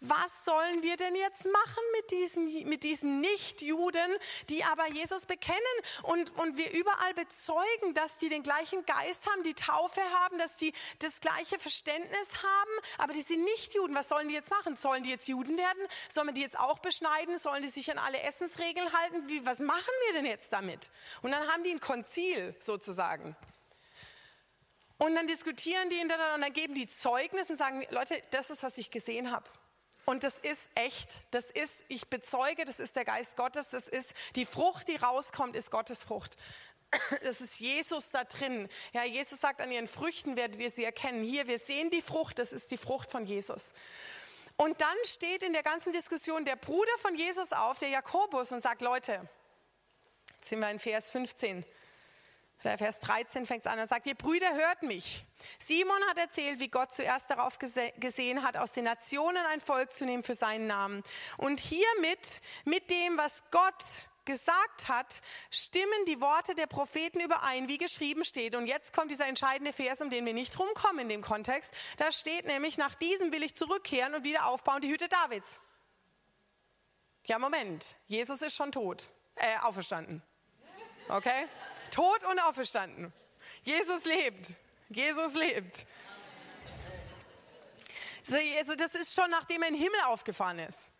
was 0.00 0.44
sollen 0.44 0.82
wir 0.82 0.98
denn 0.98 1.14
jetzt 1.14 1.46
machen 1.46 1.82
mit 1.96 2.10
diesen, 2.10 2.68
mit 2.68 2.82
diesen 2.82 3.22
Nicht-Juden, 3.22 4.10
die 4.50 4.62
aber 4.64 4.86
Jesus 4.92 5.24
bekennen 5.24 5.58
und, 6.02 6.36
und 6.36 6.58
wir 6.58 6.72
überall 6.72 7.14
bezeugen, 7.14 7.94
dass 7.94 8.18
die 8.18 8.28
den 8.28 8.42
gleichen 8.42 8.84
Geist 8.84 9.30
haben, 9.30 9.44
die 9.44 9.54
Taufe 9.54 10.02
haben, 10.24 10.36
dass 10.36 10.58
die 10.58 10.74
das 10.98 11.22
gleiche 11.22 11.58
Verständnis 11.58 12.30
haben, 12.42 12.70
aber 12.98 13.14
die 13.14 13.22
sind 13.22 13.42
nicht 13.44 13.72
Juden. 13.72 13.94
Was 13.94 14.10
sollen 14.10 14.28
die 14.28 14.34
jetzt 14.34 14.50
machen? 14.50 14.76
Sollen 14.76 15.04
die 15.04 15.10
jetzt 15.10 15.26
Juden 15.26 15.56
werden? 15.56 15.82
Sollen 16.12 16.26
wir 16.26 16.34
die 16.34 16.42
jetzt 16.42 16.58
auch 16.58 16.80
beschneiden? 16.80 17.38
Sollen 17.38 17.62
die 17.62 17.70
sich 17.70 17.90
an 17.90 17.96
alle 17.96 18.20
Essensregeln 18.20 18.92
halten? 18.92 19.26
Wie, 19.26 19.46
was 19.46 19.60
machen 19.60 19.94
wir 20.08 20.20
denn 20.20 20.26
jetzt 20.26 20.52
damit? 20.52 20.90
Und 21.22 21.30
dann 21.30 21.48
haben 21.48 21.64
die 21.64 21.70
ein 21.70 21.80
Konzil 21.80 22.54
sozusagen. 22.58 23.34
Und 25.00 25.14
dann 25.14 25.26
diskutieren 25.26 25.88
die 25.88 25.96
hintereinander 25.96 26.34
und 26.34 26.42
dann 26.42 26.52
geben 26.52 26.74
die 26.74 26.86
Zeugnis 26.86 27.48
und 27.48 27.56
sagen, 27.56 27.86
Leute, 27.88 28.22
das 28.32 28.50
ist, 28.50 28.62
was 28.62 28.76
ich 28.76 28.90
gesehen 28.90 29.30
habe. 29.30 29.48
Und 30.04 30.24
das 30.24 30.38
ist 30.38 30.70
echt, 30.74 31.20
das 31.30 31.50
ist, 31.50 31.86
ich 31.88 32.08
bezeuge, 32.08 32.66
das 32.66 32.78
ist 32.78 32.96
der 32.96 33.06
Geist 33.06 33.34
Gottes, 33.38 33.70
das 33.70 33.88
ist 33.88 34.12
die 34.36 34.44
Frucht, 34.44 34.88
die 34.88 34.96
rauskommt, 34.96 35.56
ist 35.56 35.70
Gottes 35.70 36.02
Frucht. 36.02 36.36
Das 37.22 37.40
ist 37.40 37.60
Jesus 37.60 38.10
da 38.10 38.24
drin. 38.24 38.68
Ja, 38.92 39.04
Jesus 39.04 39.40
sagt, 39.40 39.62
an 39.62 39.72
ihren 39.72 39.88
Früchten 39.88 40.36
werdet 40.36 40.60
ihr 40.60 40.70
sie 40.70 40.84
erkennen. 40.84 41.22
Hier, 41.22 41.46
wir 41.46 41.58
sehen 41.58 41.88
die 41.88 42.02
Frucht, 42.02 42.38
das 42.38 42.52
ist 42.52 42.70
die 42.70 42.76
Frucht 42.76 43.10
von 43.10 43.24
Jesus. 43.24 43.72
Und 44.58 44.82
dann 44.82 44.96
steht 45.06 45.42
in 45.42 45.54
der 45.54 45.62
ganzen 45.62 45.94
Diskussion 45.94 46.44
der 46.44 46.56
Bruder 46.56 46.92
von 46.98 47.14
Jesus 47.14 47.52
auf, 47.52 47.78
der 47.78 47.88
Jakobus, 47.88 48.52
und 48.52 48.60
sagt, 48.60 48.82
Leute, 48.82 49.26
jetzt 50.36 50.50
sind 50.50 50.60
wir 50.60 50.68
in 50.68 50.78
Vers 50.78 51.10
15. 51.10 51.64
Vers 52.60 53.00
13 53.00 53.46
fängt 53.46 53.64
es 53.64 53.72
an, 53.72 53.78
er 53.78 53.86
sagt, 53.86 54.06
ihr 54.06 54.14
Brüder, 54.14 54.52
hört 54.54 54.82
mich. 54.82 55.24
Simon 55.58 56.02
hat 56.10 56.18
erzählt, 56.18 56.60
wie 56.60 56.68
Gott 56.68 56.92
zuerst 56.92 57.30
darauf 57.30 57.58
gesehen 57.58 58.42
hat, 58.42 58.58
aus 58.58 58.72
den 58.72 58.84
Nationen 58.84 59.44
ein 59.52 59.62
Volk 59.62 59.92
zu 59.92 60.04
nehmen 60.04 60.22
für 60.22 60.34
seinen 60.34 60.66
Namen. 60.66 61.02
Und 61.38 61.58
hiermit, 61.60 62.42
mit 62.66 62.90
dem, 62.90 63.16
was 63.16 63.44
Gott 63.50 64.08
gesagt 64.26 64.88
hat, 64.88 65.20
stimmen 65.50 66.04
die 66.06 66.20
Worte 66.20 66.54
der 66.54 66.66
Propheten 66.66 67.20
überein, 67.20 67.66
wie 67.66 67.78
geschrieben 67.78 68.24
steht. 68.24 68.54
Und 68.54 68.66
jetzt 68.66 68.92
kommt 68.92 69.10
dieser 69.10 69.26
entscheidende 69.26 69.72
Vers, 69.72 70.02
um 70.02 70.10
den 70.10 70.26
wir 70.26 70.34
nicht 70.34 70.58
rumkommen 70.58 71.00
in 71.00 71.08
dem 71.08 71.22
Kontext. 71.22 71.74
Da 71.96 72.12
steht 72.12 72.46
nämlich, 72.46 72.76
nach 72.76 72.94
diesem 72.94 73.32
will 73.32 73.42
ich 73.42 73.56
zurückkehren 73.56 74.14
und 74.14 74.24
wieder 74.24 74.46
aufbauen 74.46 74.82
die 74.82 74.90
Hütte 74.90 75.08
Davids. 75.08 75.60
Ja, 77.24 77.38
Moment, 77.38 77.96
Jesus 78.06 78.42
ist 78.42 78.54
schon 78.54 78.70
tot, 78.70 79.08
äh, 79.36 79.56
auferstanden. 79.62 80.22
Okay? 81.08 81.48
Tot 81.90 82.24
und 82.24 82.38
auferstanden. 82.40 83.12
Jesus 83.62 84.04
lebt. 84.04 84.50
Jesus 84.88 85.34
lebt. 85.34 85.86
Also 88.58 88.74
das 88.76 88.94
ist 88.94 89.14
schon, 89.14 89.30
nachdem 89.30 89.62
er 89.62 89.68
in 89.68 89.74
den 89.74 89.82
Himmel 89.82 90.00
aufgefahren 90.06 90.58
ist. 90.58 90.90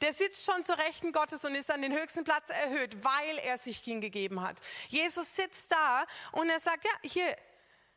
Der 0.00 0.12
sitzt 0.12 0.44
schon 0.44 0.64
zur 0.64 0.78
Rechten 0.78 1.12
Gottes 1.12 1.44
und 1.44 1.54
ist 1.54 1.70
an 1.70 1.82
den 1.82 1.92
höchsten 1.92 2.22
Platz 2.22 2.50
erhöht, 2.50 3.02
weil 3.02 3.38
er 3.38 3.58
sich 3.58 3.78
hingegeben 3.78 4.42
hat. 4.42 4.60
Jesus 4.88 5.34
sitzt 5.34 5.72
da 5.72 6.04
und 6.32 6.48
er 6.48 6.60
sagt, 6.60 6.84
ja, 6.84 6.90
hier, 7.02 7.36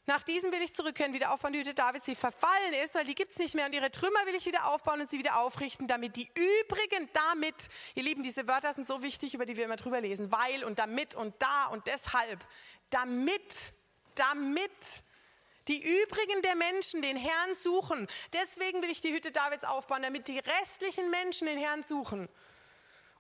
nach 0.08 0.24
diesem 0.24 0.52
will 0.52 0.62
ich 0.62 0.74
zurückkehren, 0.74 1.14
wieder 1.14 1.32
aufbauen, 1.32 1.54
die 1.54 1.60
Hütte 1.60 1.76
Davids, 1.76 2.06
die 2.06 2.16
verfallen 2.16 2.74
ist, 2.84 2.96
weil 2.96 3.06
die 3.06 3.14
gibt 3.14 3.32
es 3.32 3.38
nicht 3.38 3.54
mehr. 3.54 3.68
Und 3.68 3.74
ihre 3.74 3.92
Trümmer 3.92 4.26
will 4.26 4.36
ich 4.36 4.46
wieder 4.46 4.68
aufbauen 4.68 5.00
und 5.00 5.10
sie 5.10 5.20
wieder 5.20 5.40
aufrichten, 5.40 5.88
damit 5.88 6.16
die 6.16 6.30
übrigen 6.34 7.08
damit, 7.14 7.56
ihr 7.94 8.04
Lieben, 8.04 8.24
diese 8.24 8.48
Wörter 8.48 8.74
sind 8.74 8.88
so 8.88 9.04
wichtig, 9.04 9.36
über 9.36 9.46
die 9.46 9.58
wir 9.58 9.66
immer 9.66 9.76
drüber 9.76 10.02
lesen, 10.02 10.32
weil 10.32 10.64
und 10.64 10.80
damit 10.80 11.14
und 11.14 11.36
da 11.40 11.68
und 11.68 11.86
deshalb, 11.88 12.44
damit, 12.90 13.74
damit 14.16 14.72
die 15.68 16.02
übrigen 16.02 16.42
der 16.42 16.56
Menschen 16.56 17.04
den 17.04 17.16
Herrn 17.16 17.54
suchen. 17.54 18.08
Deswegen 18.34 18.82
will 18.82 18.90
ich 18.90 19.02
die 19.02 19.14
Hütte 19.14 19.32
Davids 19.32 19.64
aufbauen, 19.64 20.02
damit 20.02 20.28
die 20.28 20.40
restlichen 20.40 21.12
Menschen 21.12 21.46
den 21.46 21.60
Herrn 21.60 21.84
suchen. 21.84 22.28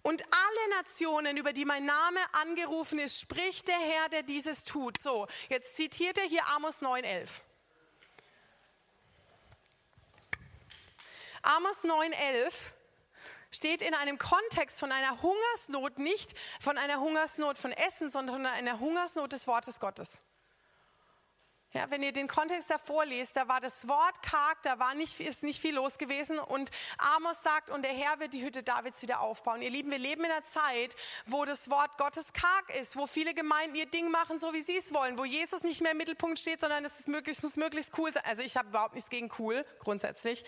Und 0.04 0.24
alle 0.32 0.70
Nationen, 0.78 1.38
über 1.38 1.54
die 1.54 1.66
mein 1.66 1.86
Name 1.86 2.20
angerufen 2.34 2.99
ist, 2.99 3.20
spricht 3.20 3.68
der 3.68 3.78
Herr, 3.78 4.10
der 4.10 4.24
dieses 4.24 4.64
tut. 4.64 4.97
So, 4.97 5.28
jetzt 5.49 5.76
zitiert 5.76 6.18
er 6.18 6.26
hier 6.26 6.45
Amos 6.56 6.82
9,11. 6.82 7.41
Amos 11.43 11.84
9,11 11.84 12.74
steht 13.52 13.82
in 13.82 13.93
einem 13.93 14.18
Kontext 14.18 14.80
von 14.80 14.91
einer 14.91 15.22
Hungersnot, 15.22 15.99
nicht 15.99 16.38
von 16.60 16.78
einer 16.78 16.99
Hungersnot 16.99 17.58
von 17.58 17.72
Essen, 17.72 18.10
sondern 18.10 18.38
von 18.38 18.45
einer 18.45 18.80
Hungersnot 18.80 19.34
des 19.34 19.47
Wortes 19.47 19.80
Gottes. 19.80 20.22
Ja, 21.74 21.89
wenn 21.89 22.03
ihr 22.03 22.11
den 22.11 22.28
Kontext 22.28 22.69
davor 22.69 23.05
liest, 23.05 23.38
da 23.38 23.47
war 23.47 23.61
das 23.61 23.88
Wort 23.88 24.22
karg, 24.22 24.61
da 24.63 24.78
war 24.78 24.93
nicht, 24.93 25.17
ist 25.22 25.41
nicht 25.41 25.61
viel 25.61 25.76
los 25.76 25.97
gewesen 25.97 26.38
und 26.38 26.69
Amos 27.15 27.43
sagt, 27.43 27.69
und 27.69 27.84
der 27.84 27.93
Herr 27.93 28.19
wird 28.19 28.34
die 28.34 28.43
Hütte 28.43 28.61
Davids 28.61 29.01
wieder 29.01 29.22
aufbauen. 29.22 29.61
Ihr 29.61 29.69
Lieben, 29.69 29.89
wir 29.89 29.97
leben 29.97 30.26
in 30.26 30.32
einer 30.32 30.43
Zeit, 30.43 30.97
wo 31.28 31.45
das 31.45 31.69
Wort 31.69 31.97
Gottes 31.97 32.34
karg 32.34 32.76
ist, 32.82 32.97
wo 32.97 33.07
viele 33.07 33.34
Gemeinden 33.34 33.76
ihr 33.76 33.86
Ding 33.86 34.11
machen, 34.11 34.38
so 34.38 34.53
wie 34.53 34.59
sie 34.59 34.76
es 34.76 34.93
wollen, 34.93 35.17
wo 35.17 35.24
Jesus 35.24 35.63
nicht 35.63 35.80
mehr 35.80 35.93
im 35.93 35.97
Mittelpunkt 35.97 36.39
steht, 36.39 36.59
sondern 36.59 36.84
es 36.84 36.99
ist 36.99 37.07
möglichst, 37.07 37.41
muss 37.41 37.55
möglichst 37.55 37.97
cool 37.97 38.11
sein. 38.11 38.24
Also 38.26 38.41
ich 38.41 38.57
habe 38.57 38.67
überhaupt 38.67 38.95
nichts 38.95 39.09
gegen 39.09 39.30
cool, 39.39 39.65
grundsätzlich. 39.80 40.43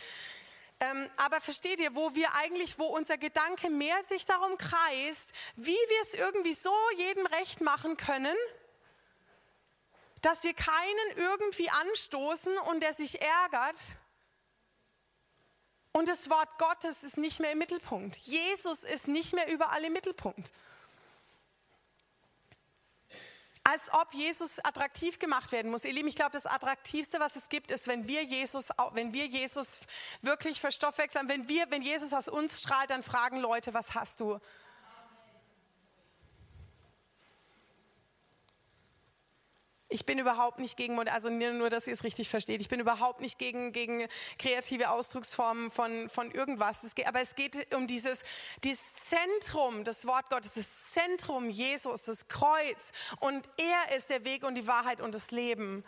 Ähm, 0.81 1.09
aber 1.15 1.39
versteht 1.39 1.79
ihr, 1.79 1.95
wo 1.95 2.13
wir 2.15 2.35
eigentlich, 2.35 2.77
wo 2.79 2.85
unser 2.87 3.17
Gedanke 3.17 3.69
mehr 3.69 3.95
sich 4.09 4.25
darum 4.25 4.57
kreist, 4.57 5.31
wie 5.55 5.71
wir 5.71 6.01
es 6.01 6.15
irgendwie 6.15 6.53
so 6.53 6.73
jedem 6.97 7.25
recht 7.27 7.61
machen 7.61 7.95
können, 7.95 8.35
dass 10.23 10.43
wir 10.43 10.53
keinen 10.53 11.17
irgendwie 11.17 11.69
anstoßen 11.69 12.57
und 12.69 12.81
der 12.81 12.93
sich 12.93 13.21
ärgert. 13.21 13.77
Und 15.91 16.07
das 16.07 16.29
Wort 16.29 16.57
Gottes 16.57 17.03
ist 17.03 17.17
nicht 17.17 17.39
mehr 17.39 17.51
im 17.51 17.59
Mittelpunkt. 17.59 18.17
Jesus 18.17 18.83
ist 18.83 19.07
nicht 19.07 19.33
mehr 19.33 19.47
überall 19.49 19.83
im 19.83 19.93
Mittelpunkt. 19.93 20.51
Als 23.65 23.93
ob 23.93 24.13
Jesus 24.13 24.59
attraktiv 24.59 25.19
gemacht 25.19 25.51
werden 25.51 25.71
muss. 25.71 25.85
Ihr 25.85 25.93
Lieben, 25.93 26.07
ich 26.07 26.15
glaube, 26.15 26.31
das 26.31 26.45
Attraktivste, 26.45 27.19
was 27.19 27.35
es 27.35 27.49
gibt, 27.49 27.69
ist, 27.69 27.87
wenn 27.87 28.07
wir 28.07 28.23
Jesus, 28.23 28.69
wenn 28.91 29.13
wir 29.13 29.25
Jesus 29.25 29.81
wirklich 30.21 30.59
verstoffwechseln, 30.59 31.29
wenn 31.29 31.47
wir, 31.47 31.69
wenn 31.69 31.81
Jesus 31.81 32.13
aus 32.13 32.27
uns 32.27 32.59
strahlt, 32.59 32.89
dann 32.89 33.03
fragen 33.03 33.39
Leute, 33.39 33.73
was 33.73 33.93
hast 33.93 34.19
du? 34.21 34.39
Ich 39.93 40.07
bin 40.07 40.17
überhaupt 40.17 40.57
nicht 40.57 40.75
gegen, 40.75 40.97
also 41.07 41.29
nur, 41.29 41.69
dass 41.69 41.85
ihr 41.85 41.93
es 41.93 42.03
richtig 42.03 42.27
versteht, 42.27 42.61
ich 42.61 42.67
bin 42.67 42.79
überhaupt 42.79 43.21
nicht 43.21 43.37
gegen, 43.37 43.73
gegen 43.73 44.07
kreative 44.39 44.89
Ausdrucksformen 44.89 45.69
von, 45.69 46.09
von 46.09 46.31
irgendwas. 46.31 46.83
Es 46.83 46.95
geht, 46.95 47.05
aber 47.05 47.21
es 47.21 47.35
geht 47.35 47.71
um 47.75 47.85
dieses, 47.85 48.23
dieses 48.63 48.95
Zentrum, 48.95 49.83
das 49.83 50.07
Wort 50.07 50.31
Gottes, 50.31 50.55
das 50.55 50.91
Zentrum 50.93 51.47
Jesus, 51.47 52.05
das 52.05 52.27
Kreuz. 52.27 52.91
Und 53.19 53.47
er 53.57 53.95
ist 53.95 54.09
der 54.09 54.25
Weg 54.25 54.43
und 54.43 54.55
die 54.55 54.67
Wahrheit 54.67 54.99
und 54.99 55.13
das 55.13 55.29
Leben. 55.29 55.83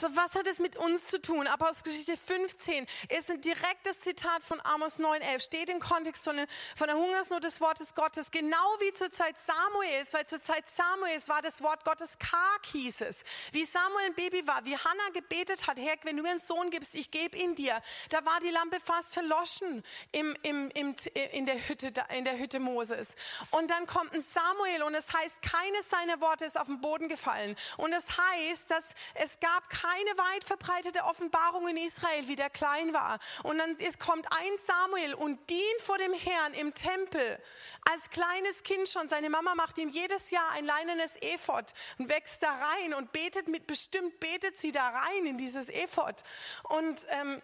So, 0.00 0.06
was 0.16 0.34
hat 0.34 0.46
es 0.46 0.60
mit 0.60 0.76
uns 0.76 1.08
zu 1.08 1.20
tun? 1.20 1.46
Apostelgeschichte 1.46 2.16
15 2.16 2.86
ist 3.10 3.30
ein 3.30 3.42
direktes 3.42 4.00
Zitat 4.00 4.42
von 4.42 4.58
Amos 4.64 4.98
9,11. 4.98 5.40
Steht 5.40 5.68
im 5.68 5.78
Kontext 5.78 6.24
von, 6.24 6.40
von 6.74 6.86
der 6.86 6.96
Hungersnot 6.96 7.44
des 7.44 7.60
Wortes 7.60 7.94
Gottes. 7.94 8.30
Genau 8.30 8.56
wie 8.78 8.94
zur 8.94 9.12
Zeit 9.12 9.38
Samuels, 9.38 10.14
weil 10.14 10.24
zur 10.24 10.42
Zeit 10.42 10.66
Samuels 10.70 11.28
war 11.28 11.42
das 11.42 11.62
Wort 11.62 11.84
Gottes 11.84 12.18
karg, 12.18 12.64
hieß 12.72 13.02
es. 13.02 13.24
Wie 13.52 13.66
Samuel 13.66 14.06
ein 14.06 14.14
Baby 14.14 14.46
war, 14.46 14.64
wie 14.64 14.74
Hannah 14.74 15.10
gebetet 15.12 15.66
hat, 15.66 15.78
Herr, 15.78 15.96
wenn 16.04 16.16
du 16.16 16.22
mir 16.22 16.30
einen 16.30 16.38
Sohn 16.38 16.70
gibst, 16.70 16.94
ich 16.94 17.10
gebe 17.10 17.36
ihn 17.36 17.54
dir. 17.54 17.78
Da 18.08 18.24
war 18.24 18.40
die 18.40 18.48
Lampe 18.48 18.80
fast 18.80 19.12
verloschen 19.12 19.82
im, 20.12 20.34
im, 20.40 20.70
im, 20.70 20.96
in, 21.32 21.44
der 21.44 21.68
Hütte, 21.68 21.92
in 22.16 22.24
der 22.24 22.38
Hütte 22.38 22.58
Moses. 22.58 23.16
Und 23.50 23.70
dann 23.70 23.86
kommt 23.86 24.14
ein 24.14 24.22
Samuel 24.22 24.82
und 24.82 24.94
es 24.94 25.12
heißt, 25.12 25.42
keines 25.42 25.90
seiner 25.90 26.22
Worte 26.22 26.46
ist 26.46 26.58
auf 26.58 26.68
den 26.68 26.80
Boden 26.80 27.10
gefallen. 27.10 27.54
Und 27.76 27.92
es 27.92 28.06
heißt, 28.16 28.70
dass 28.70 28.94
es 29.16 29.38
gab 29.40 29.68
keine 29.68 29.89
keine 29.90 30.18
weit 30.18 30.44
verbreitete 30.44 31.04
Offenbarung 31.04 31.68
in 31.68 31.76
Israel, 31.76 32.28
wie 32.28 32.36
der 32.36 32.50
klein 32.50 32.92
war. 32.92 33.18
Und 33.42 33.58
dann 33.58 33.76
ist, 33.76 33.98
kommt 33.98 34.26
ein 34.30 34.56
Samuel 34.56 35.14
und 35.14 35.50
dient 35.50 35.80
vor 35.80 35.98
dem 35.98 36.12
Herrn 36.12 36.54
im 36.54 36.74
Tempel. 36.74 37.42
Als 37.90 38.10
kleines 38.10 38.62
Kind 38.62 38.88
schon. 38.88 39.08
Seine 39.08 39.30
Mama 39.30 39.54
macht 39.54 39.78
ihm 39.78 39.88
jedes 39.88 40.30
Jahr 40.30 40.50
ein 40.52 40.64
leinenes 40.64 41.16
Ephod 41.16 41.72
und 41.98 42.08
wächst 42.08 42.42
da 42.42 42.52
rein 42.52 42.94
und 42.94 43.12
betet 43.12 43.48
mit, 43.48 43.66
bestimmt 43.66 44.20
betet 44.20 44.58
sie 44.58 44.72
da 44.72 44.88
rein 44.90 45.26
in 45.26 45.38
dieses 45.38 45.68
Ephod. 45.68 46.22
Und, 46.64 47.06
ähm, 47.10 47.42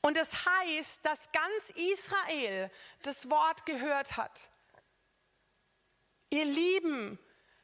und 0.00 0.16
es 0.16 0.30
das 0.30 0.46
heißt, 0.46 1.04
dass 1.04 1.28
ganz 1.32 1.70
Israel 1.76 2.70
das 3.02 3.30
Wort 3.30 3.66
gehört 3.66 4.16
hat. 4.16 4.50
Ihr 6.30 6.44
Lieben, 6.44 7.18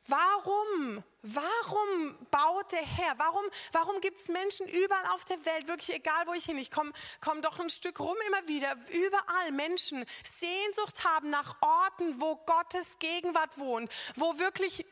warum 0.07 1.03
Warum 1.23 2.17
baut 2.31 2.71
der 2.71 2.85
Herr? 2.85 3.19
Warum, 3.19 3.45
warum 3.73 4.01
gibt 4.01 4.21
es 4.21 4.29
Menschen 4.29 4.69
überall 4.69 5.07
auf 5.15 5.25
der 5.25 5.45
Welt, 5.45 5.67
wirklich 5.67 5.97
egal 5.97 6.29
wo 6.29 6.33
ich 6.33 6.45
hin, 6.45 6.57
ich 6.59 6.71
komme 6.71 6.93
komm 7.21 7.43
doch 7.43 7.59
ein 7.59 7.71
Stück 7.71 7.99
rum 7.99 8.15
immer 8.29 8.47
wieder, 8.47 8.77
überall 8.93 9.51
Menschen 9.51 10.05
Sehnsucht 10.23 11.05
haben 11.05 11.31
nach 11.31 11.57
Orten, 11.61 12.21
wo 12.21 12.37
Gottes 12.37 13.01
Gegenwart 13.01 13.59
wohnt, 13.59 13.93
wo 14.15 14.39
wirklich, 14.39 14.87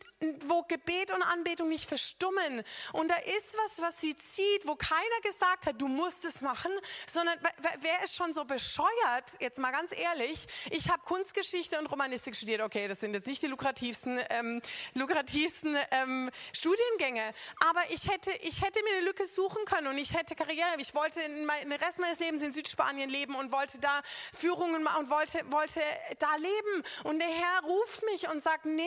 wo 0.47 0.63
Gebet 0.63 1.13
und 1.13 1.23
Anbetung 1.23 1.69
nicht 1.69 1.87
verstummen. 1.89 2.65
Und 2.93 3.09
da 3.09 3.17
ist 3.17 3.57
was, 3.65 3.81
was 3.81 4.01
sie 4.01 4.17
zieht, 4.17 4.67
wo 4.67 4.75
keiner 4.75 5.21
gesagt 5.23 5.69
hat, 5.69 5.81
du 5.81 5.87
musst 5.87 6.25
es 6.25 6.41
machen, 6.41 6.73
sondern 7.07 7.39
wer 7.81 8.03
ist 8.03 8.17
schon 8.17 8.35
so 8.35 8.45
bescheuert, 8.45 9.37
jetzt 9.39 9.61
mal 9.61 9.71
ganz 9.71 9.93
ehrlich, 9.93 10.45
ich 10.71 10.91
habe 10.91 11.03
Kunstgeschichte 11.05 11.79
und 11.79 11.87
Romanistik 11.87 12.35
studiert, 12.35 12.63
okay, 12.63 12.89
das 12.89 12.99
sind 12.99 13.15
jetzt 13.15 13.29
nicht 13.29 13.43
die 13.43 13.47
lukrativsten, 13.47 14.19
ähm, 14.31 14.61
lukrativsten 14.95 15.77
ähm, 15.93 16.16
ähm, 16.17 16.31
Studiengänge. 16.53 17.23
Aber 17.69 17.81
ich 17.91 18.09
hätte, 18.09 18.31
ich 18.43 18.63
hätte 18.63 18.83
mir 18.83 18.97
eine 18.97 19.07
Lücke 19.07 19.27
suchen 19.27 19.65
können 19.65 19.89
und 19.89 19.99
ich 19.99 20.15
hätte 20.15 20.35
Karriere. 20.35 20.77
Ich 20.79 20.95
wollte 20.95 21.21
den 21.21 21.73
Rest 21.73 21.99
meines 21.99 22.19
Lebens 22.19 22.43
in 22.43 22.53
Südspanien 22.53 23.11
leben 23.11 23.35
und 23.35 23.53
wollte 23.53 23.79
da 23.79 24.01
Führungen 24.05 24.83
machen 24.83 25.05
und 25.05 25.11
wollte, 25.11 25.41
wollte 25.51 25.81
da 26.19 26.35
leben. 26.37 26.83
Und 27.05 27.19
der 27.19 27.29
Herr 27.29 27.63
ruft 27.65 28.03
mich 28.05 28.29
und 28.29 28.43
sagt, 28.43 28.65
nee, 28.65 28.85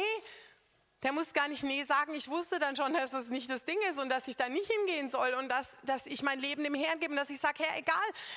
der 1.03 1.13
muss 1.13 1.33
gar 1.33 1.47
nicht 1.47 1.63
Nee 1.63 1.83
sagen. 1.83 2.13
Ich 2.13 2.29
wusste 2.29 2.59
dann 2.59 2.75
schon, 2.75 2.93
dass 2.93 3.11
das 3.11 3.29
nicht 3.29 3.49
das 3.49 3.63
Ding 3.63 3.77
ist 3.89 3.99
und 3.99 4.09
dass 4.09 4.27
ich 4.27 4.35
da 4.35 4.49
nicht 4.49 4.69
hingehen 4.69 5.09
soll 5.09 5.33
und 5.35 5.47
dass, 5.47 5.75
dass 5.83 6.05
ich 6.05 6.23
mein 6.23 6.39
Leben 6.39 6.63
dem 6.63 6.73
Herrn 6.73 6.99
gebe 6.99 7.11
und 7.11 7.17
dass 7.17 7.29
ich 7.29 7.39
sage, 7.39 7.63
Herr, 7.63 7.77
egal, 7.77 7.95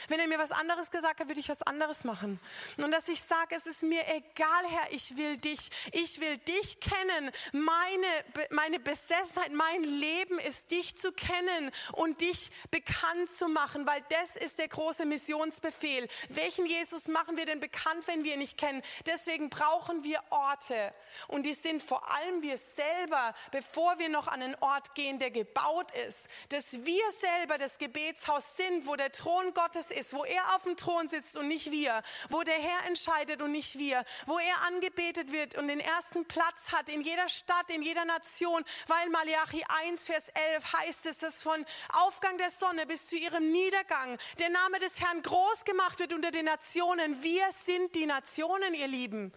wenn 0.09 0.21
er 0.21 0.29
mir 0.29 0.39
was 0.39 0.53
anderes 0.53 0.91
gesagt 0.91 1.21
hat, 1.21 1.29
würde 1.29 1.41
ich 1.41 1.49
was 1.49 1.63
anderes 1.63 2.05
machen. 2.05 2.39
Und 2.77 2.93
dass 2.93 3.09
ich 3.09 3.23
sage, 3.23 3.57
es 3.57 3.67
ist 3.67 3.83
mir 3.83 4.03
egal, 4.09 4.65
Herr, 4.69 4.93
ich 4.93 5.17
will 5.17 5.39
dich. 5.39 5.59
Ich 5.93 6.21
will 6.21 6.39
dich 6.39 6.79
kennen. 6.79 7.33
Meine, 7.53 8.07
meine 8.51 8.79
Besessenheit, 8.79 9.53
mein 9.53 9.83
Leben 9.83 10.39
ist 10.39 10.71
dich 10.71 10.97
zu 10.97 11.11
kennen 11.13 11.71
und 11.93 12.21
dich 12.21 12.51
bekannt 12.71 13.31
zu 13.31 13.49
machen, 13.49 13.87
weil 13.87 14.05
das 14.09 14.37
ist 14.37 14.59
der 14.59 14.69
große 14.69 15.05
Missionsbefehl. 15.05 16.07
Welchen 16.29 16.67
Jesus 16.67 17.09
machen 17.09 17.37
wir 17.37 17.47
denn 17.47 17.59
bekannt, 17.59 18.07
wenn 18.07 18.23
wir 18.23 18.35
ihn 18.35 18.39
nicht 18.39 18.57
kennen? 18.57 18.83
Deswegen 19.07 19.51
brauchen 19.51 20.05
wir 20.05 20.23
Orte 20.31 20.95
und 21.29 21.45
die 21.45 21.55
sind 21.55 21.83
vor 21.83 22.09
allem 22.13 22.43
wir 22.43 22.52
wir 22.53 22.59
selber, 22.59 23.35
bevor 23.51 23.99
wir 23.99 24.11
noch 24.11 24.27
an 24.29 24.43
einen 24.43 24.57
Ort 24.57 24.95
gehen, 24.95 25.19
der 25.19 25.31
gebaut 25.31 25.91
ist, 26.07 26.29
dass 26.51 26.85
wir 26.85 27.03
selber 27.13 27.57
das 27.57 27.79
Gebetshaus 27.79 28.57
sind, 28.57 28.87
wo 28.87 28.95
der 28.95 29.11
Thron 29.11 29.55
Gottes 29.55 29.91
ist, 29.91 30.13
wo 30.13 30.25
er 30.25 30.55
auf 30.55 30.65
dem 30.65 30.77
Thron 30.77 31.09
sitzt 31.09 31.37
und 31.37 31.49
nicht 31.49 31.71
wir, 31.71 32.03
wo 32.29 32.43
der 32.43 32.59
Herr 32.59 32.87
entscheidet 32.89 33.41
und 33.41 33.53
nicht 33.53 33.79
wir, 33.79 34.05
wo 34.27 34.39
er 34.39 34.67
angebetet 34.67 35.33
wird 35.33 35.57
und 35.57 35.69
den 35.69 35.81
ersten 35.81 36.27
Platz 36.27 36.73
hat 36.73 36.91
in 36.91 37.01
jeder 37.01 37.29
Stadt, 37.29 37.71
in 37.71 37.83
jeder 37.83 38.05
Nation, 38.05 38.63
weil 38.87 39.09
Malachi 39.09 39.65
1, 39.87 40.07
Vers 40.07 40.29
11 40.55 40.73
heißt 40.75 41.07
es, 41.07 41.19
dass 41.19 41.43
von 41.43 41.65
Aufgang 42.05 42.37
der 42.37 42.51
Sonne 42.51 42.87
bis 42.87 43.07
zu 43.07 43.17
ihrem 43.17 43.51
Niedergang 43.51 44.19
der 44.39 44.51
Name 44.51 44.79
des 44.79 45.01
Herrn 45.01 45.23
groß 45.23 45.65
gemacht 45.65 45.99
wird 46.01 46.13
unter 46.13 46.31
den 46.31 46.45
Nationen. 46.45 47.23
Wir 47.23 47.47
sind 47.53 47.95
die 47.95 48.05
Nationen, 48.05 48.75
ihr 48.75 48.89
Lieben. 48.89 49.33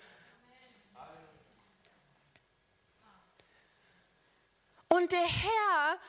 Und 4.90 5.12
der 5.12 5.26
Herr, 5.26 6.00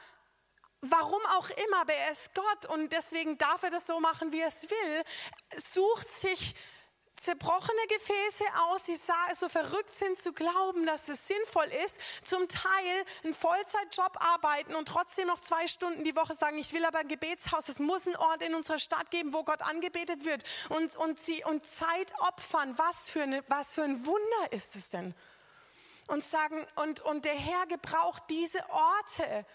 warum 0.83 1.21
auch 1.37 1.49
immer, 1.51 1.81
aber 1.81 1.95
er 1.95 2.13
ist 2.13 2.35
Gott 2.35 2.67
und 2.67 2.93
deswegen 2.93 3.39
darf 3.39 3.63
er 3.63 3.71
das 3.71 3.87
so 3.87 4.01
machen, 4.01 4.33
wie 4.33 4.41
er 4.41 4.49
es 4.49 4.65
will, 4.71 5.05
sucht 5.57 6.11
sich 6.11 6.55
zerbrochene 7.21 7.87
Gefäße 7.89 8.45
aus, 8.69 8.85
die 8.85 8.97
so 9.37 9.49
verrückt 9.49 9.95
sind 9.95 10.19
zu 10.19 10.33
glauben, 10.33 10.87
dass 10.87 11.09
es 11.09 11.27
sinnvoll 11.27 11.69
ist, 11.85 11.99
zum 12.25 12.47
Teil 12.49 13.05
einen 13.25 13.35
Vollzeitjob 13.35 14.17
arbeiten 14.21 14.75
und 14.75 14.87
trotzdem 14.87 15.27
noch 15.27 15.41
zwei 15.41 15.67
Stunden 15.67 16.05
die 16.05 16.15
Woche 16.15 16.35
sagen, 16.35 16.59
ich 16.59 16.73
will 16.73 16.85
aber 16.85 16.99
ein 16.99 17.09
Gebetshaus, 17.09 17.69
es 17.69 17.79
muss 17.79 18.07
einen 18.07 18.17
Ort 18.17 18.43
in 18.43 18.55
unserer 18.55 18.79
Stadt 18.79 19.11
geben, 19.11 19.33
wo 19.33 19.45
Gott 19.45 19.63
angebetet 19.63 20.25
wird 20.25 20.45
und, 20.69 20.95
und, 20.97 21.19
sie, 21.19 21.43
und 21.45 21.67
Zeit 21.67 22.13
opfern. 22.21 22.77
Was 22.79 23.09
für, 23.09 23.23
eine, 23.23 23.43
was 23.49 23.75
für 23.75 23.83
ein 23.83 24.05
Wunder 24.07 24.53
ist 24.53 24.77
es 24.77 24.91
denn? 24.91 25.15
Und 26.09 26.25
sagen, 26.25 26.65
und, 26.77 27.01
und 27.03 27.25
der 27.25 27.35
Herr 27.35 27.67
gebraucht 27.67 28.23
diese 28.31 28.69
Orte 28.71 29.47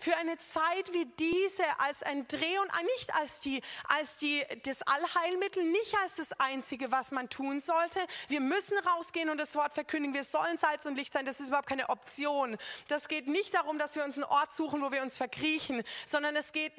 für 0.00 0.16
eine 0.16 0.38
Zeit 0.38 0.92
wie 0.92 1.04
diese 1.18 1.64
als 1.78 2.02
ein 2.02 2.26
Dreh 2.26 2.58
und 2.58 2.70
nicht 2.96 3.14
als 3.14 3.40
die, 3.40 3.60
als 3.88 4.18
die, 4.18 4.42
das 4.64 4.82
Allheilmittel, 4.82 5.64
nicht 5.64 5.94
als 6.02 6.16
das 6.16 6.32
einzige, 6.40 6.90
was 6.90 7.10
man 7.10 7.28
tun 7.28 7.60
sollte. 7.60 8.00
Wir 8.28 8.40
müssen 8.40 8.78
rausgehen 8.78 9.28
und 9.28 9.38
das 9.38 9.54
Wort 9.54 9.74
verkündigen. 9.74 10.14
Wir 10.14 10.24
sollen 10.24 10.56
Salz 10.58 10.86
und 10.86 10.96
Licht 10.96 11.12
sein. 11.12 11.26
Das 11.26 11.38
ist 11.38 11.48
überhaupt 11.48 11.68
keine 11.68 11.90
Option. 11.90 12.56
Das 12.88 13.08
geht 13.08 13.28
nicht 13.28 13.54
darum, 13.54 13.78
dass 13.78 13.94
wir 13.94 14.04
uns 14.04 14.16
einen 14.16 14.24
Ort 14.24 14.54
suchen, 14.54 14.80
wo 14.80 14.90
wir 14.90 15.02
uns 15.02 15.16
verkriechen, 15.16 15.82
sondern 16.06 16.34
es 16.34 16.52
geht 16.52 16.72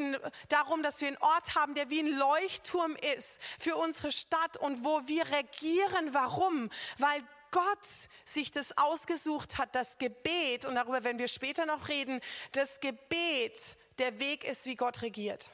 darum, 0.49 0.82
dass 0.84 0.99
wir 1.01 1.07
einen 1.07 1.18
Ort 1.18 1.55
haben, 1.55 1.76
der 1.76 1.89
wie 1.89 1.99
ein 1.99 2.07
Leuchtturm 2.18 2.95
ist 3.16 3.39
für 3.59 3.76
unsere 3.76 4.12
Stadt 4.12 4.57
und 4.57 4.84
wo 4.84 5.07
wir 5.07 5.26
regieren. 5.30 6.14
Warum? 6.14 6.70
Weil 6.97 7.24
Gott 7.51 7.85
sich 8.25 8.51
das 8.51 8.77
ausgesucht 8.77 9.57
hat, 9.57 9.75
das 9.75 9.97
Gebet, 9.97 10.65
und 10.65 10.75
darüber 10.75 11.03
werden 11.03 11.19
wir 11.19 11.27
später 11.27 11.65
noch 11.65 11.89
reden, 11.89 12.21
das 12.53 12.79
Gebet 12.79 13.77
der 13.99 14.19
Weg 14.19 14.43
ist, 14.43 14.65
wie 14.65 14.75
Gott 14.75 15.01
regiert. 15.01 15.51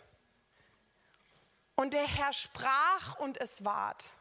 Und 1.75 1.93
der 1.93 2.07
Herr 2.07 2.33
sprach 2.33 3.19
und 3.19 3.39
es 3.39 3.63
ward. 3.63 4.13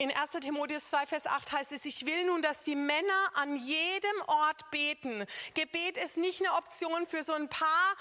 In 0.00 0.12
1 0.12 0.30
Timotheus 0.30 0.90
2, 0.90 1.06
Vers 1.06 1.26
8 1.26 1.50
heißt 1.50 1.72
es, 1.72 1.84
ich 1.84 2.06
will 2.06 2.26
nun, 2.26 2.40
dass 2.40 2.62
die 2.62 2.76
Männer 2.76 3.32
an 3.34 3.56
jedem 3.56 4.22
Ort 4.28 4.70
beten. 4.70 5.26
Gebet 5.54 5.96
ist 5.96 6.16
nicht 6.16 6.40
eine 6.40 6.54
Option 6.54 7.04
für 7.04 7.24
so 7.24 7.32
ein 7.32 7.48
paar 7.48 7.96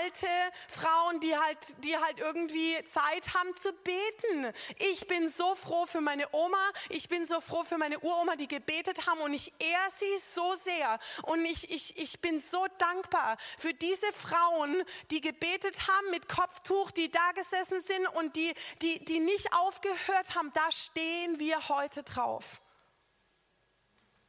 alte 0.00 0.28
Frauen, 0.68 1.18
die 1.18 1.36
halt, 1.36 1.58
die 1.82 1.96
halt 1.98 2.20
irgendwie 2.20 2.76
Zeit 2.84 3.34
haben 3.34 3.52
zu 3.56 3.72
beten. 3.72 4.52
Ich 4.78 5.08
bin 5.08 5.28
so 5.28 5.56
froh 5.56 5.86
für 5.86 6.00
meine 6.00 6.28
Oma, 6.30 6.70
ich 6.88 7.08
bin 7.08 7.24
so 7.24 7.40
froh 7.40 7.64
für 7.64 7.78
meine 7.78 7.98
Uroma, 7.98 8.36
die 8.36 8.46
gebetet 8.46 9.08
haben 9.08 9.18
und 9.18 9.34
ich 9.34 9.52
ehre 9.58 9.90
sie 9.96 10.18
so 10.18 10.54
sehr. 10.54 11.00
Und 11.22 11.44
ich, 11.44 11.68
ich, 11.68 11.96
ich 11.98 12.20
bin 12.20 12.38
so 12.38 12.64
dankbar 12.78 13.36
für 13.58 13.74
diese 13.74 14.06
Frauen, 14.12 14.84
die 15.10 15.20
gebetet 15.20 15.88
haben 15.88 16.10
mit 16.12 16.28
Kopftuch, 16.28 16.92
die 16.92 17.10
da 17.10 17.32
gesessen 17.32 17.80
sind 17.80 18.06
und 18.14 18.36
die, 18.36 18.54
die, 18.82 19.04
die 19.04 19.18
nicht 19.18 19.52
aufgehört 19.52 20.36
haben. 20.36 20.52
Da 20.54 20.70
stehen 20.70 21.39
wir 21.40 21.68
heute 21.68 22.04
drauf? 22.04 22.60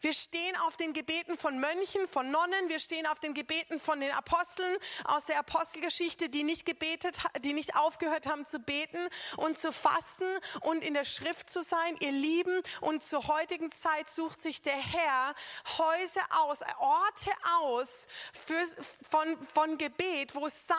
Wir 0.02 0.14
stehen 0.14 0.56
auf 0.66 0.78
den 0.78 0.94
Gebeten 0.94 1.38
von 1.38 1.60
Mönchen, 1.60 2.08
von 2.08 2.32
Nonnen, 2.32 2.70
wir 2.70 2.80
stehen 2.80 3.06
auf 3.06 3.20
den 3.20 3.36
Gebeten 3.36 3.80
von 3.80 4.00
den 4.00 4.12
Aposteln 4.12 4.76
aus 5.04 5.26
der 5.26 5.38
Apostelgeschichte, 5.38 6.28
die 6.28 6.42
nicht 6.42 6.66
gebetet, 6.66 7.20
die 7.42 7.54
nicht 7.54 7.76
aufgehört 7.76 8.26
haben 8.26 8.48
zu 8.48 8.58
beten 8.58 8.98
und 9.38 9.60
zu 9.60 9.72
fasten 9.72 10.26
und 10.62 10.84
in 10.84 10.96
der 10.96 11.04
Schrift 11.04 11.52
zu 11.52 11.62
sein, 11.62 11.98
ihr 12.00 12.12
Lieben. 12.12 12.64
Und 12.82 13.04
zur 13.04 13.28
heutigen 13.28 13.72
Zeit 13.72 14.10
sucht 14.10 14.42
sich 14.42 14.64
der 14.64 14.78
Herr 14.78 15.36
Häuser 15.78 16.26
aus, 16.32 16.62
Orte 16.80 17.32
aus 17.60 18.08
für, 18.34 18.66
von, 19.08 19.38
von 19.54 19.78
Gebet, 19.78 20.34
wo 20.34 20.50
sein, 20.50 20.78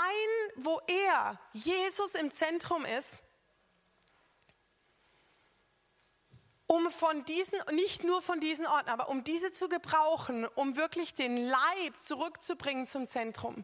wo 0.57 0.81
er, 0.89 1.39
Jesus 1.53 2.17
im 2.17 2.33
Zentrum 2.33 2.85
ist 2.85 3.23
um 6.73 6.91
von 6.91 7.23
diesen, 7.27 7.59
nicht 7.73 8.03
nur 8.03 8.23
von 8.23 8.41
diesen 8.41 8.67
Orten, 8.67 8.89
aber 8.89 9.11
um 9.11 9.25
diese 9.25 9.53
zu 9.53 9.69
gebrauchen, 9.69 10.47
um 10.55 10.75
wirklich 10.75 11.13
den 11.13 11.37
Leib 11.37 11.99
zurückzubringen 11.99 12.87
zum 12.87 13.07
Zentrum. 13.07 13.63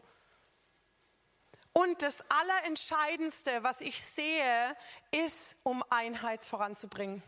Und 1.73 2.03
das 2.03 2.23
Allerentscheidendste, 2.29 3.63
was 3.63 3.81
ich 3.81 4.03
sehe, 4.03 4.75
ist, 5.11 5.55
um 5.63 5.83
Einheit 5.89 6.45
voranzubringen. 6.45 7.23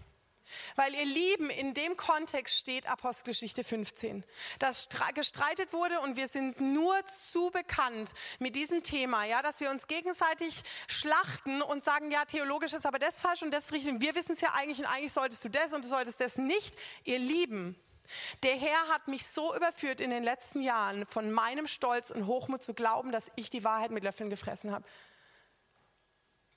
Weil 0.75 0.93
ihr 0.93 1.05
Lieben, 1.05 1.49
in 1.49 1.73
dem 1.73 1.97
Kontext 1.97 2.57
steht 2.57 2.87
Apostelgeschichte 2.87 3.63
15, 3.63 4.23
dass 4.59 4.87
gestreitet 5.13 5.73
wurde 5.73 5.99
und 6.01 6.17
wir 6.17 6.27
sind 6.27 6.59
nur 6.61 6.95
zu 7.05 7.49
bekannt 7.51 8.11
mit 8.39 8.55
diesem 8.55 8.83
Thema, 8.83 9.25
ja, 9.25 9.41
dass 9.41 9.59
wir 9.59 9.69
uns 9.69 9.87
gegenseitig 9.87 10.61
schlachten 10.87 11.61
und 11.61 11.83
sagen, 11.83 12.11
ja, 12.11 12.25
theologisch 12.25 12.73
ist 12.73 12.85
aber 12.85 12.99
das 12.99 13.21
falsch 13.21 13.41
und 13.41 13.51
das 13.51 13.71
richtig. 13.71 14.01
Wir 14.01 14.15
wissen 14.15 14.33
es 14.33 14.41
ja 14.41 14.53
eigentlich 14.55 14.79
und 14.79 14.85
eigentlich 14.85 15.13
solltest 15.13 15.43
du 15.45 15.49
das 15.49 15.73
und 15.73 15.85
du 15.85 15.89
solltest 15.89 16.19
das 16.19 16.37
nicht. 16.37 16.75
Ihr 17.03 17.19
Lieben, 17.19 17.75
der 18.43 18.55
Herr 18.57 18.87
hat 18.89 19.07
mich 19.07 19.25
so 19.25 19.55
überführt 19.55 20.01
in 20.01 20.09
den 20.09 20.23
letzten 20.23 20.61
Jahren 20.61 21.05
von 21.05 21.31
meinem 21.31 21.67
Stolz 21.67 22.11
und 22.11 22.27
Hochmut 22.27 22.61
zu 22.61 22.73
glauben, 22.73 23.11
dass 23.11 23.31
ich 23.35 23.49
die 23.49 23.63
Wahrheit 23.63 23.91
mit 23.91 24.03
Löffeln 24.03 24.29
gefressen 24.29 24.71
habe. 24.71 24.85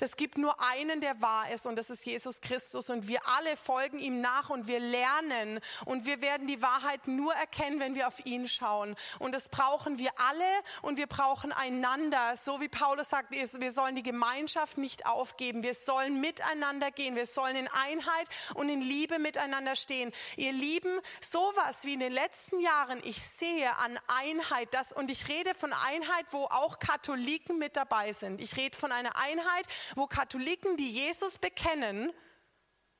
Es 0.04 0.16
gibt 0.18 0.36
nur 0.36 0.54
einen, 0.60 1.00
der 1.00 1.22
wahr 1.22 1.50
ist 1.50 1.64
und 1.64 1.76
das 1.76 1.88
ist 1.88 2.04
Jesus 2.04 2.42
Christus 2.42 2.90
und 2.90 3.08
wir 3.08 3.26
alle 3.26 3.56
folgen 3.56 3.98
ihm 3.98 4.20
nach 4.20 4.50
und 4.50 4.66
wir 4.66 4.78
lernen 4.78 5.60
und 5.86 6.04
wir 6.04 6.20
werden 6.20 6.46
die 6.46 6.60
Wahrheit 6.60 7.08
nur 7.08 7.32
erkennen, 7.32 7.80
wenn 7.80 7.94
wir 7.94 8.06
auf 8.06 8.26
ihn 8.26 8.46
schauen. 8.46 8.96
Und 9.18 9.34
das 9.34 9.48
brauchen 9.48 9.98
wir 9.98 10.10
alle 10.16 10.44
und 10.82 10.98
wir 10.98 11.06
brauchen 11.06 11.52
einander. 11.52 12.36
So 12.36 12.60
wie 12.60 12.68
Paulus 12.68 13.08
sagt, 13.08 13.30
wir 13.30 13.72
sollen 13.72 13.94
die 13.94 14.02
Gemeinschaft 14.02 14.76
nicht 14.76 15.06
aufgeben. 15.06 15.62
Wir 15.62 15.74
sollen 15.74 16.20
miteinander 16.20 16.90
gehen. 16.90 17.16
Wir 17.16 17.26
sollen 17.26 17.56
in 17.56 17.68
Einheit 17.68 18.28
und 18.56 18.68
in 18.68 18.82
Liebe 18.82 19.18
miteinander 19.18 19.74
stehen. 19.74 20.12
Ihr 20.36 20.52
Lieben, 20.52 21.00
sowas 21.22 21.86
wie 21.86 21.94
in 21.94 22.00
den 22.00 22.12
letzten 22.12 22.60
Jahren, 22.60 23.00
ich 23.04 23.22
sehe 23.22 23.74
an 23.78 23.98
Einheit 24.20 24.68
das 24.72 24.92
und 24.92 25.10
ich 25.10 25.28
rede 25.28 25.54
von 25.54 25.72
Einheit, 25.72 26.26
wo 26.30 26.44
auch 26.44 26.78
Katholiken 26.78 27.56
mit 27.58 27.74
dabei 27.74 28.12
sind. 28.12 28.38
Ich 28.42 28.58
rede 28.58 28.76
von 28.76 28.92
einer 28.92 29.16
Einheit, 29.16 29.66
wo 29.94 30.06
Katholiken, 30.06 30.76
die 30.76 30.90
Jesus 30.90 31.38
bekennen, 31.38 32.12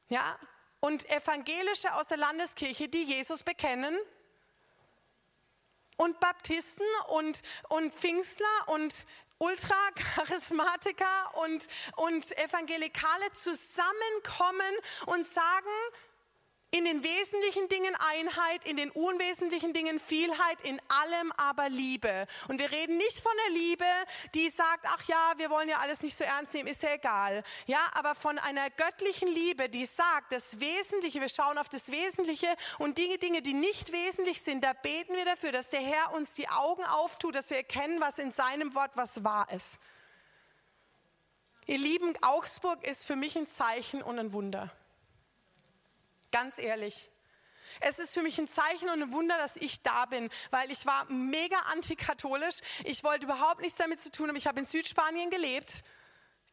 ja, 0.09 0.39
und 0.81 1.09
Evangelische 1.09 1.95
aus 1.95 2.07
der 2.07 2.19
Landeskirche, 2.19 2.89
die 2.89 3.05
Jesus 3.05 3.43
bekennen, 3.43 3.97
und 5.97 6.19
Baptisten 6.21 6.87
und, 7.09 7.41
und 7.69 7.95
Pfingstler 7.95 8.69
und 8.69 9.07
Ultracharismatiker 9.39 11.35
und, 11.35 11.67
und 11.97 12.39
Evangelikale 12.39 13.33
zusammenkommen 13.33 14.75
und 15.07 15.27
sagen, 15.27 15.71
in 16.71 16.85
den 16.85 17.05
wesentlichen 17.05 17.69
Dingen 17.69 17.95
Einheit, 18.13 18.65
in 18.65 18.77
den 18.77 18.91
unwesentlichen 18.91 19.73
Dingen 19.73 20.01
Vielheit, 20.01 20.61
in 20.63 20.81
allem 20.89 21.31
aber 21.37 21.69
Liebe. 21.69 22.27
Und 22.49 22.59
wir 22.59 22.71
reden 22.73 22.97
nicht 22.97 23.21
von 23.21 23.33
der 23.47 23.55
Liebe, 23.55 23.85
die 24.35 24.51
sagt, 24.51 24.85
ach 24.89 25.03
ja, 25.07 25.35
wir 25.37 25.51
wollen 25.51 25.69
ja 25.69 25.79
alles 25.79 26.03
nicht 26.03 26.17
so 26.17 26.25
ernst 26.25 26.53
nehmen, 26.53 26.69
ist 26.69 26.83
ja 26.83 26.95
egal. 26.95 27.45
Ja, 27.67 27.79
aber 27.95 28.17
von 28.17 28.39
einer 28.41 28.71
göttlichen 28.71 29.29
Liebe, 29.29 29.69
die 29.69 29.87
sagt, 29.87 30.33
das 30.33 30.59
Wesentliche, 30.59 31.21
wir 31.21 31.29
schauen 31.29 31.59
auf 31.59 31.69
das 31.69 31.93
Wesentliche 31.93 32.49
und 32.79 32.99
Dinge, 32.99 33.19
Dinge, 33.19 33.41
die 33.41 33.55
nicht 33.55 33.93
wesentlich 33.93 34.43
sind, 34.43 34.65
da 34.65 34.73
beten 34.73 35.15
wir 35.15 35.25
dafür, 35.25 35.53
dass 35.53 35.71
der 35.71 35.81
Herr 35.81 36.13
uns 36.13 36.35
die 36.35 36.49
Augen 36.49 36.85
auftut, 36.85 37.37
dass 37.37 37.51
wir 37.51 37.59
erkennen, 37.59 38.01
was 38.01 38.19
in 38.19 38.33
seinem 38.33 38.75
Wort 38.75 38.91
was 38.95 39.23
wahr 39.23 39.47
ist. 39.53 39.79
Ihr 41.67 41.79
Lieben, 41.79 42.15
Augsburg 42.21 42.85
ist 42.85 43.07
für 43.07 43.17
mich 43.17 43.37
ein 43.37 43.47
Zeichen 43.47 44.03
und 44.03 44.19
ein 44.19 44.33
Wunder. 44.33 44.71
Ganz 46.31 46.59
ehrlich. 46.59 47.09
Es 47.81 47.99
ist 47.99 48.15
für 48.15 48.23
mich 48.23 48.39
ein 48.39 48.47
Zeichen 48.49 48.89
und 48.89 49.03
ein 49.03 49.13
Wunder, 49.13 49.37
dass 49.39 49.57
ich 49.57 49.83
da 49.83 50.07
bin, 50.07 50.29
weil 50.51 50.71
ich 50.71 50.87
war 50.87 51.11
mega 51.11 51.57
antikatholisch. 51.73 52.59
Ich 52.85 53.03
wollte 53.03 53.25
überhaupt 53.25 53.61
nichts 53.61 53.79
damit 53.79 54.01
zu 54.01 54.11
tun 54.11 54.29
haben. 54.29 54.37
Ich 54.37 54.47
habe 54.47 54.61
in 54.61 54.67
Südspanien 54.67 55.31
gelebt 55.31 55.83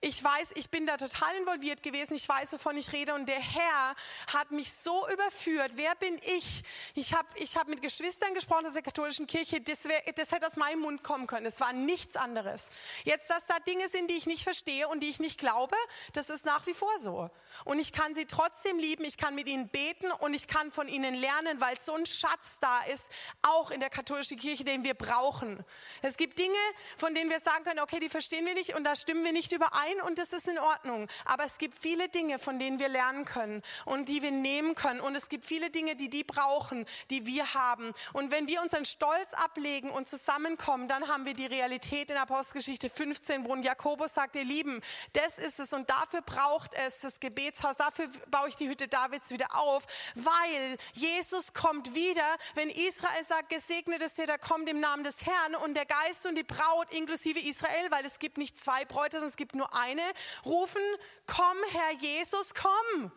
ich 0.03 0.23
weiß, 0.23 0.49
ich 0.55 0.71
bin 0.71 0.87
da 0.87 0.97
total 0.97 1.35
involviert 1.35 1.83
gewesen. 1.83 2.15
Ich 2.15 2.27
weiß, 2.27 2.53
wovon 2.53 2.75
ich 2.75 2.91
rede. 2.91 3.13
Und 3.13 3.29
der 3.29 3.39
Herr 3.39 3.95
hat 4.33 4.49
mich 4.49 4.73
so 4.73 5.07
überführt. 5.09 5.73
Wer 5.75 5.93
bin 5.93 6.19
ich? 6.23 6.63
Ich 6.95 7.13
habe 7.13 7.27
ich 7.35 7.55
hab 7.55 7.67
mit 7.67 7.83
Geschwistern 7.83 8.33
gesprochen 8.33 8.65
aus 8.65 8.73
der 8.73 8.81
katholischen 8.81 9.27
Kirche. 9.27 9.61
Das, 9.61 9.85
wär, 9.85 10.01
das 10.15 10.31
hätte 10.31 10.47
aus 10.47 10.55
meinem 10.55 10.79
Mund 10.79 11.03
kommen 11.03 11.27
können. 11.27 11.45
Es 11.45 11.59
war 11.59 11.71
nichts 11.71 12.15
anderes. 12.15 12.69
Jetzt, 13.03 13.29
dass 13.29 13.45
da 13.45 13.59
Dinge 13.59 13.87
sind, 13.89 14.09
die 14.09 14.15
ich 14.15 14.25
nicht 14.25 14.43
verstehe 14.43 14.87
und 14.87 15.01
die 15.01 15.09
ich 15.09 15.19
nicht 15.19 15.37
glaube, 15.37 15.75
das 16.13 16.31
ist 16.31 16.45
nach 16.45 16.65
wie 16.65 16.73
vor 16.73 16.97
so. 16.97 17.29
Und 17.63 17.77
ich 17.77 17.93
kann 17.93 18.15
sie 18.15 18.25
trotzdem 18.25 18.79
lieben. 18.79 19.05
Ich 19.05 19.17
kann 19.17 19.35
mit 19.35 19.47
ihnen 19.47 19.69
beten 19.69 20.11
und 20.13 20.33
ich 20.33 20.47
kann 20.47 20.71
von 20.71 20.87
ihnen 20.87 21.13
lernen, 21.13 21.61
weil 21.61 21.79
so 21.79 21.93
ein 21.93 22.07
Schatz 22.07 22.57
da 22.59 22.81
ist, 22.85 23.11
auch 23.43 23.69
in 23.69 23.79
der 23.79 23.91
katholischen 23.91 24.37
Kirche, 24.37 24.63
den 24.63 24.83
wir 24.83 24.95
brauchen. 24.95 25.63
Es 26.01 26.17
gibt 26.17 26.39
Dinge, 26.39 26.57
von 26.97 27.13
denen 27.13 27.29
wir 27.29 27.39
sagen 27.39 27.63
können, 27.65 27.81
okay, 27.81 27.99
die 27.99 28.09
verstehen 28.09 28.47
wir 28.47 28.55
nicht 28.55 28.73
und 28.73 28.83
da 28.83 28.95
stimmen 28.95 29.23
wir 29.23 29.31
nicht 29.31 29.51
überein 29.51 29.90
ein 29.91 30.01
und 30.01 30.17
das 30.17 30.33
ist 30.33 30.47
in 30.47 30.59
Ordnung. 30.59 31.07
Aber 31.25 31.45
es 31.45 31.57
gibt 31.57 31.77
viele 31.77 32.09
Dinge, 32.09 32.39
von 32.39 32.59
denen 32.59 32.79
wir 32.79 32.89
lernen 32.89 33.25
können 33.25 33.61
und 33.85 34.09
die 34.09 34.21
wir 34.21 34.31
nehmen 34.31 34.75
können. 34.75 34.99
Und 34.99 35.15
es 35.15 35.29
gibt 35.29 35.45
viele 35.45 35.69
Dinge, 35.69 35.95
die 35.95 36.09
die 36.09 36.23
brauchen, 36.23 36.85
die 37.09 37.25
wir 37.25 37.53
haben. 37.53 37.93
Und 38.13 38.31
wenn 38.31 38.47
wir 38.47 38.61
unseren 38.61 38.85
Stolz 38.85 39.33
ablegen 39.33 39.89
und 39.91 40.07
zusammenkommen, 40.07 40.87
dann 40.87 41.07
haben 41.07 41.25
wir 41.25 41.33
die 41.33 41.45
Realität 41.45 42.11
in 42.11 42.17
Apostelgeschichte 42.17 42.89
15, 42.89 43.45
wo 43.45 43.55
Jakobus 43.55 44.13
sagt, 44.13 44.35
ihr 44.35 44.43
Lieben, 44.43 44.81
das 45.13 45.37
ist 45.37 45.59
es 45.59 45.73
und 45.73 45.89
dafür 45.89 46.21
braucht 46.21 46.73
es 46.73 46.99
das 47.01 47.19
Gebetshaus. 47.19 47.75
Dafür 47.77 48.07
baue 48.29 48.49
ich 48.49 48.55
die 48.55 48.69
Hütte 48.69 48.87
Davids 48.87 49.29
wieder 49.31 49.55
auf, 49.55 49.85
weil 50.15 50.77
Jesus 50.93 51.53
kommt 51.53 51.93
wieder, 51.95 52.25
wenn 52.55 52.69
Israel 52.69 53.23
sagt, 53.25 53.49
gesegnet 53.49 54.01
ist 54.01 54.17
der, 54.17 54.27
der 54.27 54.39
kommt 54.39 54.69
im 54.69 54.79
Namen 54.79 55.03
des 55.03 55.25
Herrn 55.25 55.55
und 55.55 55.73
der 55.73 55.85
Geist 55.85 56.25
und 56.25 56.35
die 56.35 56.43
Braut 56.43 56.91
inklusive 56.93 57.39
Israel, 57.39 57.91
weil 57.91 58.05
es 58.05 58.19
gibt 58.19 58.37
nicht 58.37 58.61
zwei 58.61 58.85
Bräute, 58.85 59.17
sondern 59.17 59.29
es 59.29 59.37
gibt 59.37 59.55
nur 59.55 59.73
eine 59.81 60.03
rufen, 60.45 60.81
komm 61.27 61.57
Herr 61.71 61.91
Jesus, 61.99 62.53
komm. 62.53 63.11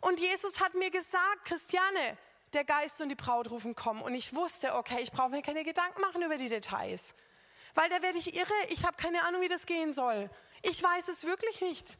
Und 0.00 0.20
Jesus 0.20 0.60
hat 0.60 0.74
mir 0.74 0.90
gesagt, 0.90 1.44
Christiane, 1.44 2.16
der 2.52 2.64
Geist 2.64 3.00
und 3.00 3.08
die 3.08 3.14
Braut 3.14 3.50
rufen, 3.50 3.74
komm. 3.74 4.00
Und 4.02 4.14
ich 4.14 4.34
wusste, 4.34 4.74
okay, 4.74 5.00
ich 5.02 5.12
brauche 5.12 5.30
mir 5.30 5.42
keine 5.42 5.64
Gedanken 5.64 6.00
machen 6.00 6.22
über 6.22 6.36
die 6.36 6.48
Details. 6.48 7.14
Weil 7.74 7.90
da 7.90 8.02
werde 8.02 8.18
ich 8.18 8.34
irre, 8.34 8.54
ich 8.68 8.84
habe 8.84 8.96
keine 8.96 9.22
Ahnung, 9.24 9.42
wie 9.42 9.48
das 9.48 9.66
gehen 9.66 9.92
soll. 9.92 10.30
Ich 10.62 10.82
weiß 10.82 11.08
es 11.08 11.24
wirklich 11.24 11.60
nicht. 11.60 11.98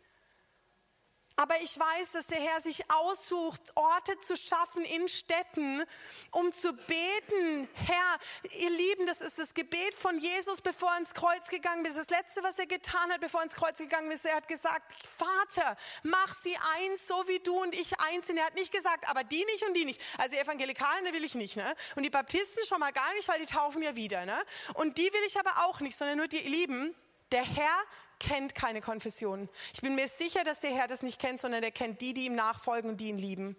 Aber 1.39 1.61
ich 1.61 1.79
weiß, 1.79 2.13
dass 2.13 2.27
der 2.27 2.41
Herr 2.41 2.61
sich 2.61 2.91
aussucht, 2.91 3.63
Orte 3.77 4.19
zu 4.19 4.37
schaffen 4.37 4.85
in 4.85 5.07
Städten, 5.07 5.85
um 6.33 6.53
zu 6.53 6.73
beten. 6.73 7.69
Herr, 7.75 8.19
ihr 8.59 8.71
Lieben, 8.71 9.07
das 9.07 9.21
ist 9.21 9.39
das 9.39 9.55
Gebet 9.55 9.95
von 9.95 10.19
Jesus, 10.19 10.61
bevor 10.61 10.91
er 10.91 10.99
ins 10.99 11.15
Kreuz 11.15 11.49
gegangen 11.49 11.85
ist. 11.85 11.97
Das 11.97 12.11
Letzte, 12.11 12.43
was 12.43 12.59
er 12.59 12.67
getan 12.67 13.13
hat, 13.13 13.21
bevor 13.21 13.43
er 13.43 13.45
ins 13.45 13.55
Kreuz 13.55 13.79
gegangen 13.79 14.11
ist, 14.11 14.25
er 14.25 14.35
hat 14.35 14.49
gesagt, 14.49 14.93
Vater, 15.17 15.77
mach 16.03 16.35
sie 16.35 16.57
eins, 16.77 17.07
so 17.07 17.29
wie 17.29 17.39
du 17.39 17.57
und 17.63 17.73
ich 17.73 18.01
eins 18.01 18.27
sind. 18.27 18.39
Er 18.39 18.47
hat 18.47 18.57
nicht 18.57 18.73
gesagt, 18.73 19.09
aber 19.09 19.23
die 19.23 19.45
nicht 19.45 19.65
und 19.65 19.75
die 19.75 19.85
nicht. 19.85 20.03
Also 20.19 20.33
die 20.33 20.39
Evangelikalen, 20.39 21.05
die 21.05 21.13
will 21.13 21.23
ich 21.23 21.37
nicht. 21.37 21.57
Ne? 21.57 21.73
Und 21.95 22.03
die 22.03 22.11
Baptisten 22.11 22.65
schon 22.67 22.81
mal 22.81 22.93
gar 22.93 23.15
nicht, 23.15 23.29
weil 23.29 23.39
die 23.39 23.47
taufen 23.47 23.81
ja 23.81 23.95
wieder. 23.95 24.27
Ne? 24.27 24.37
Und 24.75 24.99
die 24.99 25.13
will 25.13 25.23
ich 25.25 25.39
aber 25.39 25.69
auch 25.69 25.79
nicht, 25.79 25.97
sondern 25.97 26.19
nur 26.19 26.27
die 26.27 26.39
Lieben. 26.39 26.97
Der 27.33 27.45
Herr 27.45 27.79
kennt 28.19 28.55
keine 28.55 28.81
Konfession. 28.81 29.49
Ich 29.73 29.81
bin 29.81 29.95
mir 29.95 30.09
sicher, 30.09 30.45
dass 30.45 30.61
der 30.61 30.71
Herr 30.71 30.87
das 30.87 31.03
nicht 31.03 31.21
kennt, 31.21 31.41
sondern 31.41 31.63
er 31.63 31.71
kennt 31.71 32.01
die, 32.01 32.15
die 32.15 32.27
ihm 32.27 32.35
nachfolgen 32.35 32.91
und 32.91 33.01
die 33.01 33.09
ihn 33.09 33.19
lieben. 33.19 33.57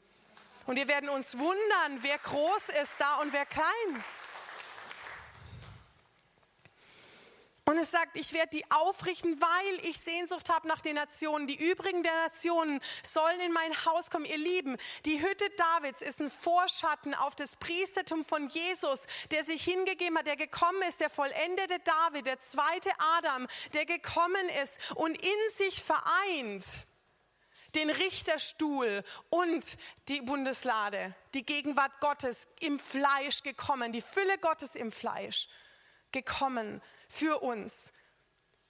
Und 0.65 0.75
wir 0.75 0.87
werden 0.87 1.09
uns 1.09 1.37
wundern, 1.37 1.99
wer 2.01 2.17
groß 2.17 2.69
ist 2.81 2.95
da 2.99 3.15
und 3.21 3.33
wer 3.33 3.45
klein. 3.45 4.03
Und 7.69 7.77
es 7.77 7.91
sagt, 7.91 8.17
ich 8.17 8.33
werde 8.33 8.49
die 8.49 8.71
aufrichten, 8.71 9.39
weil 9.39 9.85
ich 9.87 9.99
Sehnsucht 9.99 10.49
habe 10.49 10.67
nach 10.67 10.81
den 10.81 10.95
Nationen. 10.95 11.45
Die 11.45 11.69
übrigen 11.69 12.01
der 12.01 12.23
Nationen 12.23 12.79
sollen 13.03 13.39
in 13.41 13.51
mein 13.51 13.85
Haus 13.85 14.09
kommen. 14.09 14.25
Ihr 14.25 14.39
Lieben, 14.39 14.75
die 15.05 15.21
Hütte 15.21 15.47
Davids 15.51 16.01
ist 16.01 16.19
ein 16.19 16.31
Vorschatten 16.31 17.13
auf 17.13 17.35
das 17.35 17.57
Priestertum 17.57 18.25
von 18.25 18.47
Jesus, 18.47 19.05
der 19.29 19.43
sich 19.43 19.63
hingegeben 19.63 20.17
hat, 20.17 20.25
der 20.25 20.35
gekommen 20.35 20.81
ist, 20.87 20.99
der 20.99 21.11
vollendete 21.11 21.77
David, 21.83 22.25
der 22.25 22.39
zweite 22.39 22.89
Adam, 23.17 23.45
der 23.75 23.85
gekommen 23.85 24.49
ist 24.63 24.91
und 24.95 25.15
in 25.21 25.49
sich 25.53 25.83
vereint 25.83 26.65
den 27.75 27.91
Richterstuhl 27.91 29.03
und 29.29 29.77
die 30.07 30.21
Bundeslade, 30.21 31.13
die 31.35 31.45
Gegenwart 31.45 31.99
Gottes 31.99 32.47
im 32.61 32.79
Fleisch 32.79 33.43
gekommen, 33.43 33.91
die 33.91 34.01
Fülle 34.01 34.39
Gottes 34.39 34.73
im 34.73 34.91
Fleisch 34.91 35.47
gekommen 36.11 36.81
für 37.07 37.41
uns. 37.41 37.91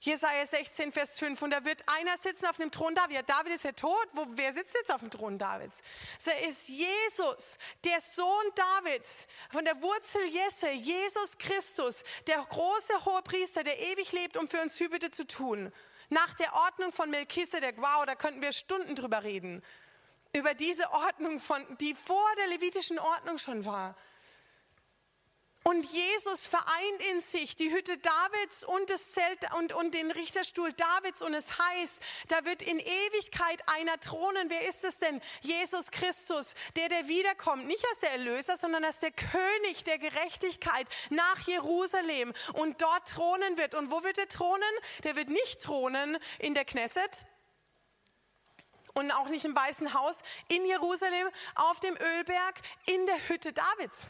Jesaja 0.02 0.46
16, 0.46 0.94
Vers 0.94 1.20
5. 1.20 1.42
Und 1.42 1.52
da 1.52 1.66
wird 1.66 1.84
einer 1.88 2.18
sitzen 2.18 2.46
auf 2.46 2.56
dem 2.56 2.72
Thron 2.72 2.96
David. 2.96 3.30
David 3.30 3.54
ist 3.54 3.66
ja 3.66 3.74
tot. 3.74 4.08
Wo, 4.14 4.26
wer 4.30 4.54
sitzt 4.54 4.74
jetzt 4.76 4.94
auf 4.94 5.02
dem 5.02 5.10
Thron 5.10 5.38
Davids? 5.38 5.82
Da 6.24 6.32
ist 6.48 6.70
Jesus, 6.70 7.58
der 7.84 8.00
Sohn 8.00 8.46
Davids, 8.56 9.28
von 9.52 9.66
der 9.66 9.82
Wurzel 9.82 10.26
Jesse, 10.28 10.72
Jesus 10.72 11.38
Christus, 11.38 12.04
der 12.28 12.38
große 12.38 13.06
hohe 13.06 13.22
Priester, 13.24 13.64
der 13.64 13.78
ewig 13.92 14.14
lebt, 14.14 14.38
um 14.38 14.48
für 14.48 14.62
uns 14.62 14.78
Fürbitte 14.78 15.12
zu 15.12 15.28
tun. 15.28 15.72
Nach 16.10 16.34
der 16.36 16.54
Ordnung 16.54 16.94
von 16.94 17.10
Melchisedek. 17.10 17.76
Wow, 17.78 18.06
da 18.06 18.16
könnten 18.16 18.42
wir 18.42 18.54
Stunden 18.54 18.96
drüber 18.96 19.24
reden. 19.24 19.62
Über 20.32 20.54
diese 20.54 20.90
Ordnung 20.92 21.42
von, 21.42 21.66
die 21.80 21.94
vor 21.94 22.30
der 22.38 22.48
levitischen 22.48 23.00
Ordnung 23.00 23.38
schon 23.38 23.66
war. 23.66 23.96
Und 25.64 25.86
Jesus 25.92 26.48
vereint 26.48 27.02
in 27.12 27.22
sich 27.22 27.58
die 27.58 27.72
Hütte 27.72 27.98
Davids 27.98 28.64
und 28.64 28.90
das 28.90 29.12
Zelt 29.12 29.54
und, 29.58 29.74
und 29.74 29.94
den 29.94 30.10
Richterstuhl 30.10 30.72
Davids. 30.72 31.22
Und 31.22 31.34
es 31.34 31.60
heißt, 31.60 32.02
da 32.30 32.46
wird 32.46 32.62
in 32.62 32.80
Ewigkeit 32.80 33.62
einer 33.68 34.00
thronen. 34.00 34.50
Wer 34.50 34.68
ist 34.70 34.86
es 34.86 35.00
denn? 35.00 35.20
Jesus 35.42 35.92
Christus, 35.92 36.56
der, 36.78 36.88
der 36.88 37.10
wiederkommt. 37.10 37.68
Nicht 37.68 37.86
als 37.90 38.00
der 38.00 38.12
Erlöser, 38.12 38.56
sondern 38.56 38.86
als 38.86 39.02
der 39.02 39.12
König 39.12 39.84
der 39.84 40.00
Gerechtigkeit 40.00 40.88
nach 41.10 41.40
Jerusalem 41.46 42.34
und 42.54 42.82
dort 42.82 43.10
thronen 43.10 43.58
wird. 43.58 43.76
Und 43.76 43.92
wo 43.92 44.04
wird 44.04 44.18
er 44.18 44.30
thronen? 44.30 44.64
Der 45.04 45.18
wird 45.18 45.28
nicht 45.28 45.62
thronen 45.62 46.18
in 46.40 46.54
der 46.54 46.66
Knesset, 46.66 47.26
und 48.96 49.12
auch 49.12 49.30
nicht 49.30 49.46
im 49.46 49.56
Weißen 49.56 49.94
Haus, 49.94 50.22
in 50.50 50.66
Jerusalem, 50.66 51.30
auf 51.56 51.80
dem 51.80 51.96
Ölberg, 51.96 52.56
in 52.86 53.06
der 53.06 53.30
Hütte 53.30 53.54
Davids. 53.54 54.08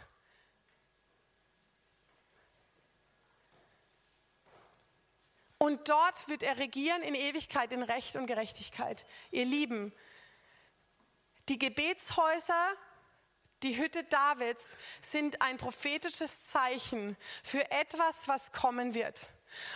Und 5.60 5.90
dort 5.90 6.30
wird 6.30 6.42
er 6.42 6.58
regieren 6.58 7.04
in 7.04 7.14
Ewigkeit 7.14 7.74
in 7.74 7.84
Recht 7.84 8.16
und 8.16 8.28
Gerechtigkeit. 8.28 9.06
Ihr 9.30 9.46
Lieben, 9.46 9.94
die 11.50 11.60
Gebetshäuser, 11.60 12.74
die 13.62 13.78
Hütte 13.78 14.06
Davids 14.06 14.78
sind 15.02 15.42
ein 15.42 15.58
prophetisches 15.58 16.48
Zeichen 16.48 17.18
für 17.44 17.70
etwas, 17.72 18.30
was 18.30 18.54
kommen 18.54 18.94
wird. 18.94 19.28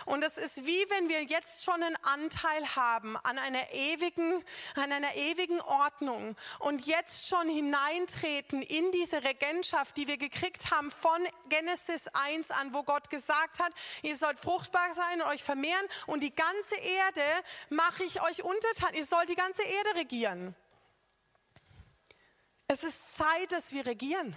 Und 0.06 0.22
es 0.22 0.36
ist 0.36 0.66
wie 0.66 0.84
wenn 0.90 1.08
wir 1.08 1.22
jetzt 1.24 1.64
schon 1.64 1.82
einen 1.82 1.96
Anteil 2.02 2.76
haben 2.76 3.16
an 3.18 3.38
einer 3.38 3.72
ewigen, 3.72 4.42
an 4.76 4.92
einer 4.92 5.14
ewigen 5.14 5.60
Ordnung 5.60 6.36
und 6.60 6.86
jetzt 6.86 7.28
schon 7.28 7.48
hineintreten 7.48 8.62
in 8.62 8.90
diese 8.92 9.24
Regentschaft, 9.24 9.96
die 9.96 10.08
wir 10.08 10.18
gekriegt 10.18 10.70
haben 10.70 10.90
von 10.90 11.26
Genesis 11.48 12.08
1 12.08 12.50
an, 12.50 12.72
wo 12.72 12.82
Gott 12.82 13.10
gesagt 13.10 13.60
hat, 13.60 13.72
ihr 14.02 14.16
sollt 14.16 14.38
fruchtbar 14.38 14.94
sein 14.94 15.22
und 15.22 15.28
euch 15.28 15.42
vermehren 15.42 15.86
und 16.06 16.22
die 16.22 16.34
ganze 16.34 16.76
Erde 16.76 17.22
mache 17.70 18.04
ich 18.04 18.22
euch 18.22 18.42
untertan. 18.42 18.94
Ihr 18.94 19.04
sollt 19.04 19.28
die 19.28 19.34
ganze 19.34 19.62
Erde 19.62 19.94
regieren. 19.96 20.54
Es 22.66 22.82
ist 22.82 23.16
Zeit, 23.16 23.52
dass 23.52 23.72
wir 23.72 23.86
regieren. 23.86 24.36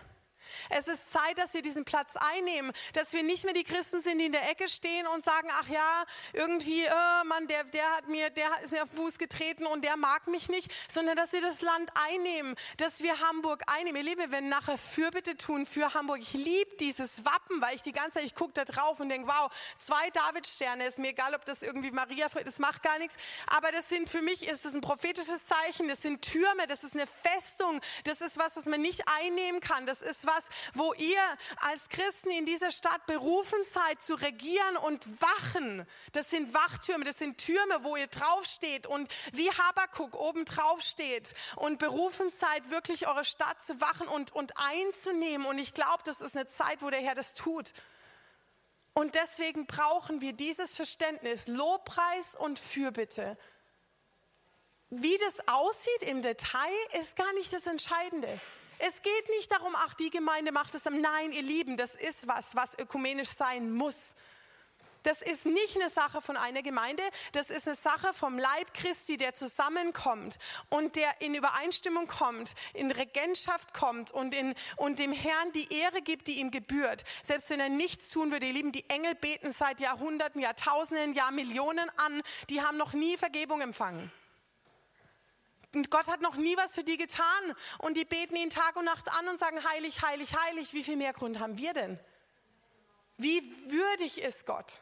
Es 0.69 0.87
ist 0.87 1.11
Zeit, 1.11 1.37
dass 1.37 1.53
wir 1.53 1.61
diesen 1.61 1.85
Platz 1.85 2.15
einnehmen, 2.15 2.71
dass 2.93 3.13
wir 3.13 3.23
nicht 3.23 3.43
mehr 3.43 3.53
die 3.53 3.63
Christen 3.63 4.01
sind, 4.01 4.19
die 4.19 4.25
in 4.25 4.31
der 4.31 4.49
Ecke 4.49 4.67
stehen 4.69 5.07
und 5.07 5.23
sagen, 5.23 5.49
ach 5.59 5.67
ja, 5.67 6.05
irgendwie, 6.33 6.83
äh, 6.83 7.23
Mann, 7.25 7.47
der, 7.47 7.63
der 7.65 7.89
hat 7.95 8.07
mir, 8.07 8.29
der 8.29 8.47
ist 8.63 8.71
mir 8.71 8.83
auf 8.83 8.89
den 8.89 8.97
Fuß 8.97 9.17
getreten 9.17 9.65
und 9.65 9.83
der 9.83 9.97
mag 9.97 10.27
mich 10.27 10.49
nicht, 10.49 10.73
sondern 10.91 11.15
dass 11.15 11.33
wir 11.33 11.41
das 11.41 11.61
Land 11.61 11.91
einnehmen, 12.09 12.55
dass 12.77 13.01
wir 13.01 13.19
Hamburg 13.21 13.63
einnehmen. 13.67 13.97
Ihr 13.97 14.03
Lieben, 14.03 14.21
wir 14.21 14.31
werden 14.31 14.49
nachher 14.49 14.77
Fürbitte 14.77 15.37
tun 15.37 15.65
für 15.65 15.93
Hamburg. 15.93 16.19
Ich 16.21 16.33
liebe 16.33 16.75
dieses 16.79 17.25
Wappen, 17.25 17.61
weil 17.61 17.75
ich 17.75 17.81
die 17.81 17.91
ganze 17.91 18.13
Zeit, 18.13 18.23
ich 18.23 18.35
gucke 18.35 18.53
da 18.53 18.65
drauf 18.65 18.99
und 18.99 19.09
denke, 19.09 19.27
wow, 19.27 19.51
zwei 19.77 20.09
Davidsterne, 20.11 20.85
ist 20.85 20.99
mir 20.99 21.09
egal, 21.09 21.33
ob 21.35 21.45
das 21.45 21.61
irgendwie 21.61 21.91
Maria, 21.91 22.27
das 22.29 22.59
macht 22.59 22.83
gar 22.83 22.97
nichts, 22.99 23.15
aber 23.47 23.71
das 23.71 23.89
sind, 23.89 24.09
für 24.09 24.21
mich 24.21 24.47
ist 24.47 24.65
das 24.65 24.73
ein 24.73 24.81
prophetisches 24.81 25.45
Zeichen, 25.45 25.87
das 25.87 26.01
sind 26.01 26.21
Türme, 26.21 26.67
das 26.67 26.83
ist 26.83 26.95
eine 26.95 27.07
Festung, 27.07 27.81
das 28.03 28.21
ist 28.21 28.37
was, 28.37 28.55
was 28.55 28.65
man 28.65 28.81
nicht 28.81 29.03
einnehmen 29.19 29.61
kann, 29.61 29.85
das 29.85 30.01
ist 30.01 30.25
was, 30.25 30.36
was, 30.37 30.49
wo 30.73 30.93
ihr 30.93 31.19
als 31.61 31.89
Christen 31.89 32.31
in 32.31 32.45
dieser 32.45 32.71
Stadt 32.71 33.05
berufen 33.05 33.61
seid 33.63 34.01
zu 34.01 34.15
regieren 34.15 34.77
und 34.77 35.21
wachen. 35.21 35.85
Das 36.11 36.29
sind 36.29 36.53
Wachtürme, 36.53 37.03
das 37.03 37.17
sind 37.17 37.37
Türme, 37.37 37.83
wo 37.83 37.95
ihr 37.95 38.07
draufsteht 38.07 38.87
und 38.87 39.09
wie 39.33 39.49
Habakuk 39.49 40.13
oben 40.15 40.45
drauf 40.45 40.81
steht 40.81 41.33
und 41.55 41.79
berufen 41.79 42.29
seid, 42.29 42.69
wirklich 42.69 43.07
eure 43.07 43.25
Stadt 43.25 43.61
zu 43.61 43.79
wachen 43.81 44.07
und, 44.07 44.33
und 44.33 44.53
einzunehmen. 44.57 45.47
Und 45.47 45.57
ich 45.59 45.73
glaube, 45.73 46.03
das 46.05 46.21
ist 46.21 46.35
eine 46.35 46.47
Zeit, 46.47 46.81
wo 46.81 46.89
der 46.89 47.01
Herr 47.01 47.15
das 47.15 47.33
tut. 47.33 47.73
Und 48.93 49.15
deswegen 49.15 49.67
brauchen 49.67 50.21
wir 50.21 50.33
dieses 50.33 50.75
Verständnis, 50.75 51.47
Lobpreis 51.47 52.35
und 52.35 52.57
Fürbitte. 52.57 53.37
Wie 54.89 55.17
das 55.17 55.47
aussieht 55.47 56.03
im 56.03 56.21
Detail, 56.21 56.73
ist 56.99 57.15
gar 57.15 57.31
nicht 57.33 57.51
das 57.53 57.67
Entscheidende. 57.67 58.39
Es 58.79 59.01
geht 59.01 59.29
nicht 59.29 59.51
darum, 59.51 59.75
ach, 59.75 59.93
die 59.95 60.09
Gemeinde 60.09 60.51
macht 60.51 60.75
es. 60.75 60.85
Nein, 60.85 61.31
ihr 61.31 61.41
Lieben, 61.41 61.77
das 61.77 61.95
ist 61.95 62.27
was, 62.27 62.55
was 62.55 62.77
ökumenisch 62.77 63.29
sein 63.29 63.71
muss. 63.71 64.15
Das 65.07 65.21
ist 65.21 65.45
nicht 65.45 65.77
eine 65.77 65.89
Sache 65.89 66.21
von 66.21 66.35
einer 66.35 66.61
Gemeinde, 66.61 67.01
das 67.31 67.49
ist 67.49 67.65
eine 67.65 67.77
Sache 67.77 68.13
vom 68.13 68.37
Leib 68.37 68.73
Christi, 68.73 69.15
der 69.15 69.33
zusammenkommt 69.33 70.37
und 70.69 70.97
der 70.97 71.21
in 71.21 71.33
Übereinstimmung 71.33 72.07
kommt, 72.07 72.53
in 72.73 72.91
Regentschaft 72.91 73.73
kommt 73.73 74.11
und, 74.11 74.33
in, 74.33 74.53
und 74.75 74.99
dem 74.99 75.13
Herrn 75.13 75.53
die 75.53 75.73
Ehre 75.73 76.01
gibt, 76.01 76.27
die 76.27 76.39
ihm 76.39 76.51
gebührt. 76.51 77.05
Selbst 77.23 77.49
wenn 77.49 77.61
er 77.61 77.69
nichts 77.69 78.09
tun 78.09 78.31
würde, 78.31 78.47
ihr 78.47 78.53
Lieben, 78.53 78.73
die 78.73 78.89
Engel 78.89 79.15
beten 79.15 79.51
seit 79.51 79.79
Jahrhunderten, 79.79 80.41
Jahrtausenden, 80.41 81.13
Jahrmillionen 81.13 81.89
an, 81.95 82.21
die 82.49 82.61
haben 82.61 82.77
noch 82.77 82.91
nie 82.91 83.15
Vergebung 83.15 83.61
empfangen. 83.61 84.11
Gott 85.89 86.07
hat 86.07 86.21
noch 86.21 86.35
nie 86.35 86.55
was 86.57 86.75
für 86.75 86.83
die 86.83 86.97
getan. 86.97 87.25
Und 87.79 87.97
die 87.97 88.05
beten 88.05 88.35
ihn 88.35 88.49
Tag 88.49 88.75
und 88.75 88.85
Nacht 88.85 89.09
an 89.11 89.27
und 89.27 89.39
sagen, 89.39 89.63
heilig, 89.63 90.01
heilig, 90.01 90.35
heilig. 90.35 90.73
Wie 90.73 90.83
viel 90.83 90.97
mehr 90.97 91.13
Grund 91.13 91.39
haben 91.39 91.57
wir 91.57 91.73
denn? 91.73 91.99
Wie 93.17 93.41
würdig 93.69 94.21
ist 94.21 94.45
Gott? 94.45 94.81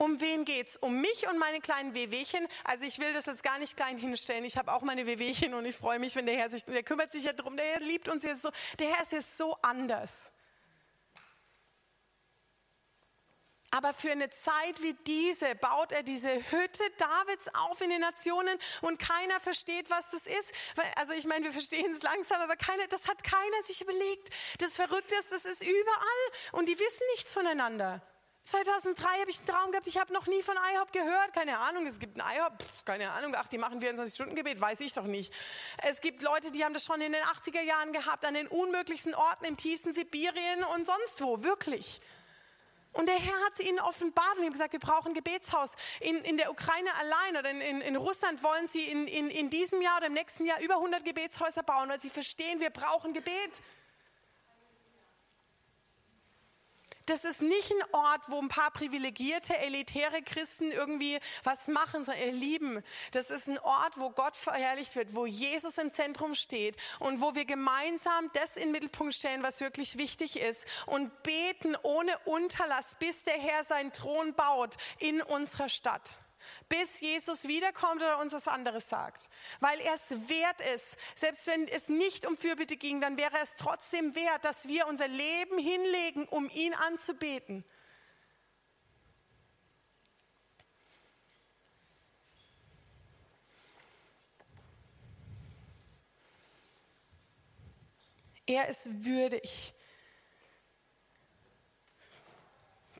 Um 0.00 0.20
wen 0.20 0.44
geht's? 0.44 0.76
Um 0.76 1.00
mich 1.00 1.28
und 1.28 1.38
meine 1.38 1.60
kleinen 1.60 1.92
Wehwehchen. 1.94 2.46
Also 2.64 2.84
ich 2.84 3.00
will 3.00 3.12
das 3.12 3.26
jetzt 3.26 3.42
gar 3.42 3.58
nicht 3.58 3.76
klein 3.76 3.98
hinstellen. 3.98 4.44
Ich 4.44 4.56
habe 4.56 4.72
auch 4.72 4.82
meine 4.82 5.06
Wehwehchen 5.06 5.54
und 5.54 5.64
ich 5.66 5.74
freue 5.74 5.98
mich, 5.98 6.14
wenn 6.14 6.26
der 6.26 6.36
Herr 6.36 6.50
sich, 6.50 6.64
der 6.64 6.84
kümmert 6.84 7.12
sich 7.12 7.24
ja 7.24 7.32
drum. 7.32 7.56
Der 7.56 7.66
Herr 7.66 7.80
liebt 7.80 8.08
uns 8.08 8.22
jetzt 8.22 8.42
so. 8.42 8.50
Der 8.78 8.94
Herr 8.94 9.02
ist 9.02 9.12
jetzt 9.12 9.36
so 9.36 9.56
anders. 9.60 10.30
Aber 13.70 13.92
für 13.92 14.10
eine 14.10 14.30
Zeit 14.30 14.82
wie 14.82 14.94
diese 15.06 15.54
baut 15.56 15.92
er 15.92 16.02
diese 16.02 16.30
Hütte 16.30 16.82
Davids 16.96 17.48
auf 17.54 17.80
in 17.80 17.90
den 17.90 18.00
Nationen 18.00 18.58
und 18.80 18.98
keiner 18.98 19.40
versteht, 19.40 19.90
was 19.90 20.10
das 20.10 20.26
ist. 20.26 20.52
Also 20.96 21.12
ich 21.12 21.26
meine, 21.26 21.44
wir 21.44 21.52
verstehen 21.52 21.92
es 21.92 22.02
langsam, 22.02 22.40
aber 22.40 22.56
keiner, 22.56 22.86
das 22.88 23.06
hat 23.08 23.22
keiner 23.22 23.62
sich 23.66 23.82
überlegt. 23.82 24.30
Das 24.58 24.76
Verrückte 24.76 25.14
ist, 25.16 25.32
das 25.32 25.44
ist 25.44 25.62
überall 25.62 26.52
und 26.52 26.66
die 26.68 26.78
wissen 26.78 27.02
nichts 27.14 27.32
voneinander. 27.32 28.00
2003 28.48 29.04
habe 29.04 29.30
ich 29.30 29.38
einen 29.38 29.46
Traum 29.46 29.70
gehabt, 29.72 29.86
ich 29.86 29.98
habe 29.98 30.12
noch 30.12 30.26
nie 30.26 30.42
von 30.42 30.56
IHOP 30.56 30.92
gehört. 30.92 31.34
Keine 31.34 31.58
Ahnung, 31.58 31.86
es 31.86 31.98
gibt 31.98 32.18
einen 32.18 32.38
IHOP, 32.38 32.64
keine 32.86 33.10
Ahnung, 33.10 33.34
ach, 33.36 33.48
die 33.48 33.58
machen 33.58 33.80
24-Stunden-Gebet, 33.80 34.58
weiß 34.58 34.80
ich 34.80 34.94
doch 34.94 35.04
nicht. 35.04 35.34
Es 35.82 36.00
gibt 36.00 36.22
Leute, 36.22 36.50
die 36.50 36.64
haben 36.64 36.72
das 36.72 36.86
schon 36.86 37.00
in 37.02 37.12
den 37.12 37.22
80er 37.22 37.60
Jahren 37.60 37.92
gehabt, 37.92 38.24
an 38.24 38.32
den 38.32 38.46
unmöglichsten 38.46 39.14
Orten 39.14 39.44
im 39.44 39.58
tiefsten 39.58 39.92
Sibirien 39.92 40.64
und 40.74 40.86
sonst 40.86 41.20
wo, 41.20 41.42
wirklich. 41.42 42.00
Und 42.98 43.06
der 43.06 43.14
Herr 43.14 43.44
hat 43.46 43.56
sie 43.56 43.62
ihnen 43.62 43.78
offenbart 43.78 44.38
und 44.38 44.44
ihm 44.44 44.50
gesagt, 44.50 44.72
wir 44.72 44.80
brauchen 44.80 45.12
ein 45.12 45.14
Gebetshaus. 45.14 45.74
In, 46.00 46.16
in 46.24 46.36
der 46.36 46.50
Ukraine 46.50 46.92
allein 46.98 47.36
oder 47.36 47.48
in, 47.48 47.60
in, 47.60 47.80
in 47.80 47.94
Russland 47.94 48.42
wollen 48.42 48.66
sie 48.66 48.86
in, 48.86 49.06
in, 49.06 49.30
in 49.30 49.50
diesem 49.50 49.80
Jahr 49.80 49.98
oder 49.98 50.08
im 50.08 50.14
nächsten 50.14 50.44
Jahr 50.44 50.60
über 50.60 50.74
100 50.74 51.04
Gebetshäuser 51.04 51.62
bauen, 51.62 51.88
weil 51.88 52.00
sie 52.00 52.10
verstehen, 52.10 52.58
wir 52.58 52.70
brauchen 52.70 53.12
Gebet. 53.12 53.62
Das 57.08 57.24
ist 57.24 57.42
nicht 57.42 57.70
ein 57.70 57.94
Ort, 57.94 58.22
wo 58.28 58.38
ein 58.38 58.48
paar 58.48 58.70
privilegierte, 58.70 59.56
elitäre 59.56 60.22
Christen 60.22 60.70
irgendwie 60.70 61.18
was 61.44 61.68
machen, 61.68 62.04
sondern 62.04 62.24
ihr 62.24 62.32
Lieben, 62.32 62.82
das 63.12 63.30
ist 63.30 63.48
ein 63.48 63.58
Ort, 63.58 63.94
wo 63.96 64.10
Gott 64.10 64.36
verherrlicht 64.36 64.94
wird, 64.96 65.14
wo 65.14 65.26
Jesus 65.26 65.78
im 65.78 65.92
Zentrum 65.92 66.34
steht 66.34 66.76
und 66.98 67.20
wo 67.20 67.34
wir 67.34 67.44
gemeinsam 67.44 68.30
das 68.34 68.56
in 68.56 68.64
den 68.64 68.72
Mittelpunkt 68.72 69.14
stellen, 69.14 69.42
was 69.42 69.60
wirklich 69.60 69.98
wichtig 69.98 70.38
ist 70.38 70.66
und 70.86 71.22
beten 71.22 71.76
ohne 71.82 72.16
Unterlass, 72.24 72.94
bis 72.98 73.24
der 73.24 73.38
Herr 73.38 73.64
seinen 73.64 73.92
Thron 73.92 74.34
baut 74.34 74.76
in 74.98 75.22
unserer 75.22 75.68
Stadt 75.68 76.20
bis 76.68 77.00
Jesus 77.00 77.48
wiederkommt 77.48 78.02
oder 78.02 78.18
uns 78.18 78.32
was 78.32 78.48
anderes 78.48 78.88
sagt. 78.88 79.28
Weil 79.60 79.80
er 79.80 79.94
es 79.94 80.28
wert 80.28 80.60
ist. 80.74 80.96
Selbst 81.14 81.46
wenn 81.46 81.68
es 81.68 81.88
nicht 81.88 82.26
um 82.26 82.36
Fürbitte 82.36 82.76
ging, 82.76 83.00
dann 83.00 83.16
wäre 83.16 83.38
es 83.42 83.56
trotzdem 83.56 84.14
wert, 84.14 84.44
dass 84.44 84.68
wir 84.68 84.86
unser 84.86 85.08
Leben 85.08 85.58
hinlegen, 85.58 86.26
um 86.28 86.48
ihn 86.50 86.74
anzubeten. 86.74 87.64
Er 98.48 98.66
ist 98.68 99.04
würdig. 99.04 99.74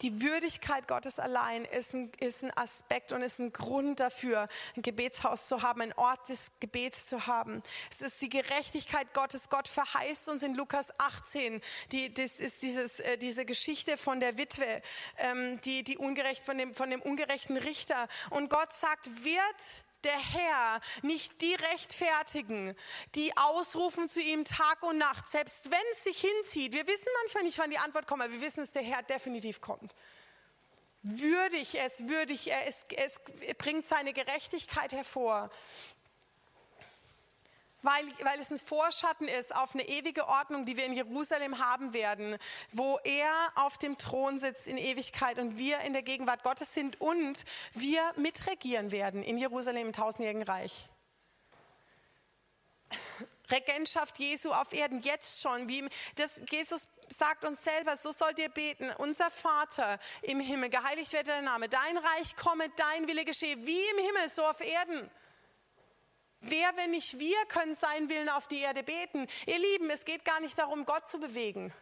Die 0.03 0.23
Würdigkeit 0.23 0.87
Gottes 0.87 1.19
allein 1.19 1.65
ist 1.65 1.95
ein, 1.95 2.11
ist 2.21 2.45
ein 2.45 2.57
Aspekt 2.57 3.13
und 3.13 3.23
ist 3.23 3.39
ein 3.39 3.53
Grund 3.53 4.01
dafür, 4.01 4.49
ein 4.77 4.83
Gebetshaus 4.83 5.47
zu 5.47 5.63
haben, 5.63 5.81
ein 5.81 5.93
Ort 5.95 6.29
des 6.29 6.53
Gebets 6.61 7.07
zu 7.07 7.27
haben. 7.27 7.63
Es 7.91 8.01
ist 8.01 8.21
die 8.21 8.29
Gerechtigkeit 8.29 9.13
Gottes. 9.15 9.49
Gott 9.49 9.69
verheißt 9.69 10.29
uns 10.29 10.43
in 10.43 10.55
Lukas 10.55 10.93
18. 10.99 11.61
Die, 11.93 12.13
das 12.13 12.41
ist 12.41 12.63
dieses, 12.63 13.01
äh, 13.01 13.19
diese 13.19 13.45
Geschichte 13.45 13.97
von 13.97 14.21
der 14.21 14.39
Witwe, 14.39 14.83
ähm, 15.19 15.61
die, 15.63 15.83
die 15.83 15.99
ungerecht, 15.99 16.45
von 16.45 16.59
dem, 16.59 16.75
von 16.75 16.91
dem 16.91 17.03
ungerechten 17.03 17.57
Richter. 17.57 18.09
Und 18.31 18.51
Gott 18.51 18.73
sagt, 18.73 19.25
wird 19.25 19.85
der 20.05 20.19
Herr 20.19 20.81
nicht 21.03 21.41
die 21.41 21.55
rechtfertigen, 21.55 22.75
die 23.15 23.37
ausrufen 23.37 24.09
zu 24.09 24.21
ihm 24.21 24.45
Tag 24.45 24.83
und 24.83 24.99
Nacht, 24.99 25.27
selbst 25.27 25.71
wenn 25.71 25.79
es 25.93 26.05
sich 26.05 26.21
hinzieht. 26.21 26.73
Wir 26.73 26.87
wissen 26.87 27.09
manchmal 27.23 27.45
nicht, 27.45 27.59
wann 27.59 27.71
die 27.71 27.79
Antwort 27.79 28.07
kommt, 28.07 28.23
aber 28.23 28.33
wir 28.33 28.41
wissen, 28.41 28.61
dass 28.61 28.73
der 28.73 28.83
Herr 28.83 29.03
definitiv 29.03 29.61
kommt. 29.61 29.95
Würdig 31.03 31.77
es, 31.77 32.09
würdig 32.09 32.51
er, 32.51 32.67
es, 32.67 32.85
es 32.97 33.21
bringt 33.57 33.87
seine 33.87 34.13
Gerechtigkeit 34.13 34.93
hervor 34.93 35.51
weil, 37.83 38.05
weil 38.23 38.41
es 38.41 38.51
ein 38.51 38.59
Vorschatten 38.59 39.29
ist 39.29 39.55
auf 39.55 39.75
eine 39.75 39.89
ewige 39.89 40.27
Ordnung, 40.27 40.65
die 40.65 40.77
wir 40.77 40.85
in 40.85 40.93
Jerusalem 40.93 41.59
haben 41.59 41.93
werden, 41.93 42.37
wo 42.73 42.99
er 43.05 43.33
auf 43.55 43.79
dem 43.79 43.99
Thron 43.99 44.39
sitzt 44.39 44.69
in 44.69 44.79
Ewigkeit 44.79 45.39
und 45.39 45.59
wir 45.59 45.81
in 45.81 45.93
der 45.93 46.03
Gegenwart 46.03 46.43
Gottes 46.43 46.75
sind 46.75 47.01
und 47.01 47.45
wir 47.73 48.03
mitregieren 48.17 48.91
werden 48.91 49.23
in 49.23 49.39
Jerusalem 49.39 49.87
im 49.87 49.93
tausendjährigen 49.93 50.43
Reich. 50.43 50.89
Regentschaft 53.51 54.19
Jesu 54.19 54.53
auf 54.53 54.73
Erden, 54.73 55.01
jetzt 55.01 55.41
schon. 55.41 55.69
Wie 55.69 55.89
das, 56.17 56.43
Jesus 56.51 56.87
sagt 57.09 57.45
uns 57.45 57.65
selber, 57.65 57.97
so 57.97 58.13
sollt 58.13 58.39
ihr 58.39 58.51
beten. 58.51 58.91
Unser 58.99 59.31
Vater 59.31 59.99
im 60.23 60.41
Himmel, 60.41 60.69
geheiligt 60.69 61.13
werde 61.13 61.31
dein 61.31 61.45
Name, 61.45 61.69
dein 61.69 61.97
Reich 61.97 62.37
komme, 62.37 62.69
dein 62.77 63.09
Wille 63.09 63.25
geschehe, 63.25 63.57
wie 63.67 63.81
im 63.81 64.05
Himmel, 64.05 64.29
so 64.29 64.45
auf 64.45 64.61
Erden. 64.61 65.11
Wer, 66.41 66.77
wenn 66.77 66.93
nicht 66.93 67.19
wir, 67.19 67.37
können 67.47 67.75
seinen 67.75 68.09
Willen 68.09 68.29
auf 68.29 68.47
die 68.47 68.61
Erde 68.61 68.83
beten? 68.83 69.27
Ihr 69.47 69.59
Lieben, 69.59 69.91
es 69.91 70.05
geht 70.05 70.25
gar 70.25 70.41
nicht 70.41 70.59
darum, 70.59 70.85
Gott 70.85 71.09
zu 71.09 71.19
bewegen. 71.19 71.73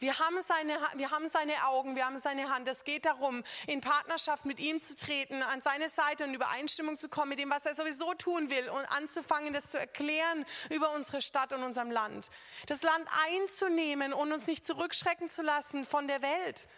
Wir 0.00 0.16
haben, 0.20 0.40
seine, 0.42 0.78
wir 0.94 1.10
haben 1.10 1.28
seine 1.28 1.54
Augen, 1.66 1.96
wir 1.96 2.06
haben 2.06 2.18
seine 2.18 2.54
Hand. 2.54 2.68
Es 2.68 2.84
geht 2.84 3.04
darum, 3.04 3.42
in 3.66 3.80
Partnerschaft 3.80 4.44
mit 4.44 4.60
ihm 4.60 4.80
zu 4.80 4.94
treten, 4.94 5.42
an 5.42 5.60
seine 5.60 5.88
Seite 5.88 6.22
und 6.22 6.34
Übereinstimmung 6.34 6.96
zu 6.96 7.08
kommen 7.08 7.30
mit 7.30 7.40
dem, 7.40 7.50
was 7.50 7.66
er 7.66 7.74
sowieso 7.74 8.14
tun 8.14 8.48
will 8.48 8.68
und 8.68 8.84
anzufangen, 8.96 9.52
das 9.52 9.70
zu 9.70 9.78
erklären 9.78 10.44
über 10.70 10.92
unsere 10.92 11.20
Stadt 11.20 11.52
und 11.52 11.64
unserem 11.64 11.90
Land. 11.90 12.28
Das 12.66 12.82
Land 12.82 13.08
einzunehmen 13.26 14.12
und 14.12 14.32
uns 14.32 14.46
nicht 14.46 14.64
zurückschrecken 14.64 15.30
zu 15.30 15.42
lassen 15.42 15.82
von 15.82 16.06
der 16.06 16.22
Welt 16.22 16.68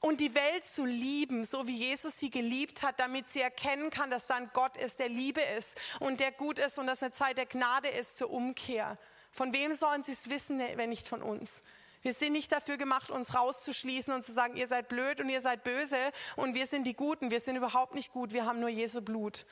und 0.00 0.20
die 0.20 0.34
Welt 0.34 0.64
zu 0.64 0.84
lieben, 0.84 1.44
so 1.44 1.66
wie 1.66 1.76
Jesus 1.76 2.18
sie 2.18 2.30
geliebt 2.30 2.82
hat, 2.82 3.00
damit 3.00 3.28
sie 3.28 3.40
erkennen 3.40 3.90
kann, 3.90 4.10
dass 4.10 4.26
dann 4.26 4.50
Gott 4.52 4.76
ist, 4.76 4.98
der 4.98 5.08
Liebe 5.08 5.40
ist 5.40 5.76
und 6.00 6.20
der 6.20 6.32
gut 6.32 6.58
ist 6.58 6.78
und 6.78 6.86
dass 6.86 7.02
eine 7.02 7.12
Zeit 7.12 7.38
der 7.38 7.46
Gnade 7.46 7.88
ist 7.88 8.18
zur 8.18 8.30
Umkehr. 8.30 8.98
Von 9.32 9.52
wem 9.52 9.72
sollen 9.72 10.02
sie 10.02 10.12
es 10.12 10.30
wissen, 10.30 10.58
wenn 10.58 10.90
nicht 10.90 11.08
von 11.08 11.22
uns? 11.22 11.62
Wir 12.02 12.14
sind 12.14 12.34
nicht 12.34 12.52
dafür 12.52 12.76
gemacht, 12.76 13.10
uns 13.10 13.34
rauszuschließen 13.34 14.14
und 14.14 14.22
zu 14.22 14.32
sagen, 14.32 14.56
ihr 14.56 14.68
seid 14.68 14.88
blöd 14.88 15.20
und 15.20 15.28
ihr 15.28 15.40
seid 15.40 15.64
böse 15.64 15.98
und 16.36 16.54
wir 16.54 16.66
sind 16.66 16.84
die 16.84 16.94
Guten. 16.94 17.30
Wir 17.30 17.40
sind 17.40 17.56
überhaupt 17.56 17.94
nicht 17.94 18.12
gut, 18.12 18.32
wir 18.32 18.46
haben 18.46 18.60
nur 18.60 18.68
Jesu 18.68 19.00
Blut. 19.00 19.44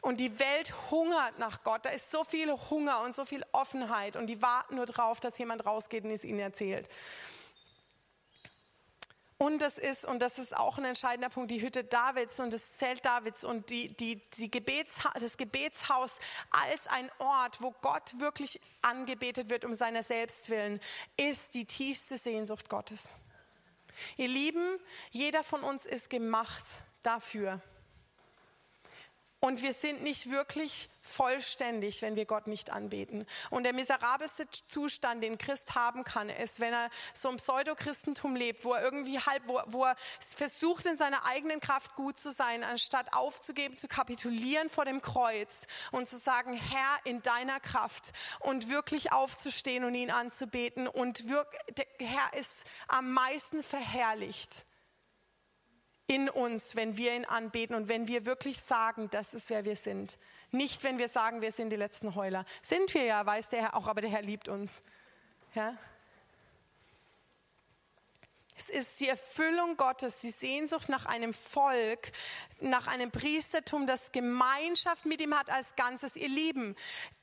Und 0.00 0.20
die 0.20 0.38
Welt 0.38 0.72
hungert 0.90 1.38
nach 1.40 1.64
Gott. 1.64 1.84
Da 1.84 1.90
ist 1.90 2.12
so 2.12 2.22
viel 2.22 2.52
Hunger 2.70 3.00
und 3.00 3.16
so 3.16 3.24
viel 3.24 3.44
Offenheit 3.50 4.16
und 4.16 4.28
die 4.28 4.40
warten 4.42 4.76
nur 4.76 4.86
drauf, 4.86 5.18
dass 5.18 5.36
jemand 5.38 5.66
rausgeht 5.66 6.04
und 6.04 6.10
es 6.10 6.24
ihnen 6.24 6.38
erzählt. 6.38 6.88
Und 9.40 9.62
das 9.62 9.78
ist, 9.78 10.04
und 10.04 10.18
das 10.18 10.38
ist 10.38 10.56
auch 10.56 10.78
ein 10.78 10.84
entscheidender 10.84 11.28
Punkt, 11.28 11.52
die 11.52 11.62
Hütte 11.62 11.84
Davids 11.84 12.40
und 12.40 12.52
das 12.52 12.72
Zelt 12.76 13.04
Davids 13.04 13.44
und 13.44 13.70
die, 13.70 13.86
die, 13.96 14.20
die 14.36 14.50
Gebetsha 14.50 15.12
das 15.14 15.36
Gebetshaus 15.36 16.18
als 16.50 16.88
ein 16.88 17.08
Ort, 17.18 17.62
wo 17.62 17.70
Gott 17.80 18.18
wirklich 18.18 18.60
angebetet 18.82 19.48
wird 19.48 19.64
um 19.64 19.74
seiner 19.74 20.02
selbst 20.02 20.50
willen, 20.50 20.80
ist 21.16 21.54
die 21.54 21.66
tiefste 21.66 22.18
Sehnsucht 22.18 22.68
Gottes. 22.68 23.10
Ihr 24.16 24.28
Lieben, 24.28 24.78
jeder 25.12 25.44
von 25.44 25.62
uns 25.62 25.86
ist 25.86 26.10
gemacht 26.10 26.64
dafür. 27.04 27.62
Und 29.40 29.62
wir 29.62 29.72
sind 29.72 30.02
nicht 30.02 30.30
wirklich 30.30 30.88
vollständig, 31.00 32.02
wenn 32.02 32.16
wir 32.16 32.26
Gott 32.26 32.46
nicht 32.46 32.70
anbeten. 32.70 33.24
Und 33.50 33.64
der 33.64 33.72
miserabelste 33.72 34.48
Zustand, 34.50 35.22
den 35.22 35.38
Christ 35.38 35.74
haben 35.74 36.04
kann, 36.04 36.28
ist, 36.28 36.60
wenn 36.60 36.72
er 36.72 36.90
so 37.14 37.28
im 37.28 37.36
Pseudochristentum 37.36 38.36
lebt, 38.36 38.64
wo 38.64 38.74
er 38.74 38.82
irgendwie 38.82 39.18
halb, 39.18 39.42
wo, 39.46 39.60
wo 39.66 39.84
er 39.84 39.96
versucht, 40.18 40.86
in 40.86 40.96
seiner 40.96 41.24
eigenen 41.24 41.60
Kraft 41.60 41.94
gut 41.94 42.18
zu 42.18 42.30
sein, 42.30 42.64
anstatt 42.64 43.14
aufzugeben, 43.14 43.76
zu 43.76 43.88
kapitulieren 43.88 44.68
vor 44.68 44.84
dem 44.84 45.00
Kreuz 45.02 45.66
und 45.92 46.08
zu 46.08 46.18
sagen, 46.18 46.54
Herr, 46.54 46.98
in 47.04 47.22
deiner 47.22 47.60
Kraft 47.60 48.12
und 48.40 48.68
wirklich 48.68 49.12
aufzustehen 49.12 49.84
und 49.84 49.94
ihn 49.94 50.10
anzubeten 50.10 50.88
und 50.88 51.28
wirklich, 51.28 51.62
der 51.76 52.06
Herr 52.06 52.38
ist 52.38 52.64
am 52.88 53.12
meisten 53.12 53.62
verherrlicht 53.62 54.66
in 56.08 56.28
uns, 56.30 56.74
wenn 56.74 56.96
wir 56.96 57.14
ihn 57.14 57.26
anbeten 57.26 57.76
und 57.76 57.88
wenn 57.88 58.08
wir 58.08 58.26
wirklich 58.26 58.60
sagen, 58.60 59.08
das 59.10 59.34
ist 59.34 59.50
wer 59.50 59.64
wir 59.64 59.76
sind. 59.76 60.18
Nicht, 60.50 60.82
wenn 60.82 60.98
wir 60.98 61.08
sagen, 61.08 61.42
wir 61.42 61.52
sind 61.52 61.70
die 61.70 61.76
letzten 61.76 62.14
Heuler. 62.14 62.44
Sind 62.62 62.92
wir 62.94 63.04
ja, 63.04 63.24
weiß 63.24 63.50
der 63.50 63.60
Herr 63.60 63.76
auch, 63.76 63.86
aber 63.86 64.00
der 64.00 64.10
Herr 64.10 64.22
liebt 64.22 64.48
uns. 64.48 64.82
Ja? 65.54 65.74
Es 68.58 68.68
ist 68.68 68.98
die 68.98 69.08
Erfüllung 69.08 69.76
Gottes, 69.76 70.18
die 70.18 70.30
Sehnsucht 70.30 70.88
nach 70.88 71.06
einem 71.06 71.32
Volk, 71.32 72.10
nach 72.58 72.88
einem 72.88 73.12
Priestertum, 73.12 73.86
das 73.86 74.10
Gemeinschaft 74.10 75.06
mit 75.06 75.20
ihm 75.20 75.38
hat 75.38 75.48
als 75.48 75.76
Ganzes. 75.76 76.16
Ihr 76.16 76.28
Lieben, 76.28 76.74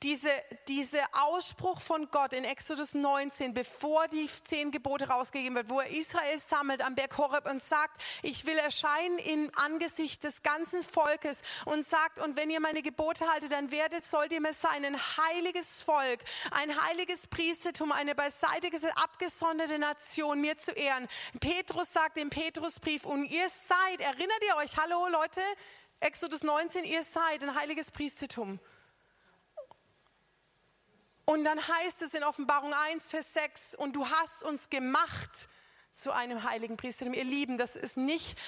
diese, 0.02 0.30
diese 0.66 0.98
Ausspruch 1.12 1.82
von 1.82 2.10
Gott 2.10 2.32
in 2.32 2.44
Exodus 2.44 2.94
19, 2.94 3.52
bevor 3.52 4.08
die 4.08 4.30
zehn 4.44 4.70
Gebote 4.70 5.08
rausgegeben 5.08 5.56
wird, 5.56 5.68
wo 5.68 5.80
er 5.80 5.90
Israel 5.90 6.38
sammelt 6.38 6.80
am 6.80 6.94
Berg 6.94 7.18
Horeb 7.18 7.44
und 7.44 7.62
sagt, 7.62 8.02
ich 8.22 8.46
will 8.46 8.56
erscheinen 8.56 9.18
im 9.18 9.50
Angesicht 9.56 10.24
des 10.24 10.42
ganzen 10.42 10.82
Volkes 10.82 11.42
und 11.66 11.84
sagt, 11.84 12.18
und 12.18 12.36
wenn 12.36 12.48
ihr 12.48 12.60
meine 12.60 12.80
Gebote 12.80 13.30
haltet, 13.30 13.52
dann 13.52 13.70
werdet, 13.70 14.06
sollt 14.06 14.32
ihr 14.32 14.40
mir 14.40 14.54
sein, 14.54 14.86
ein 14.86 14.96
heiliges 14.96 15.82
Volk, 15.82 16.20
ein 16.50 16.82
heiliges 16.86 17.26
Priestertum, 17.26 17.92
eine 17.92 18.14
beiseite 18.14 18.70
abgesonderte 18.96 19.78
Nation, 19.78 20.40
mir 20.40 20.56
zu 20.56 20.72
ehren. 20.72 21.06
Petrus 21.40 21.92
sagt 21.92 22.18
im 22.18 22.30
Petrusbrief, 22.30 23.04
und 23.04 23.24
ihr 23.24 23.48
seid, 23.48 24.00
erinnert 24.00 24.42
ihr 24.46 24.56
euch, 24.56 24.76
hallo 24.76 25.08
Leute, 25.08 25.40
Exodus 26.00 26.42
19, 26.42 26.84
ihr 26.84 27.02
seid 27.02 27.42
ein 27.42 27.54
heiliges 27.54 27.90
Priestertum. 27.90 28.60
Und 31.24 31.44
dann 31.44 31.58
heißt 31.58 32.02
es 32.02 32.14
in 32.14 32.22
Offenbarung 32.22 32.72
1, 32.72 33.10
Vers 33.10 33.32
6, 33.34 33.74
und 33.74 33.96
du 33.96 34.08
hast 34.08 34.44
uns 34.44 34.70
gemacht 34.70 35.48
zu 35.96 36.12
einem 36.12 36.42
heiligen 36.42 36.76
Priester. 36.76 37.06
Ihr 37.06 37.24
Lieben, 37.24 37.56
das 37.56 37.74
ist 37.74 37.96
nicht 37.96 38.38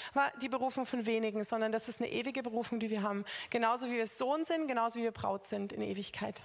die 0.42 0.48
Berufung 0.48 0.84
von 0.84 1.06
wenigen, 1.06 1.44
sondern 1.44 1.72
das 1.72 1.88
ist 1.88 2.00
eine 2.00 2.10
ewige 2.10 2.42
Berufung, 2.42 2.78
die 2.78 2.90
wir 2.90 3.02
haben. 3.02 3.24
Genauso 3.50 3.86
wie 3.86 3.96
wir 3.96 4.06
Sohn 4.06 4.44
sind, 4.44 4.68
genauso 4.68 5.00
wie 5.00 5.04
wir 5.04 5.12
Braut 5.12 5.46
sind 5.46 5.72
in 5.72 5.80
Ewigkeit. 5.80 6.42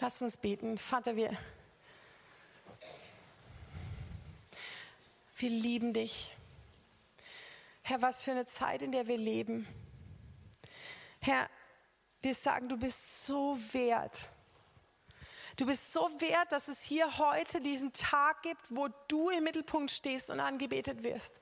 Lass 0.00 0.20
uns 0.22 0.36
beten. 0.36 0.78
Vater, 0.78 1.14
wir, 1.14 1.30
wir 5.42 5.50
lieben 5.50 5.92
dich. 5.92 6.30
Herr, 7.82 8.00
was 8.00 8.22
für 8.22 8.30
eine 8.30 8.46
Zeit, 8.46 8.82
in 8.82 8.92
der 8.92 9.08
wir 9.08 9.18
leben. 9.18 9.66
Herr, 11.20 11.50
wir 12.22 12.34
sagen, 12.34 12.68
du 12.68 12.76
bist 12.76 13.26
so 13.26 13.58
wert. 13.72 14.28
Du 15.56 15.66
bist 15.66 15.92
so 15.92 16.08
wert, 16.20 16.52
dass 16.52 16.68
es 16.68 16.82
hier 16.82 17.18
heute 17.18 17.60
diesen 17.60 17.92
Tag 17.92 18.42
gibt, 18.42 18.62
wo 18.70 18.88
du 19.08 19.30
im 19.30 19.44
Mittelpunkt 19.44 19.90
stehst 19.90 20.30
und 20.30 20.40
angebetet 20.40 21.02
wirst. 21.02 21.40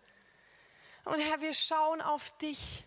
Und 1.05 1.20
Herr, 1.20 1.40
wir 1.42 1.55
schauen 1.55 2.01
auf 2.01 2.36
dich. 2.38 2.82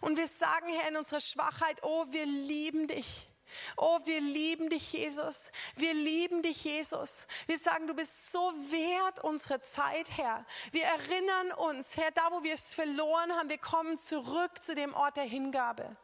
Und 0.00 0.16
wir 0.16 0.28
sagen, 0.28 0.68
Herr, 0.70 0.88
in 0.88 0.96
unserer 0.96 1.20
Schwachheit, 1.20 1.82
oh, 1.82 2.06
wir 2.10 2.26
lieben 2.26 2.86
dich. 2.86 3.28
Oh, 3.76 3.98
wir 4.04 4.20
lieben 4.20 4.68
dich, 4.68 4.92
Jesus. 4.92 5.50
Wir 5.76 5.94
lieben 5.94 6.42
dich, 6.42 6.64
Jesus. 6.64 7.26
Wir 7.46 7.58
sagen, 7.58 7.86
du 7.86 7.94
bist 7.94 8.30
so 8.30 8.52
wert 8.70 9.22
unsere 9.22 9.60
Zeit, 9.60 10.16
Herr. 10.16 10.44
Wir 10.72 10.84
erinnern 10.84 11.52
uns, 11.52 11.96
Herr, 11.96 12.10
da 12.10 12.30
wo 12.30 12.42
wir 12.42 12.54
es 12.54 12.74
verloren 12.74 13.32
haben, 13.32 13.48
wir 13.48 13.58
kommen 13.58 13.98
zurück 13.98 14.62
zu 14.62 14.74
dem 14.74 14.94
Ort 14.94 15.16
der 15.16 15.24
Hingabe. 15.24 15.96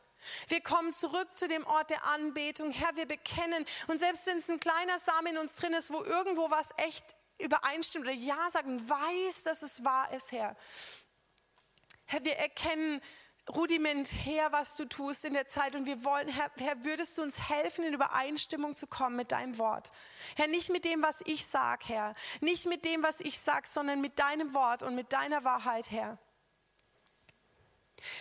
Wir 0.49 0.61
kommen 0.61 0.93
zurück 0.93 1.29
zu 1.35 1.49
dem 1.49 1.67
Ort 1.67 1.91
der 1.91 2.05
Anbetung. 2.05 2.73
Herr, 2.73 2.95
wir 2.97 3.07
bekennen. 3.07 3.65
Und 3.87 3.99
selbst 3.99 4.27
wenn 4.27 4.39
es 4.39 4.51
ein 4.51 4.61
kleiner 4.61 4.99
Samen 4.99 5.29
in 5.29 5.39
uns 5.39 5.57
drin 5.57 5.73
ist, 5.73 5.91
wo 5.91 6.03
irgendwo 6.05 6.51
was 6.51 6.71
echt 6.77 7.17
übereinstimmt 7.39 8.05
oder 8.05 8.15
Ja 8.15 8.51
sagen, 8.51 8.89
weiß, 8.89 9.45
dass 9.45 9.63
es 9.63 9.85
wahr 9.85 10.13
ist, 10.13 10.33
Herr. 10.33 10.57
Herr, 12.07 12.25
wir 12.25 12.37
erkennen, 12.37 13.01
rudimentär, 13.55 14.51
was 14.53 14.77
du 14.77 14.85
tust 14.85 15.25
in 15.25 15.35
der 15.35 15.47
Zeit. 15.47 15.75
Und 15.75 15.87
wir 15.87 16.05
wollen, 16.05 16.29
Herr, 16.29 16.51
Herr, 16.59 16.85
würdest 16.85 17.19
du 17.19 17.23
uns 17.23 17.49
helfen, 17.49 17.85
in 17.85 17.95
Übereinstimmung 17.95 18.77
zu 18.77 18.87
kommen 18.87 19.17
mit 19.17 19.33
deinem 19.33 19.59
Wort. 19.59 19.91
Herr, 20.37 20.47
nicht 20.47 20.71
mit 20.71 20.85
dem, 20.85 21.03
was 21.03 21.23
ich 21.27 21.47
sage, 21.47 21.85
Herr. 21.89 22.15
Nicht 22.41 22.67
mit 22.67 22.85
dem, 22.85 23.03
was 23.03 23.21
ich 23.21 23.39
sage, 23.39 23.69
sondern 23.69 24.01
mit 24.01 24.19
deinem 24.19 24.55
Wort 24.55 24.83
und 24.83 24.95
mit 24.95 25.13
deiner 25.13 25.45
Wahrheit, 25.45 25.91
Herr. 25.91 26.19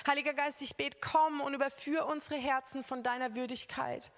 Heiliger 0.06 0.34
Geist, 0.34 0.62
ich 0.62 0.76
bete, 0.76 0.98
komm 1.00 1.42
und 1.42 1.54
überführ 1.54 2.06
unsere 2.06 2.36
Herzen 2.36 2.84
von 2.84 3.04
deiner 3.04 3.36
Würdigkeit. 3.36 4.12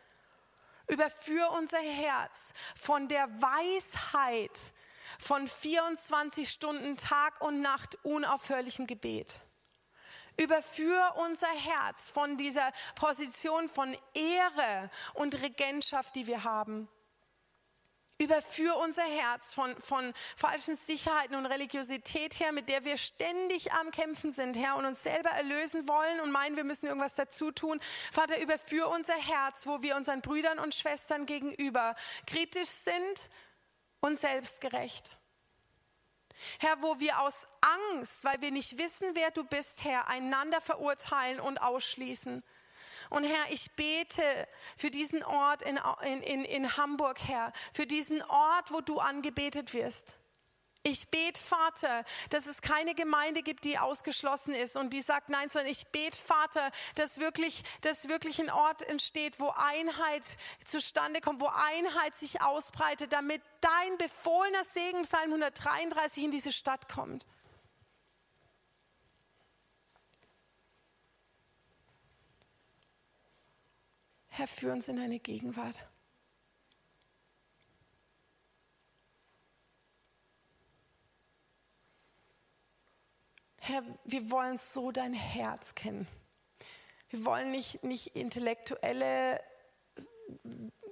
Überführ 0.88 1.51
unser 1.51 1.80
Herz 1.80 2.53
von 2.76 3.07
der 3.07 3.28
Weisheit 3.41 4.59
von 5.20 5.47
24 5.47 6.49
Stunden 6.49 6.97
Tag 6.97 7.41
und 7.41 7.62
Nacht 7.62 7.97
unaufhörlichem 8.03 8.88
Gebet. 8.88 9.41
Überführ 10.41 11.15
unser 11.17 11.47
Herz 11.47 12.09
von 12.09 12.35
dieser 12.35 12.71
Position 12.95 13.69
von 13.69 13.95
Ehre 14.13 14.89
und 15.13 15.41
Regentschaft, 15.41 16.15
die 16.15 16.25
wir 16.25 16.43
haben. 16.43 16.89
Überführ 18.17 18.77
unser 18.77 19.03
Herz 19.03 19.53
von, 19.53 19.75
von 19.81 20.13
falschen 20.35 20.75
Sicherheiten 20.75 21.35
und 21.35 21.47
Religiosität 21.47 22.39
her, 22.39 22.51
mit 22.51 22.69
der 22.69 22.85
wir 22.85 22.97
ständig 22.97 23.71
am 23.73 23.89
Kämpfen 23.91 24.31
sind, 24.31 24.57
Herr, 24.57 24.75
und 24.75 24.85
uns 24.85 25.01
selber 25.03 25.29
erlösen 25.29 25.87
wollen 25.87 26.19
und 26.21 26.31
meinen, 26.31 26.55
wir 26.55 26.63
müssen 26.63 26.85
irgendwas 26.85 27.15
dazu 27.15 27.51
tun. 27.51 27.79
Vater, 28.11 28.39
überführ 28.39 28.89
unser 28.89 29.15
Herz, 29.15 29.65
wo 29.65 29.81
wir 29.81 29.95
unseren 29.95 30.21
Brüdern 30.21 30.59
und 30.59 30.75
Schwestern 30.75 31.25
gegenüber 31.25 31.95
kritisch 32.27 32.67
sind 32.67 33.29
und 34.01 34.19
selbstgerecht. 34.19 35.17
Herr, 36.59 36.81
wo 36.81 36.99
wir 36.99 37.19
aus 37.21 37.47
Angst, 37.61 38.23
weil 38.23 38.41
wir 38.41 38.51
nicht 38.51 38.77
wissen, 38.77 39.09
wer 39.13 39.31
du 39.31 39.43
bist, 39.43 39.83
Herr, 39.83 40.07
einander 40.07 40.61
verurteilen 40.61 41.39
und 41.39 41.61
ausschließen. 41.61 42.43
Und 43.09 43.23
Herr, 43.23 43.51
ich 43.51 43.71
bete 43.71 44.23
für 44.77 44.89
diesen 44.89 45.23
Ort 45.23 45.63
in, 45.63 45.79
in, 46.23 46.45
in 46.45 46.77
Hamburg, 46.77 47.19
Herr, 47.27 47.51
für 47.73 47.85
diesen 47.85 48.21
Ort, 48.23 48.71
wo 48.71 48.81
du 48.81 48.99
angebetet 48.99 49.73
wirst. 49.73 50.17
Ich 50.84 51.09
bete, 51.09 51.39
Vater, 51.39 52.03
dass 52.32 52.47
es 52.47 52.61
keine 52.61 52.95
Gemeinde 52.95 53.43
gibt, 53.43 53.65
die 53.65 53.77
ausgeschlossen 53.77 54.55
ist 54.55 54.75
und 54.75 54.93
die 54.93 55.01
sagt 55.01 55.29
nein, 55.29 55.47
sondern 55.49 55.71
ich 55.71 55.88
bete, 55.88 56.17
Vater, 56.17 56.71
dass 56.95 57.19
wirklich, 57.19 57.63
dass 57.82 58.07
wirklich 58.07 58.39
ein 58.41 58.49
Ort 58.49 58.82
entsteht, 58.82 59.39
wo 59.39 59.49
Einheit 59.49 60.25
zustande 60.65 61.21
kommt, 61.21 61.39
wo 61.39 61.47
Einheit 61.47 62.17
sich 62.17 62.41
ausbreitet, 62.41 63.13
damit 63.13 63.43
dein 63.61 63.97
befohlener 63.99 64.63
Segen, 64.63 65.03
Psalm 65.03 65.34
133, 65.34 66.23
in 66.23 66.32
diese 66.32 66.51
Stadt 66.51 66.89
kommt. 66.89 67.27
Herr, 74.29 74.47
führ 74.47 74.73
uns 74.73 74.88
in 74.88 74.95
deine 74.95 75.19
Gegenwart. 75.19 75.86
Herr, 83.64 83.84
wir 84.05 84.32
wollen 84.32 84.57
so 84.57 84.91
dein 84.91 85.14
Herz 85.14 85.76
kennen. 85.76 86.07
Wir 87.09 87.24
wollen 87.26 87.51
nicht, 87.51 87.84
nicht 87.84 88.16
intellektuelle, 88.16 89.39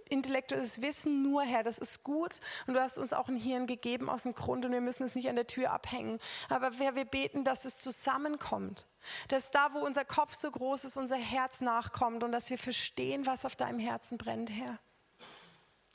intellektuelles 0.08 0.80
Wissen 0.80 1.24
nur, 1.24 1.42
Herr, 1.42 1.64
das 1.64 1.80
ist 1.80 2.04
gut 2.04 2.40
und 2.68 2.76
du 2.76 2.80
hast 2.80 3.00
uns 3.00 3.12
auch 3.12 3.28
ein 3.28 3.38
Hirn 3.38 3.66
gegeben 3.66 4.08
aus 4.08 4.22
dem 4.22 4.36
Grund 4.36 4.66
und 4.66 4.72
wir 4.72 4.82
müssen 4.82 5.02
es 5.02 5.16
nicht 5.16 5.28
an 5.30 5.36
der 5.36 5.48
Tür 5.48 5.72
abhängen. 5.72 6.20
Aber 6.48 6.70
Herr, 6.78 6.94
wir 6.94 7.06
beten, 7.06 7.44
dass 7.44 7.66
es 7.66 7.80
zusammenkommt, 7.80 8.86
dass 9.30 9.50
da, 9.50 9.74
wo 9.74 9.80
unser 9.80 10.06
Kopf 10.06 10.36
so 10.36 10.52
groß 10.52 10.84
ist, 10.84 10.96
unser 10.96 11.18
Herz 11.18 11.62
nachkommt 11.62 12.24
und 12.24 12.32
dass 12.32 12.52
wir 12.52 12.60
verstehen, 12.60 13.26
was 13.26 13.46
auf 13.46 13.56
deinem 13.56 13.80
Herzen 13.80 14.20
brennt, 14.20 14.52
Herr. 14.52 14.78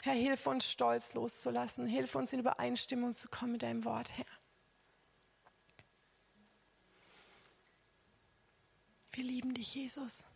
Herr, 0.02 0.14
hilf 0.14 0.44
uns, 0.48 0.68
Stolz 0.68 1.14
loszulassen. 1.14 1.86
Hilf 1.86 2.16
uns, 2.16 2.32
in 2.32 2.40
Übereinstimmung 2.40 3.12
zu 3.12 3.28
kommen 3.28 3.52
mit 3.52 3.62
deinem 3.62 3.84
Wort, 3.84 4.16
Herr. 4.16 4.26
Wir 9.14 9.22
lieben 9.22 9.54
dich, 9.54 9.76
Jesus. 9.76 10.26